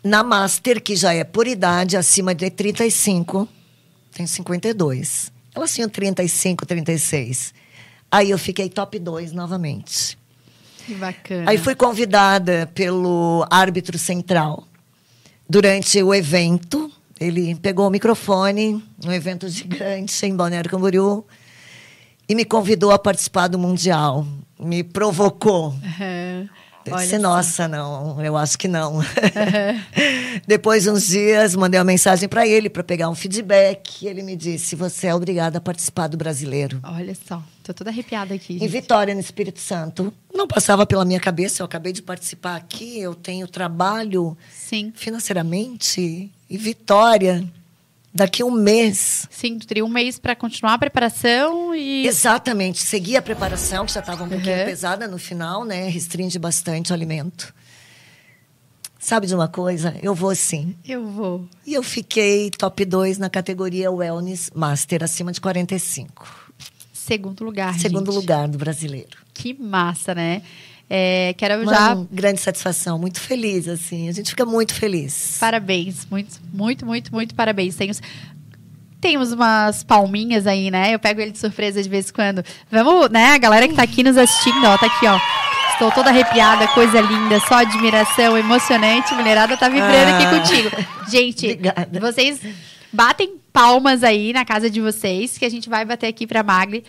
na 0.02 0.22
Master, 0.22 0.82
que 0.82 0.96
já 0.96 1.12
é 1.12 1.22
por 1.22 1.46
idade, 1.46 1.98
acima 1.98 2.34
de 2.34 2.48
35, 2.48 3.46
tenho 4.18 4.28
52. 4.28 5.32
Elas 5.54 5.72
tinham 5.72 5.88
35, 5.88 6.66
36. 6.66 7.54
Aí 8.10 8.30
eu 8.30 8.38
fiquei 8.38 8.68
top 8.68 8.98
2 8.98 9.32
novamente. 9.32 10.18
Que 10.84 10.94
bacana. 10.94 11.50
Aí 11.50 11.58
fui 11.58 11.74
convidada 11.74 12.68
pelo 12.74 13.46
árbitro 13.50 13.96
central 13.96 14.66
durante 15.48 16.02
o 16.02 16.12
evento. 16.12 16.90
Ele 17.20 17.54
pegou 17.56 17.86
o 17.86 17.90
microfone, 17.90 18.82
um 19.04 19.12
evento 19.12 19.48
gigante 19.48 20.26
em 20.26 20.34
Balneário 20.34 20.70
Camboriú, 20.70 21.24
e 22.28 22.34
me 22.34 22.44
convidou 22.44 22.90
a 22.90 22.98
participar 22.98 23.48
do 23.48 23.58
Mundial. 23.58 24.26
Me 24.58 24.82
provocou. 24.82 25.70
Uhum. 25.70 26.48
Eu 26.86 26.96
disse, 26.96 27.18
nossa, 27.18 27.68
não, 27.68 28.22
eu 28.24 28.36
acho 28.36 28.58
que 28.58 28.68
não. 28.68 28.96
Uhum. 28.96 29.02
Depois 30.46 30.84
de 30.84 30.90
uns 30.90 31.06
dias, 31.06 31.54
mandei 31.54 31.78
uma 31.78 31.84
mensagem 31.84 32.28
para 32.28 32.46
ele 32.46 32.70
para 32.70 32.82
pegar 32.82 33.08
um 33.08 33.14
feedback. 33.14 34.02
E 34.02 34.08
ele 34.08 34.22
me 34.22 34.36
disse: 34.36 34.74
Você 34.76 35.08
é 35.08 35.14
obrigada 35.14 35.58
a 35.58 35.60
participar 35.60 36.08
do 36.08 36.16
brasileiro. 36.16 36.80
Olha 36.82 37.14
só, 37.26 37.42
tô 37.62 37.74
toda 37.74 37.90
arrepiada 37.90 38.34
aqui. 38.34 38.58
Em 38.62 38.68
Vitória, 38.68 39.14
no 39.14 39.20
Espírito 39.20 39.60
Santo. 39.60 40.12
Não 40.32 40.46
passava 40.46 40.86
pela 40.86 41.04
minha 41.04 41.20
cabeça, 41.20 41.62
eu 41.62 41.66
acabei 41.66 41.92
de 41.92 42.02
participar 42.02 42.56
aqui, 42.56 42.98
eu 43.00 43.14
tenho 43.14 43.46
trabalho 43.46 44.36
Sim. 44.50 44.92
financeiramente. 44.94 46.30
E 46.48 46.56
Vitória 46.56 47.46
daqui 48.18 48.42
a 48.42 48.44
um 48.44 48.50
mês. 48.50 49.26
Sim, 49.30 49.58
tu 49.58 49.66
teria 49.66 49.84
um 49.84 49.88
mês 49.88 50.18
para 50.18 50.34
continuar 50.34 50.74
a 50.74 50.78
preparação 50.78 51.74
e. 51.74 52.06
Exatamente, 52.06 52.80
seguir 52.80 53.16
a 53.16 53.22
preparação, 53.22 53.86
que 53.86 53.92
já 53.92 54.00
estava 54.00 54.24
um 54.24 54.28
pouquinho 54.28 54.58
uhum. 54.58 54.64
pesada 54.64 55.08
no 55.08 55.18
final, 55.18 55.64
né? 55.64 55.88
Restringe 55.88 56.38
bastante 56.38 56.90
o 56.90 56.94
alimento. 56.94 57.54
Sabe 58.98 59.28
de 59.28 59.34
uma 59.34 59.46
coisa? 59.46 59.96
Eu 60.02 60.14
vou 60.14 60.34
sim. 60.34 60.74
Eu 60.86 61.06
vou. 61.06 61.48
E 61.64 61.72
eu 61.72 61.82
fiquei 61.82 62.50
top 62.50 62.84
2 62.84 63.16
na 63.16 63.30
categoria 63.30 63.90
Wellness 63.90 64.50
Master, 64.54 65.04
acima 65.04 65.30
de 65.30 65.40
45. 65.40 66.52
Segundo 66.92 67.44
lugar, 67.44 67.78
Segundo 67.78 68.12
gente. 68.12 68.20
lugar 68.20 68.48
do 68.48 68.58
brasileiro. 68.58 69.16
Que 69.32 69.54
massa, 69.54 70.14
né? 70.14 70.42
É, 70.90 71.34
quero 71.36 71.62
Uma 71.62 71.74
já. 71.74 71.96
grande 72.10 72.40
satisfação, 72.40 72.98
muito 72.98 73.20
feliz, 73.20 73.68
assim. 73.68 74.08
A 74.08 74.12
gente 74.12 74.30
fica 74.30 74.46
muito 74.46 74.74
feliz. 74.74 75.36
Parabéns, 75.38 76.06
muito, 76.10 76.40
muito, 76.52 76.86
muito, 76.86 77.12
muito 77.12 77.34
parabéns. 77.34 77.76
Temos, 77.76 78.00
temos 79.00 79.32
umas 79.32 79.84
palminhas 79.84 80.46
aí, 80.46 80.70
né? 80.70 80.94
Eu 80.94 80.98
pego 80.98 81.20
ele 81.20 81.30
de 81.30 81.38
surpresa 81.38 81.82
de 81.82 81.88
vez 81.88 82.08
em 82.08 82.12
quando. 82.12 82.42
Vamos, 82.70 83.10
né? 83.10 83.34
A 83.34 83.38
galera 83.38 83.68
que 83.68 83.74
tá 83.74 83.82
aqui 83.82 84.02
nos 84.02 84.16
assistindo, 84.16 84.64
ó, 84.64 84.78
tá 84.78 84.86
aqui, 84.86 85.06
ó. 85.06 85.18
Estou 85.72 85.92
toda 85.92 86.10
arrepiada, 86.10 86.66
coisa 86.68 87.00
linda, 87.00 87.38
só 87.40 87.56
admiração, 87.56 88.36
emocionante. 88.36 89.14
Mulherada 89.14 89.56
tá 89.56 89.68
vibrando 89.68 90.10
ah, 90.10 90.18
aqui 90.18 90.38
contigo. 90.38 90.70
Gente, 91.08 91.46
obrigada. 91.52 92.00
vocês 92.00 92.40
batem 92.92 93.36
palmas 93.52 94.02
aí 94.02 94.32
na 94.32 94.44
casa 94.44 94.68
de 94.70 94.80
vocês, 94.80 95.36
que 95.36 95.44
a 95.44 95.50
gente 95.50 95.68
vai 95.68 95.84
bater 95.84 96.06
aqui 96.06 96.26
pra 96.26 96.42
Magli. 96.42 96.82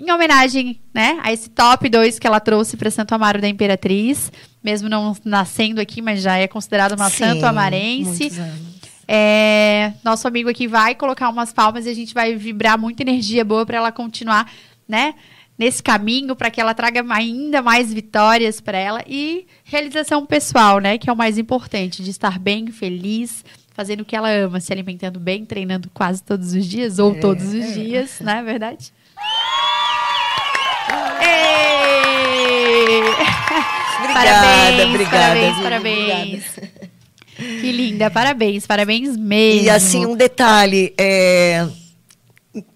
Em 0.00 0.10
homenagem, 0.10 0.80
né, 0.94 1.18
a 1.22 1.30
esse 1.30 1.50
top 1.50 1.86
2 1.86 2.18
que 2.18 2.26
ela 2.26 2.40
trouxe 2.40 2.74
para 2.74 2.90
Santo 2.90 3.14
Amaro 3.14 3.38
da 3.38 3.46
Imperatriz, 3.46 4.32
mesmo 4.64 4.88
não 4.88 5.14
nascendo 5.22 5.78
aqui, 5.78 6.00
mas 6.00 6.22
já 6.22 6.38
é 6.38 6.48
considerada 6.48 6.96
uma 6.96 7.10
Sim, 7.10 7.18
santo 7.18 7.44
amarense. 7.44 8.32
É, 9.06 9.92
nosso 10.02 10.26
amigo 10.26 10.48
aqui 10.48 10.66
vai 10.66 10.94
colocar 10.94 11.28
umas 11.28 11.52
palmas 11.52 11.84
e 11.84 11.90
a 11.90 11.94
gente 11.94 12.14
vai 12.14 12.34
vibrar 12.34 12.78
muita 12.78 13.02
energia 13.02 13.44
boa 13.44 13.66
para 13.66 13.76
ela 13.76 13.92
continuar, 13.92 14.50
né? 14.88 15.14
nesse 15.58 15.82
caminho 15.82 16.34
para 16.34 16.50
que 16.50 16.58
ela 16.58 16.72
traga 16.72 17.04
ainda 17.12 17.60
mais 17.60 17.92
vitórias 17.92 18.62
para 18.62 18.78
ela 18.78 19.04
e 19.06 19.46
realização 19.62 20.24
pessoal, 20.24 20.78
né, 20.78 20.96
que 20.96 21.10
é 21.10 21.12
o 21.12 21.16
mais 21.16 21.36
importante, 21.36 22.02
de 22.02 22.08
estar 22.08 22.38
bem, 22.38 22.68
feliz, 22.68 23.44
fazendo 23.74 24.00
o 24.00 24.04
que 24.06 24.16
ela 24.16 24.30
ama, 24.30 24.58
se 24.58 24.72
alimentando 24.72 25.20
bem, 25.20 25.44
treinando 25.44 25.90
quase 25.92 26.22
todos 26.22 26.54
os 26.54 26.64
dias 26.64 26.98
ou 26.98 27.12
é, 27.12 27.20
todos 27.20 27.44
os 27.52 27.62
é. 27.62 27.72
dias, 27.72 28.20
não 28.20 28.32
é 28.32 28.42
verdade? 28.42 28.90
Obrigada, 34.00 34.12
parabéns, 34.12 34.88
obrigada, 34.88 35.18
parabéns, 35.18 35.62
parabéns. 35.62 36.44
Obrigada. 36.56 36.90
Que 37.36 37.72
linda, 37.72 38.10
parabéns, 38.10 38.66
parabéns 38.66 39.16
mesmo. 39.16 39.64
E 39.64 39.70
assim, 39.70 40.04
um 40.04 40.14
detalhe, 40.14 40.92
é, 40.98 41.66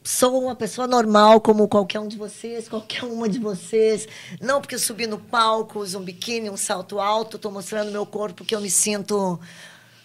sou 0.03 0.42
uma 0.42 0.55
pessoa 0.55 0.86
normal 0.86 1.40
como 1.40 1.68
qualquer 1.68 2.01
um 2.01 2.09
de 2.09 2.16
vocês, 2.16 2.68
qualquer 2.68 3.05
uma 3.05 3.28
de 3.28 3.38
vocês. 3.38 4.09
Não 4.40 4.61
porque 4.61 4.74
eu 4.74 4.78
subi 4.78 5.07
no 5.07 5.18
palco, 5.18 5.80
uso 5.80 5.99
um 5.99 6.03
biquíni, 6.03 6.49
um 6.49 6.57
salto 6.57 6.99
alto, 6.99 7.36
estou 7.36 7.53
mostrando 7.53 7.90
meu 7.90 8.07
corpo 8.07 8.45
que 8.45 8.55
eu 8.55 8.61
me 8.61 8.70
sinto, 8.70 9.38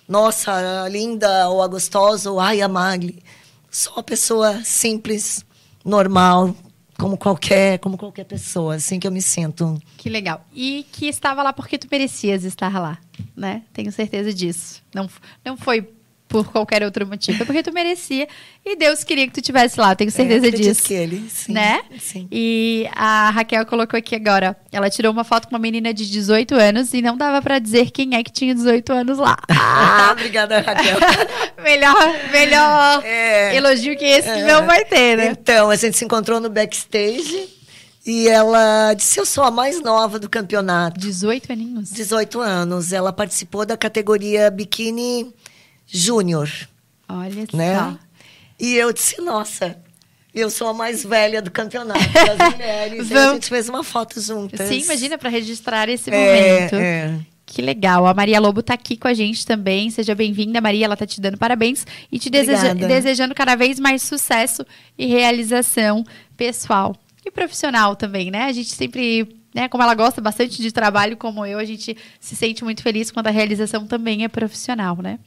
nossa, 0.08 0.88
linda 0.90 1.48
ou 1.50 1.62
a 1.62 1.68
gostosa 1.68 2.32
ou 2.32 2.40
ai, 2.40 2.62
a 2.62 2.68
magre. 2.68 3.24
Sou 3.72 3.94
uma 3.94 4.04
pessoa 4.04 4.62
simples, 4.64 5.46
normal, 5.86 6.56
como 7.00 7.18
qualquer, 7.18 7.80
como 7.80 7.98
qualquer 7.98 8.26
pessoa, 8.26 8.76
assim 8.76 9.00
que 9.00 9.08
eu 9.08 9.12
me 9.12 9.22
sinto. 9.22 9.82
Que 9.98 10.10
legal. 10.10 10.46
E 10.54 10.86
que 10.92 11.08
estava 11.08 11.42
lá 11.42 11.54
porque 11.54 11.78
tu 11.78 11.88
merecias 11.90 12.44
estar 12.44 12.78
lá, 12.80 13.00
né? 13.36 13.64
Tenho 13.72 13.92
certeza 13.92 14.34
disso. 14.34 14.84
Não, 14.94 15.10
não 15.44 15.56
foi 15.56 15.90
por 16.30 16.46
qualquer 16.50 16.84
outro 16.84 17.06
motivo. 17.06 17.42
É 17.42 17.46
porque 17.46 17.64
tu 17.64 17.74
merecia 17.74 18.28
e 18.64 18.76
Deus 18.76 19.04
queria 19.04 19.28
que 19.28 19.34
tu 19.34 19.42
tivesse 19.42 19.80
lá, 19.80 19.96
tenho 19.96 20.12
certeza 20.12 20.48
é, 20.48 20.52
disso. 20.52 20.84
que 20.84 20.94
ele, 20.94 21.28
sim, 21.28 21.52
né? 21.52 21.82
Sim. 22.00 22.28
E 22.32 22.88
a 22.96 23.32
Raquel 23.32 23.66
colocou 23.66 23.98
aqui 23.98 24.16
agora, 24.16 24.56
ela 24.72 24.90
tirou 24.90 25.12
uma 25.12 25.24
foto 25.24 25.48
com 25.48 25.56
uma 25.56 25.60
menina 25.60 25.92
de 25.92 26.10
18 26.10 26.54
anos 26.54 26.94
e 26.94 27.02
não 27.02 27.18
dava 27.18 27.42
para 27.42 27.58
dizer 27.58 27.90
quem 27.90 28.16
é 28.16 28.24
que 28.24 28.32
tinha 28.32 28.54
18 28.54 28.94
anos 28.94 29.18
lá. 29.18 29.38
Ah, 29.82 30.10
obrigada, 30.12 30.62
Raquel. 30.62 30.98
melhor 31.64 31.96
melhor 32.32 33.04
é, 33.04 33.56
elogio 33.56 33.98
que 33.98 34.06
esse 34.06 34.30
é, 34.30 34.46
não 34.46 34.66
vai 34.66 34.86
ter, 34.86 35.18
né? 35.18 35.28
Então, 35.32 35.70
a 35.70 35.76
gente 35.76 35.98
se 35.98 36.06
encontrou 36.06 36.40
no 36.40 36.50
backstage 36.50 37.50
e 38.06 38.28
ela 38.28 38.94
disse: 38.94 39.20
Eu 39.20 39.26
sou 39.26 39.44
a 39.44 39.52
mais 39.52 39.82
nova 39.82 40.20
do 40.20 40.30
campeonato. 40.30 41.00
18 41.00 41.52
aninhos? 41.52 41.92
18 41.92 42.40
anos. 42.40 42.94
Ela 42.94 43.12
participou 43.12 43.66
da 43.66 43.76
categoria 43.76 44.50
biquíni 44.50 45.34
Júnior. 45.92 46.50
Olha 47.08 47.48
né? 47.54 47.76
só. 47.76 47.98
E 48.60 48.76
eu 48.76 48.94
disse, 48.94 49.22
nossa, 49.22 49.78
eu 50.34 50.50
sou 50.50 50.68
a 50.68 50.74
mais 50.74 51.04
velha 51.04 51.42
do 51.42 51.50
campeonato 51.50 52.00
das 52.14 52.38
mulheres. 52.54 53.10
Vamos... 53.10 53.24
a 53.24 53.34
gente 53.34 53.50
fez 53.50 53.70
uma 53.70 53.84
foto 53.84 54.22
juntas. 54.22 54.68
Sim, 54.68 54.82
imagina, 54.82 55.18
para 55.18 55.30
registrar 55.30 55.90
esse 55.90 56.10
é, 56.12 56.14
momento. 56.14 56.76
É. 56.76 57.20
Que 57.46 57.64
legal. 57.64 58.06
A 58.06 58.14
Maria 58.14 58.40
Lobo 58.40 58.60
está 58.60 58.76
aqui 58.76 58.96
com 58.96 59.08
a 59.08 59.14
gente 59.14 59.44
também. 59.44 59.90
Seja 59.90 60.14
bem-vinda, 60.14 60.62
Maria. 60.62 60.86
Ela 60.86 60.94
está 60.94 61.08
te 61.08 61.20
dando 61.20 61.38
parabéns 61.38 61.86
e 62.12 62.20
te 62.20 62.30
deseja, 62.30 62.76
desejando 62.76 63.34
cada 63.34 63.56
vez 63.56 63.80
mais 63.80 64.04
sucesso 64.04 64.64
e 64.96 65.08
realização 65.08 66.04
pessoal 66.38 66.96
e 67.26 67.32
profissional 67.32 67.96
também, 67.96 68.30
né? 68.30 68.44
A 68.44 68.52
gente 68.52 68.70
sempre, 68.70 69.36
né, 69.54 69.68
como 69.68 69.82
ela 69.82 69.96
gosta 69.96 70.22
bastante 70.22 70.62
de 70.62 70.72
trabalho 70.72 71.18
como 71.18 71.44
eu, 71.44 71.58
a 71.58 71.66
gente 71.66 71.98
se 72.20 72.36
sente 72.36 72.64
muito 72.64 72.84
feliz 72.84 73.10
quando 73.10 73.28
a 73.28 73.32
realização 73.32 73.88
também 73.88 74.24
é 74.24 74.28
profissional, 74.28 74.98
né? 75.02 75.18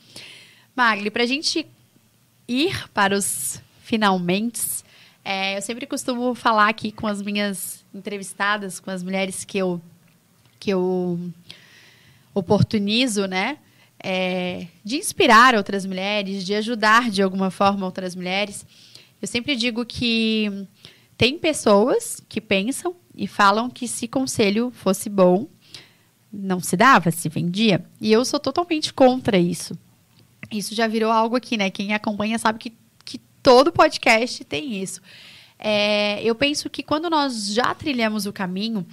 Magli, 0.74 1.10
para 1.10 1.22
a 1.22 1.26
gente 1.26 1.66
ir 2.48 2.88
para 2.90 3.14
os 3.16 3.60
finalmente, 3.82 4.82
é, 5.24 5.56
eu 5.56 5.62
sempre 5.62 5.86
costumo 5.86 6.34
falar 6.34 6.68
aqui 6.68 6.90
com 6.90 7.06
as 7.06 7.20
minhas 7.20 7.84
entrevistadas, 7.94 8.80
com 8.80 8.90
as 8.90 9.02
mulheres 9.02 9.44
que 9.44 9.58
eu, 9.58 9.80
que 10.58 10.70
eu 10.70 11.20
oportunizo, 12.34 13.26
né? 13.26 13.58
É, 14.02 14.66
de 14.82 14.96
inspirar 14.96 15.54
outras 15.54 15.84
mulheres, 15.84 16.44
de 16.44 16.54
ajudar 16.54 17.10
de 17.10 17.22
alguma 17.22 17.50
forma 17.50 17.84
outras 17.84 18.16
mulheres. 18.16 18.66
Eu 19.20 19.28
sempre 19.28 19.54
digo 19.54 19.84
que 19.84 20.66
tem 21.16 21.38
pessoas 21.38 22.20
que 22.28 22.40
pensam 22.40 22.96
e 23.14 23.26
falam 23.28 23.68
que 23.68 23.86
se 23.86 24.08
conselho 24.08 24.72
fosse 24.74 25.08
bom, 25.08 25.46
não 26.32 26.58
se 26.60 26.76
dava, 26.76 27.10
se 27.10 27.28
vendia. 27.28 27.84
E 28.00 28.10
eu 28.10 28.24
sou 28.24 28.40
totalmente 28.40 28.92
contra 28.92 29.38
isso. 29.38 29.76
Isso 30.52 30.74
já 30.74 30.86
virou 30.86 31.10
algo 31.10 31.36
aqui, 31.36 31.56
né? 31.56 31.70
Quem 31.70 31.94
acompanha 31.94 32.38
sabe 32.38 32.58
que, 32.58 32.72
que 33.04 33.18
todo 33.42 33.72
podcast 33.72 34.44
tem 34.44 34.80
isso. 34.82 35.00
É, 35.58 36.22
eu 36.22 36.34
penso 36.34 36.68
que 36.68 36.82
quando 36.82 37.08
nós 37.08 37.52
já 37.52 37.74
trilhamos 37.74 38.26
o 38.26 38.32
caminho, 38.32 38.86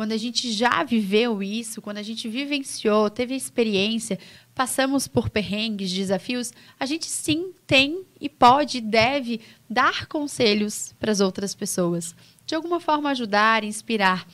quando 0.00 0.12
a 0.12 0.16
gente 0.16 0.50
já 0.52 0.82
viveu 0.82 1.42
isso, 1.42 1.82
quando 1.82 1.98
a 1.98 2.02
gente 2.02 2.28
vivenciou, 2.28 3.10
teve 3.10 3.34
experiência, 3.34 4.18
passamos 4.54 5.06
por 5.06 5.28
perrengues, 5.28 5.90
desafios, 5.90 6.52
a 6.78 6.86
gente 6.86 7.06
sim 7.06 7.52
tem 7.66 8.04
e 8.20 8.28
pode, 8.28 8.80
deve 8.80 9.40
dar 9.68 10.06
conselhos 10.06 10.94
para 10.98 11.12
as 11.12 11.20
outras 11.20 11.54
pessoas. 11.54 12.14
De 12.46 12.54
alguma 12.54 12.80
forma 12.80 13.10
ajudar, 13.10 13.64
inspirar. 13.64 14.26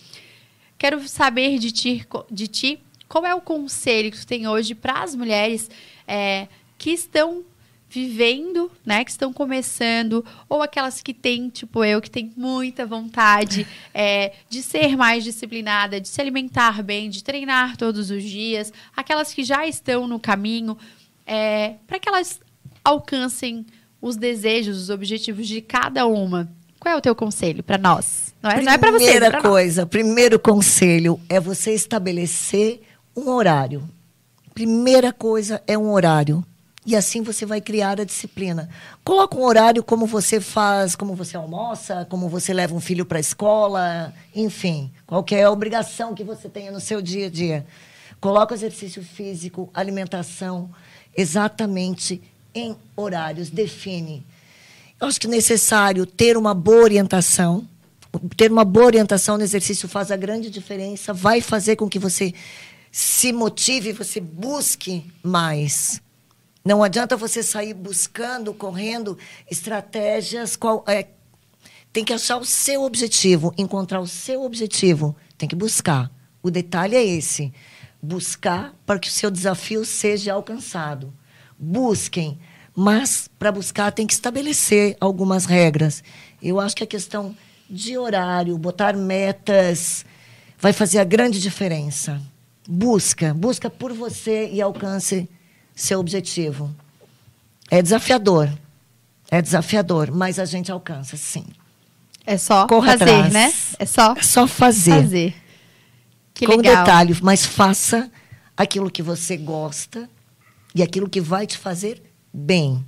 Quero 0.78 1.08
saber 1.08 1.58
de 1.58 1.72
ti, 1.72 2.06
de 2.30 2.46
ti 2.46 2.80
qual 3.08 3.24
é 3.24 3.34
o 3.34 3.40
conselho 3.40 4.10
que 4.10 4.18
tu 4.18 4.26
tem 4.26 4.46
hoje 4.46 4.74
para 4.74 5.02
as 5.02 5.14
mulheres 5.14 5.70
é, 6.06 6.48
que 6.78 6.90
estão 6.90 7.44
vivendo, 7.88 8.70
né, 8.84 9.04
que 9.04 9.10
estão 9.10 9.32
começando, 9.32 10.24
ou 10.48 10.62
aquelas 10.62 11.00
que 11.00 11.14
têm, 11.14 11.48
tipo 11.48 11.84
eu, 11.84 12.00
que 12.02 12.10
tem 12.10 12.32
muita 12.36 12.84
vontade 12.84 13.66
é, 13.94 14.32
de 14.50 14.62
ser 14.62 14.96
mais 14.96 15.24
disciplinada, 15.24 16.00
de 16.00 16.08
se 16.08 16.20
alimentar 16.20 16.82
bem, 16.82 17.08
de 17.08 17.22
treinar 17.22 17.76
todos 17.76 18.10
os 18.10 18.22
dias, 18.22 18.72
aquelas 18.94 19.32
que 19.32 19.44
já 19.44 19.66
estão 19.66 20.06
no 20.06 20.18
caminho, 20.18 20.76
é, 21.26 21.74
para 21.86 21.98
que 21.98 22.08
elas 22.08 22.40
alcancem 22.84 23.64
os 24.00 24.16
desejos, 24.16 24.78
os 24.78 24.90
objetivos 24.90 25.46
de 25.46 25.60
cada 25.60 26.06
uma. 26.06 26.48
Qual 26.78 26.94
é 26.94 26.98
o 26.98 27.00
teu 27.00 27.14
conselho 27.14 27.62
para 27.62 27.78
nós? 27.78 28.34
Não 28.42 28.50
é, 28.50 28.62
não 28.62 28.72
é 28.72 28.78
para 28.78 28.92
você. 28.92 29.10
Primeira 29.10 29.42
coisa, 29.42 29.82
nós. 29.82 29.90
primeiro 29.90 30.38
conselho 30.38 31.20
é 31.28 31.40
você 31.40 31.72
estabelecer 31.72 32.80
um 33.16 33.30
horário. 33.30 33.88
Primeira 34.54 35.12
coisa 35.12 35.62
é 35.66 35.76
um 35.76 35.90
horário. 35.90 36.44
E 36.86 36.94
assim 36.94 37.20
você 37.20 37.44
vai 37.44 37.60
criar 37.60 38.00
a 38.00 38.04
disciplina. 38.04 38.68
Coloca 39.02 39.36
um 39.36 39.42
horário 39.42 39.82
como 39.82 40.06
você 40.06 40.40
faz, 40.40 40.94
como 40.94 41.16
você 41.16 41.36
almoça, 41.36 42.06
como 42.08 42.28
você 42.28 42.54
leva 42.54 42.76
um 42.76 42.80
filho 42.80 43.04
para 43.04 43.18
a 43.18 43.20
escola, 43.20 44.14
enfim, 44.32 44.92
qualquer 45.04 45.48
obrigação 45.48 46.14
que 46.14 46.22
você 46.22 46.48
tenha 46.48 46.70
no 46.70 46.80
seu 46.80 47.02
dia 47.02 47.26
a 47.26 47.28
dia. 47.28 47.66
Coloca 48.20 48.54
exercício 48.54 49.02
físico, 49.02 49.68
alimentação, 49.74 50.70
exatamente 51.16 52.22
em 52.54 52.76
horários, 52.94 53.50
define. 53.50 54.24
Eu 55.00 55.08
acho 55.08 55.20
que 55.20 55.26
é 55.26 55.30
necessário 55.30 56.06
ter 56.06 56.36
uma 56.36 56.54
boa 56.54 56.84
orientação. 56.84 57.66
Ter 58.36 58.50
uma 58.50 58.64
boa 58.64 58.86
orientação 58.86 59.36
no 59.36 59.42
exercício 59.42 59.88
faz 59.88 60.12
a 60.12 60.16
grande 60.16 60.48
diferença, 60.48 61.12
vai 61.12 61.40
fazer 61.40 61.74
com 61.74 61.88
que 61.88 61.98
você 61.98 62.32
se 62.92 63.32
motive, 63.32 63.92
você 63.92 64.20
busque 64.20 65.04
mais. 65.22 66.00
Não 66.66 66.82
adianta 66.82 67.16
você 67.16 67.44
sair 67.44 67.72
buscando, 67.72 68.52
correndo 68.52 69.16
estratégias. 69.48 70.56
Qual, 70.56 70.82
é, 70.88 71.06
tem 71.92 72.04
que 72.04 72.12
achar 72.12 72.38
o 72.38 72.44
seu 72.44 72.82
objetivo, 72.82 73.54
encontrar 73.56 74.00
o 74.00 74.06
seu 74.08 74.42
objetivo. 74.42 75.14
Tem 75.38 75.48
que 75.48 75.54
buscar. 75.54 76.10
O 76.42 76.50
detalhe 76.50 76.96
é 76.96 77.04
esse: 77.04 77.54
buscar 78.02 78.74
para 78.84 78.98
que 78.98 79.06
o 79.06 79.12
seu 79.12 79.30
desafio 79.30 79.84
seja 79.84 80.32
alcançado. 80.32 81.14
Busquem, 81.56 82.36
mas 82.74 83.30
para 83.38 83.52
buscar 83.52 83.92
tem 83.92 84.04
que 84.04 84.14
estabelecer 84.14 84.96
algumas 85.00 85.44
regras. 85.44 86.02
Eu 86.42 86.58
acho 86.58 86.74
que 86.74 86.82
a 86.82 86.88
questão 86.88 87.36
de 87.70 87.96
horário, 87.96 88.58
botar 88.58 88.96
metas, 88.96 90.04
vai 90.58 90.72
fazer 90.72 90.98
a 90.98 91.04
grande 91.04 91.40
diferença. 91.40 92.20
Busca, 92.68 93.32
busca 93.32 93.70
por 93.70 93.92
você 93.92 94.50
e 94.52 94.60
alcance 94.60 95.28
seu 95.76 96.00
objetivo. 96.00 96.74
É 97.70 97.82
desafiador. 97.82 98.50
É 99.30 99.42
desafiador, 99.42 100.10
mas 100.10 100.38
a 100.38 100.44
gente 100.44 100.72
alcança, 100.72 101.16
sim. 101.16 101.44
É 102.24 102.38
só 102.38 102.66
Corra 102.66 102.98
fazer, 102.98 103.04
atrás. 103.04 103.32
né? 103.32 103.52
É 103.78 103.84
só, 103.86 104.14
é 104.14 104.22
só 104.22 104.46
fazer. 104.46 105.02
fazer. 105.02 105.36
Que 106.34 106.46
com 106.46 106.56
legal. 106.56 106.84
detalhe, 106.84 107.16
mas 107.22 107.44
faça 107.44 108.10
aquilo 108.56 108.90
que 108.90 109.02
você 109.02 109.36
gosta 109.36 110.08
e 110.74 110.82
aquilo 110.82 111.08
que 111.08 111.20
vai 111.20 111.46
te 111.46 111.58
fazer 111.58 112.02
bem. 112.32 112.84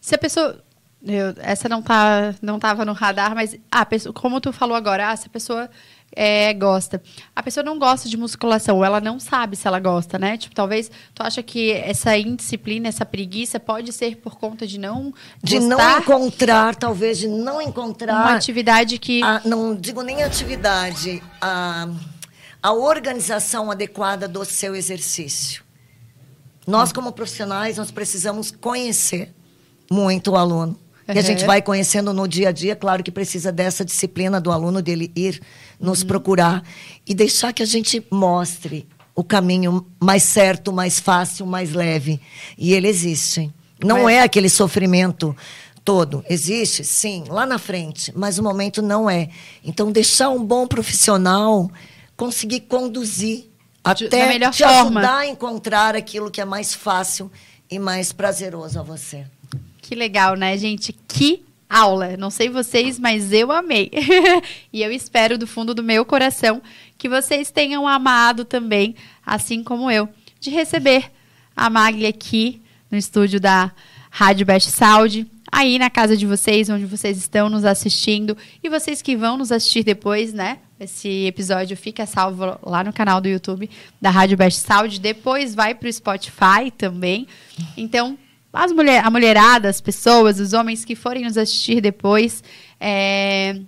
Se 0.00 0.14
a 0.14 0.18
pessoa 0.18 0.62
eu, 1.02 1.34
essa 1.38 1.68
não 1.68 1.82
tá 1.82 2.34
não 2.42 2.56
estava 2.56 2.84
no 2.84 2.92
radar, 2.92 3.34
mas 3.34 3.56
a 3.70 3.86
pessoa, 3.86 4.12
como 4.12 4.40
tu 4.40 4.52
falou 4.52 4.76
agora, 4.76 5.10
ah, 5.10 5.16
se 5.16 5.26
a 5.26 5.30
pessoa 5.30 5.70
é, 6.14 6.52
gosta. 6.52 7.00
A 7.34 7.42
pessoa 7.42 7.62
não 7.62 7.78
gosta 7.78 8.08
de 8.08 8.16
musculação, 8.16 8.84
ela 8.84 9.00
não 9.00 9.20
sabe 9.20 9.56
se 9.56 9.66
ela 9.66 9.78
gosta, 9.78 10.18
né? 10.18 10.36
Tipo, 10.36 10.54
talvez 10.54 10.90
tu 11.14 11.22
acha 11.22 11.42
que 11.42 11.72
essa 11.72 12.16
indisciplina, 12.16 12.88
essa 12.88 13.06
preguiça 13.06 13.60
pode 13.60 13.92
ser 13.92 14.16
por 14.16 14.36
conta 14.36 14.66
de 14.66 14.78
não 14.78 15.14
de 15.42 15.60
não 15.60 15.98
encontrar, 15.98 16.74
talvez 16.74 17.18
de 17.18 17.28
não 17.28 17.62
encontrar 17.62 18.14
uma 18.14 18.34
atividade 18.34 18.98
que 18.98 19.22
a, 19.22 19.40
não 19.44 19.74
digo 19.74 20.02
nem 20.02 20.22
atividade, 20.22 21.22
a, 21.40 21.88
a 22.62 22.72
organização 22.72 23.70
adequada 23.70 24.26
do 24.26 24.44
seu 24.44 24.74
exercício. 24.74 25.62
Nós 26.66 26.92
como 26.92 27.12
profissionais 27.12 27.76
nós 27.76 27.90
precisamos 27.90 28.50
conhecer 28.50 29.32
muito 29.90 30.32
o 30.32 30.36
aluno. 30.36 30.78
Uhum. 31.08 31.14
E 31.14 31.18
a 31.18 31.22
gente 31.22 31.44
vai 31.44 31.60
conhecendo 31.60 32.12
no 32.12 32.28
dia 32.28 32.50
a 32.50 32.52
dia, 32.52 32.76
claro 32.76 33.02
que 33.02 33.10
precisa 33.10 33.50
dessa 33.50 33.84
disciplina 33.84 34.40
do 34.40 34.52
aluno, 34.52 34.80
dele 34.80 35.10
ir 35.16 35.40
nos 35.80 36.02
uhum. 36.02 36.08
procurar 36.08 36.62
e 37.06 37.14
deixar 37.14 37.52
que 37.52 37.62
a 37.62 37.66
gente 37.66 38.04
mostre 38.10 38.86
o 39.14 39.24
caminho 39.24 39.86
mais 39.98 40.22
certo, 40.22 40.72
mais 40.72 41.00
fácil, 41.00 41.46
mais 41.46 41.72
leve. 41.72 42.20
E 42.56 42.72
ele 42.72 42.88
existe. 42.88 43.52
Não 43.82 44.08
é, 44.08 44.16
é 44.16 44.22
aquele 44.22 44.48
sofrimento 44.48 45.34
todo. 45.84 46.24
Existe, 46.28 46.84
sim, 46.84 47.24
lá 47.28 47.46
na 47.46 47.58
frente, 47.58 48.12
mas 48.14 48.38
o 48.38 48.42
momento 48.42 48.82
não 48.82 49.08
é. 49.08 49.28
Então, 49.64 49.90
deixar 49.90 50.28
um 50.28 50.44
bom 50.44 50.66
profissional 50.66 51.70
conseguir 52.16 52.60
conduzir 52.60 53.50
até 53.82 54.38
te 54.50 54.62
forma. 54.62 55.00
ajudar 55.00 55.18
a 55.18 55.26
encontrar 55.26 55.96
aquilo 55.96 56.30
que 56.30 56.40
é 56.40 56.44
mais 56.44 56.74
fácil 56.74 57.30
e 57.70 57.78
mais 57.78 58.12
prazeroso 58.12 58.78
a 58.78 58.82
você. 58.82 59.26
Que 59.80 59.94
legal, 59.94 60.36
né, 60.36 60.56
gente? 60.56 60.92
Que 60.92 61.42
aula. 61.70 62.16
Não 62.16 62.28
sei 62.28 62.48
vocês, 62.48 62.98
mas 62.98 63.32
eu 63.32 63.52
amei. 63.52 63.90
e 64.72 64.82
eu 64.82 64.90
espero 64.90 65.38
do 65.38 65.46
fundo 65.46 65.72
do 65.72 65.82
meu 65.82 66.04
coração 66.04 66.60
que 66.98 67.08
vocês 67.08 67.50
tenham 67.50 67.86
amado 67.86 68.44
também, 68.44 68.96
assim 69.24 69.62
como 69.62 69.90
eu, 69.90 70.08
de 70.40 70.50
receber 70.50 71.10
a 71.56 71.70
Magli 71.70 72.06
aqui 72.06 72.60
no 72.90 72.98
estúdio 72.98 73.40
da 73.40 73.72
Rádio 74.10 74.44
Best 74.44 74.70
Saúde, 74.70 75.26
aí 75.50 75.78
na 75.78 75.88
casa 75.88 76.16
de 76.16 76.26
vocês, 76.26 76.68
onde 76.68 76.84
vocês 76.84 77.16
estão 77.16 77.48
nos 77.48 77.64
assistindo, 77.64 78.36
e 78.62 78.68
vocês 78.68 79.00
que 79.00 79.16
vão 79.16 79.38
nos 79.38 79.52
assistir 79.52 79.84
depois, 79.84 80.32
né? 80.32 80.58
Esse 80.78 81.26
episódio 81.26 81.76
fica 81.76 82.06
salvo 82.06 82.58
lá 82.62 82.82
no 82.82 82.92
canal 82.92 83.20
do 83.20 83.28
YouTube 83.28 83.70
da 84.00 84.10
Rádio 84.10 84.36
Best 84.36 84.60
Saúde, 84.60 84.98
depois 84.98 85.54
vai 85.54 85.74
para 85.74 85.88
o 85.88 85.92
Spotify 85.92 86.70
também. 86.76 87.26
Então, 87.76 88.18
as 88.52 88.72
mulher, 88.72 89.04
a 89.04 89.10
mulherada, 89.10 89.68
as 89.68 89.80
pessoas, 89.80 90.40
os 90.40 90.52
homens 90.52 90.84
que 90.84 90.94
forem 90.94 91.24
nos 91.24 91.36
assistir 91.36 91.80
depois, 91.80 92.42
é, 92.80 93.60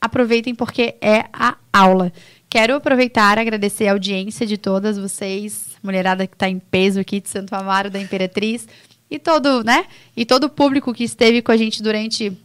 aproveitem 0.00 0.54
porque 0.54 0.96
é 1.00 1.26
a 1.32 1.56
aula. 1.72 2.12
Quero 2.50 2.74
aproveitar 2.76 3.38
agradecer 3.38 3.88
a 3.88 3.92
audiência 3.92 4.46
de 4.46 4.56
todas 4.56 4.96
vocês, 4.96 5.76
mulherada 5.82 6.26
que 6.26 6.34
está 6.34 6.48
em 6.48 6.58
peso 6.58 6.98
aqui 6.98 7.20
de 7.20 7.28
Santo 7.28 7.54
Amaro 7.54 7.90
da 7.90 8.00
Imperatriz, 8.00 8.66
e 9.10 9.18
todo, 9.18 9.62
né? 9.64 9.86
E 10.16 10.24
todo 10.24 10.44
o 10.44 10.50
público 10.50 10.92
que 10.92 11.04
esteve 11.04 11.42
com 11.42 11.52
a 11.52 11.56
gente 11.56 11.82
durante 11.82 12.36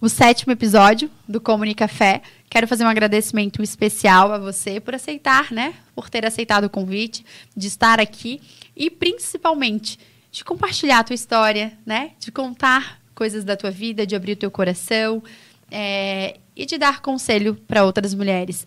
o 0.00 0.08
sétimo 0.08 0.52
episódio 0.52 1.10
do 1.26 1.40
Comunica 1.40 1.88
Fé. 1.88 2.22
Quero 2.48 2.68
fazer 2.68 2.84
um 2.84 2.88
agradecimento 2.88 3.62
especial 3.62 4.32
a 4.32 4.38
você 4.38 4.80
por 4.80 4.94
aceitar, 4.94 5.50
né? 5.50 5.74
Por 5.94 6.08
ter 6.08 6.24
aceitado 6.24 6.64
o 6.64 6.70
convite, 6.70 7.24
de 7.56 7.66
estar 7.66 7.98
aqui 8.00 8.40
e 8.76 8.90
principalmente 8.90 9.98
de 10.36 10.44
compartilhar 10.44 10.98
a 10.98 11.04
tua 11.04 11.14
história, 11.14 11.72
né? 11.86 12.10
De 12.20 12.30
contar 12.30 13.00
coisas 13.14 13.42
da 13.42 13.56
tua 13.56 13.70
vida, 13.70 14.06
de 14.06 14.14
abrir 14.14 14.32
o 14.32 14.36
teu 14.36 14.50
coração 14.50 15.22
é, 15.70 16.36
e 16.54 16.66
de 16.66 16.76
dar 16.76 17.00
conselho 17.00 17.54
para 17.54 17.84
outras 17.84 18.12
mulheres. 18.12 18.66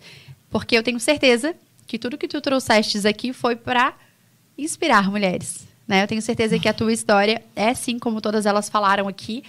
Porque 0.50 0.76
eu 0.76 0.82
tenho 0.82 0.98
certeza 0.98 1.54
que 1.86 1.96
tudo 1.96 2.18
que 2.18 2.26
tu 2.26 2.40
trouxestes 2.40 3.06
aqui 3.06 3.32
foi 3.32 3.54
para 3.54 3.94
inspirar 4.58 5.08
mulheres. 5.08 5.64
Né? 5.86 6.02
Eu 6.02 6.08
tenho 6.08 6.20
certeza 6.20 6.58
que 6.58 6.68
a 6.68 6.74
tua 6.74 6.92
história 6.92 7.40
é, 7.54 7.72
sim, 7.72 8.00
como 8.00 8.20
todas 8.20 8.46
elas 8.46 8.68
falaram 8.68 9.06
aqui, 9.06 9.44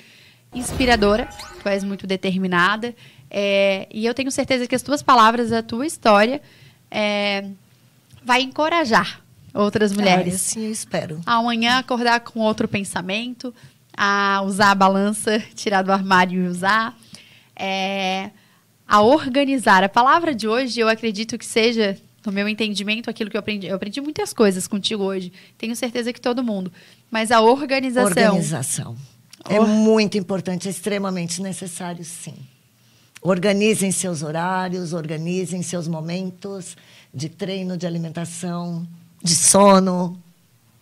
inspiradora. 0.53 1.27
Tu 1.63 1.67
és 1.69 1.83
muito 1.83 2.05
determinada. 2.05 2.93
É, 3.31 3.87
e 3.91 4.05
eu 4.05 4.13
tenho 4.13 4.29
certeza 4.29 4.67
que 4.67 4.75
as 4.75 4.83
tuas 4.83 5.01
palavras, 5.01 5.51
a 5.51 5.63
tua 5.63 5.87
história, 5.87 6.39
é, 6.91 7.49
vai 8.23 8.43
encorajar 8.43 9.20
outras 9.53 9.93
mulheres. 9.93 10.35
Ah, 10.35 10.37
sim, 10.37 10.65
eu 10.65 10.71
espero. 10.71 11.21
Amanhã 11.25 11.77
acordar 11.77 12.19
com 12.21 12.39
outro 12.39 12.67
pensamento, 12.67 13.53
a 13.95 14.41
usar 14.45 14.71
a 14.71 14.75
balança, 14.75 15.39
tirar 15.55 15.81
do 15.81 15.91
armário 15.91 16.43
e 16.43 16.47
usar. 16.47 16.97
É, 17.55 18.31
a 18.87 19.01
organizar. 19.01 19.83
A 19.83 19.89
palavra 19.89 20.33
de 20.33 20.47
hoje, 20.47 20.79
eu 20.79 20.89
acredito 20.89 21.37
que 21.37 21.45
seja, 21.45 21.97
no 22.25 22.31
meu 22.31 22.47
entendimento, 22.47 23.09
aquilo 23.09 23.29
que 23.29 23.37
eu 23.37 23.39
aprendi. 23.39 23.67
Eu 23.67 23.75
aprendi 23.75 24.01
muitas 24.01 24.33
coisas 24.33 24.67
contigo 24.67 25.03
hoje. 25.03 25.31
Tenho 25.57 25.75
certeza 25.75 26.11
que 26.11 26.19
todo 26.19 26.43
mundo. 26.43 26.71
Mas 27.09 27.31
a 27.31 27.41
organização. 27.41 28.07
Organização. 28.07 28.97
É 29.47 29.59
Or... 29.59 29.67
muito 29.67 30.17
importante, 30.17 30.67
é 30.67 30.71
extremamente 30.71 31.41
necessário, 31.41 32.03
sim. 32.03 32.35
Organizem 33.21 33.91
seus 33.91 34.23
horários, 34.23 34.93
organizem 34.93 35.61
seus 35.61 35.87
momentos 35.87 36.75
de 37.13 37.29
treino, 37.29 37.77
de 37.77 37.85
alimentação 37.85 38.87
de 39.23 39.35
sono. 39.35 40.21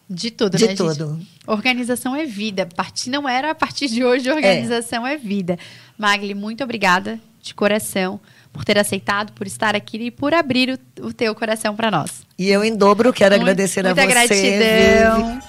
De 0.10 0.32
tudo, 0.32 0.58
de 0.58 0.68
né, 0.68 0.76
tudo. 0.76 1.16
Gente? 1.16 1.28
Organização 1.46 2.16
é 2.16 2.26
vida. 2.26 2.66
Partir 2.66 3.12
não 3.12 3.30
era 3.30 3.52
a 3.52 3.56
partir 3.56 3.88
de 3.88 4.04
hoje, 4.04 4.30
organização 4.32 5.06
é, 5.06 5.14
é 5.14 5.18
vida. 5.18 5.58
Magli, 5.98 6.34
muito 6.34 6.64
obrigada 6.64 7.20
de 7.42 7.54
coração 7.54 8.20
por 8.52 8.66
ter 8.66 8.78
aceitado, 8.78 9.32
por 9.34 9.46
estar 9.46 9.76
aqui 9.76 9.98
e 9.98 10.12
por 10.12 10.34
abrir 10.34 10.80
o, 11.00 11.08
o 11.08 11.14
teu 11.14 11.36
coração 11.36 11.76
para 11.76 11.92
nós. 11.92 12.24
E 12.38 12.50
eu 12.50 12.64
em 12.64 12.76
dobro 12.76 13.14
quero 13.14 13.36
muito, 13.36 13.44
agradecer 13.44 13.86
a 13.86 13.94
você. 13.94 14.08
gratidão. 14.08 15.34
Vivi, 15.34 15.44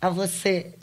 a 0.00 0.08
você, 0.08 0.74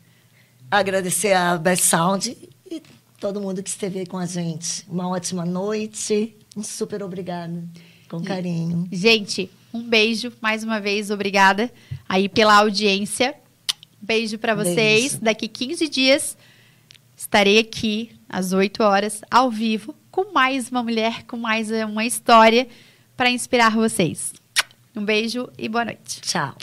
agradecer 0.69 1.33
a 1.33 1.57
Best 1.57 1.85
Sound 1.85 2.37
e 2.69 2.83
todo 3.19 3.39
mundo 3.39 3.63
que 3.63 3.69
esteve 3.69 3.99
aí 3.99 4.05
com 4.05 4.17
a 4.17 4.25
gente. 4.25 4.85
Uma 4.89 5.09
ótima 5.09 5.45
noite. 5.45 6.35
Um 6.55 6.63
super 6.63 7.01
obrigada. 7.01 7.63
Com 8.09 8.21
carinho. 8.21 8.87
Gente, 8.91 9.49
um 9.77 9.83
beijo, 9.83 10.33
mais 10.41 10.63
uma 10.63 10.79
vez, 10.79 11.11
obrigada 11.11 11.71
aí 12.07 12.27
pela 12.27 12.55
audiência. 12.55 13.35
Beijo 14.01 14.37
para 14.37 14.55
vocês. 14.55 15.11
Beijo. 15.11 15.19
Daqui 15.21 15.47
15 15.47 15.87
dias 15.87 16.37
estarei 17.15 17.59
aqui 17.59 18.11
às 18.27 18.53
8 18.53 18.83
horas, 18.83 19.21
ao 19.29 19.49
vivo, 19.49 19.95
com 20.11 20.33
mais 20.33 20.69
uma 20.69 20.83
mulher, 20.83 21.23
com 21.23 21.37
mais 21.37 21.69
uma 21.71 22.05
história 22.05 22.67
para 23.15 23.29
inspirar 23.29 23.71
vocês. 23.71 24.33
Um 24.95 25.03
beijo 25.03 25.49
e 25.57 25.69
boa 25.69 25.85
noite. 25.85 26.21
Tchau. 26.21 26.55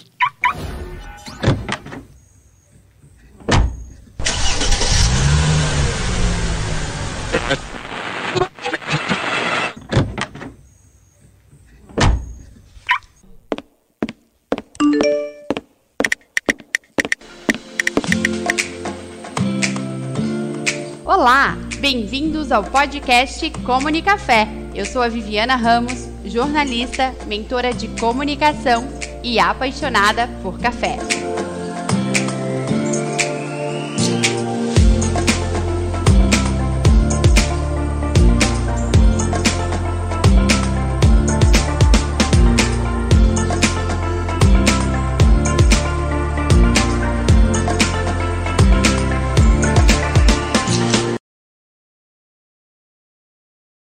Olá, 21.24 21.56
bem-vindos 21.80 22.52
ao 22.52 22.62
podcast 22.62 23.48
Comunicafé. 23.64 24.46
Eu 24.74 24.84
sou 24.84 25.00
a 25.00 25.08
Viviana 25.08 25.56
Ramos, 25.56 26.06
jornalista, 26.22 27.14
mentora 27.26 27.72
de 27.72 27.88
comunicação 27.98 28.86
e 29.22 29.38
apaixonada 29.38 30.28
por 30.42 30.58
café. 30.58 30.98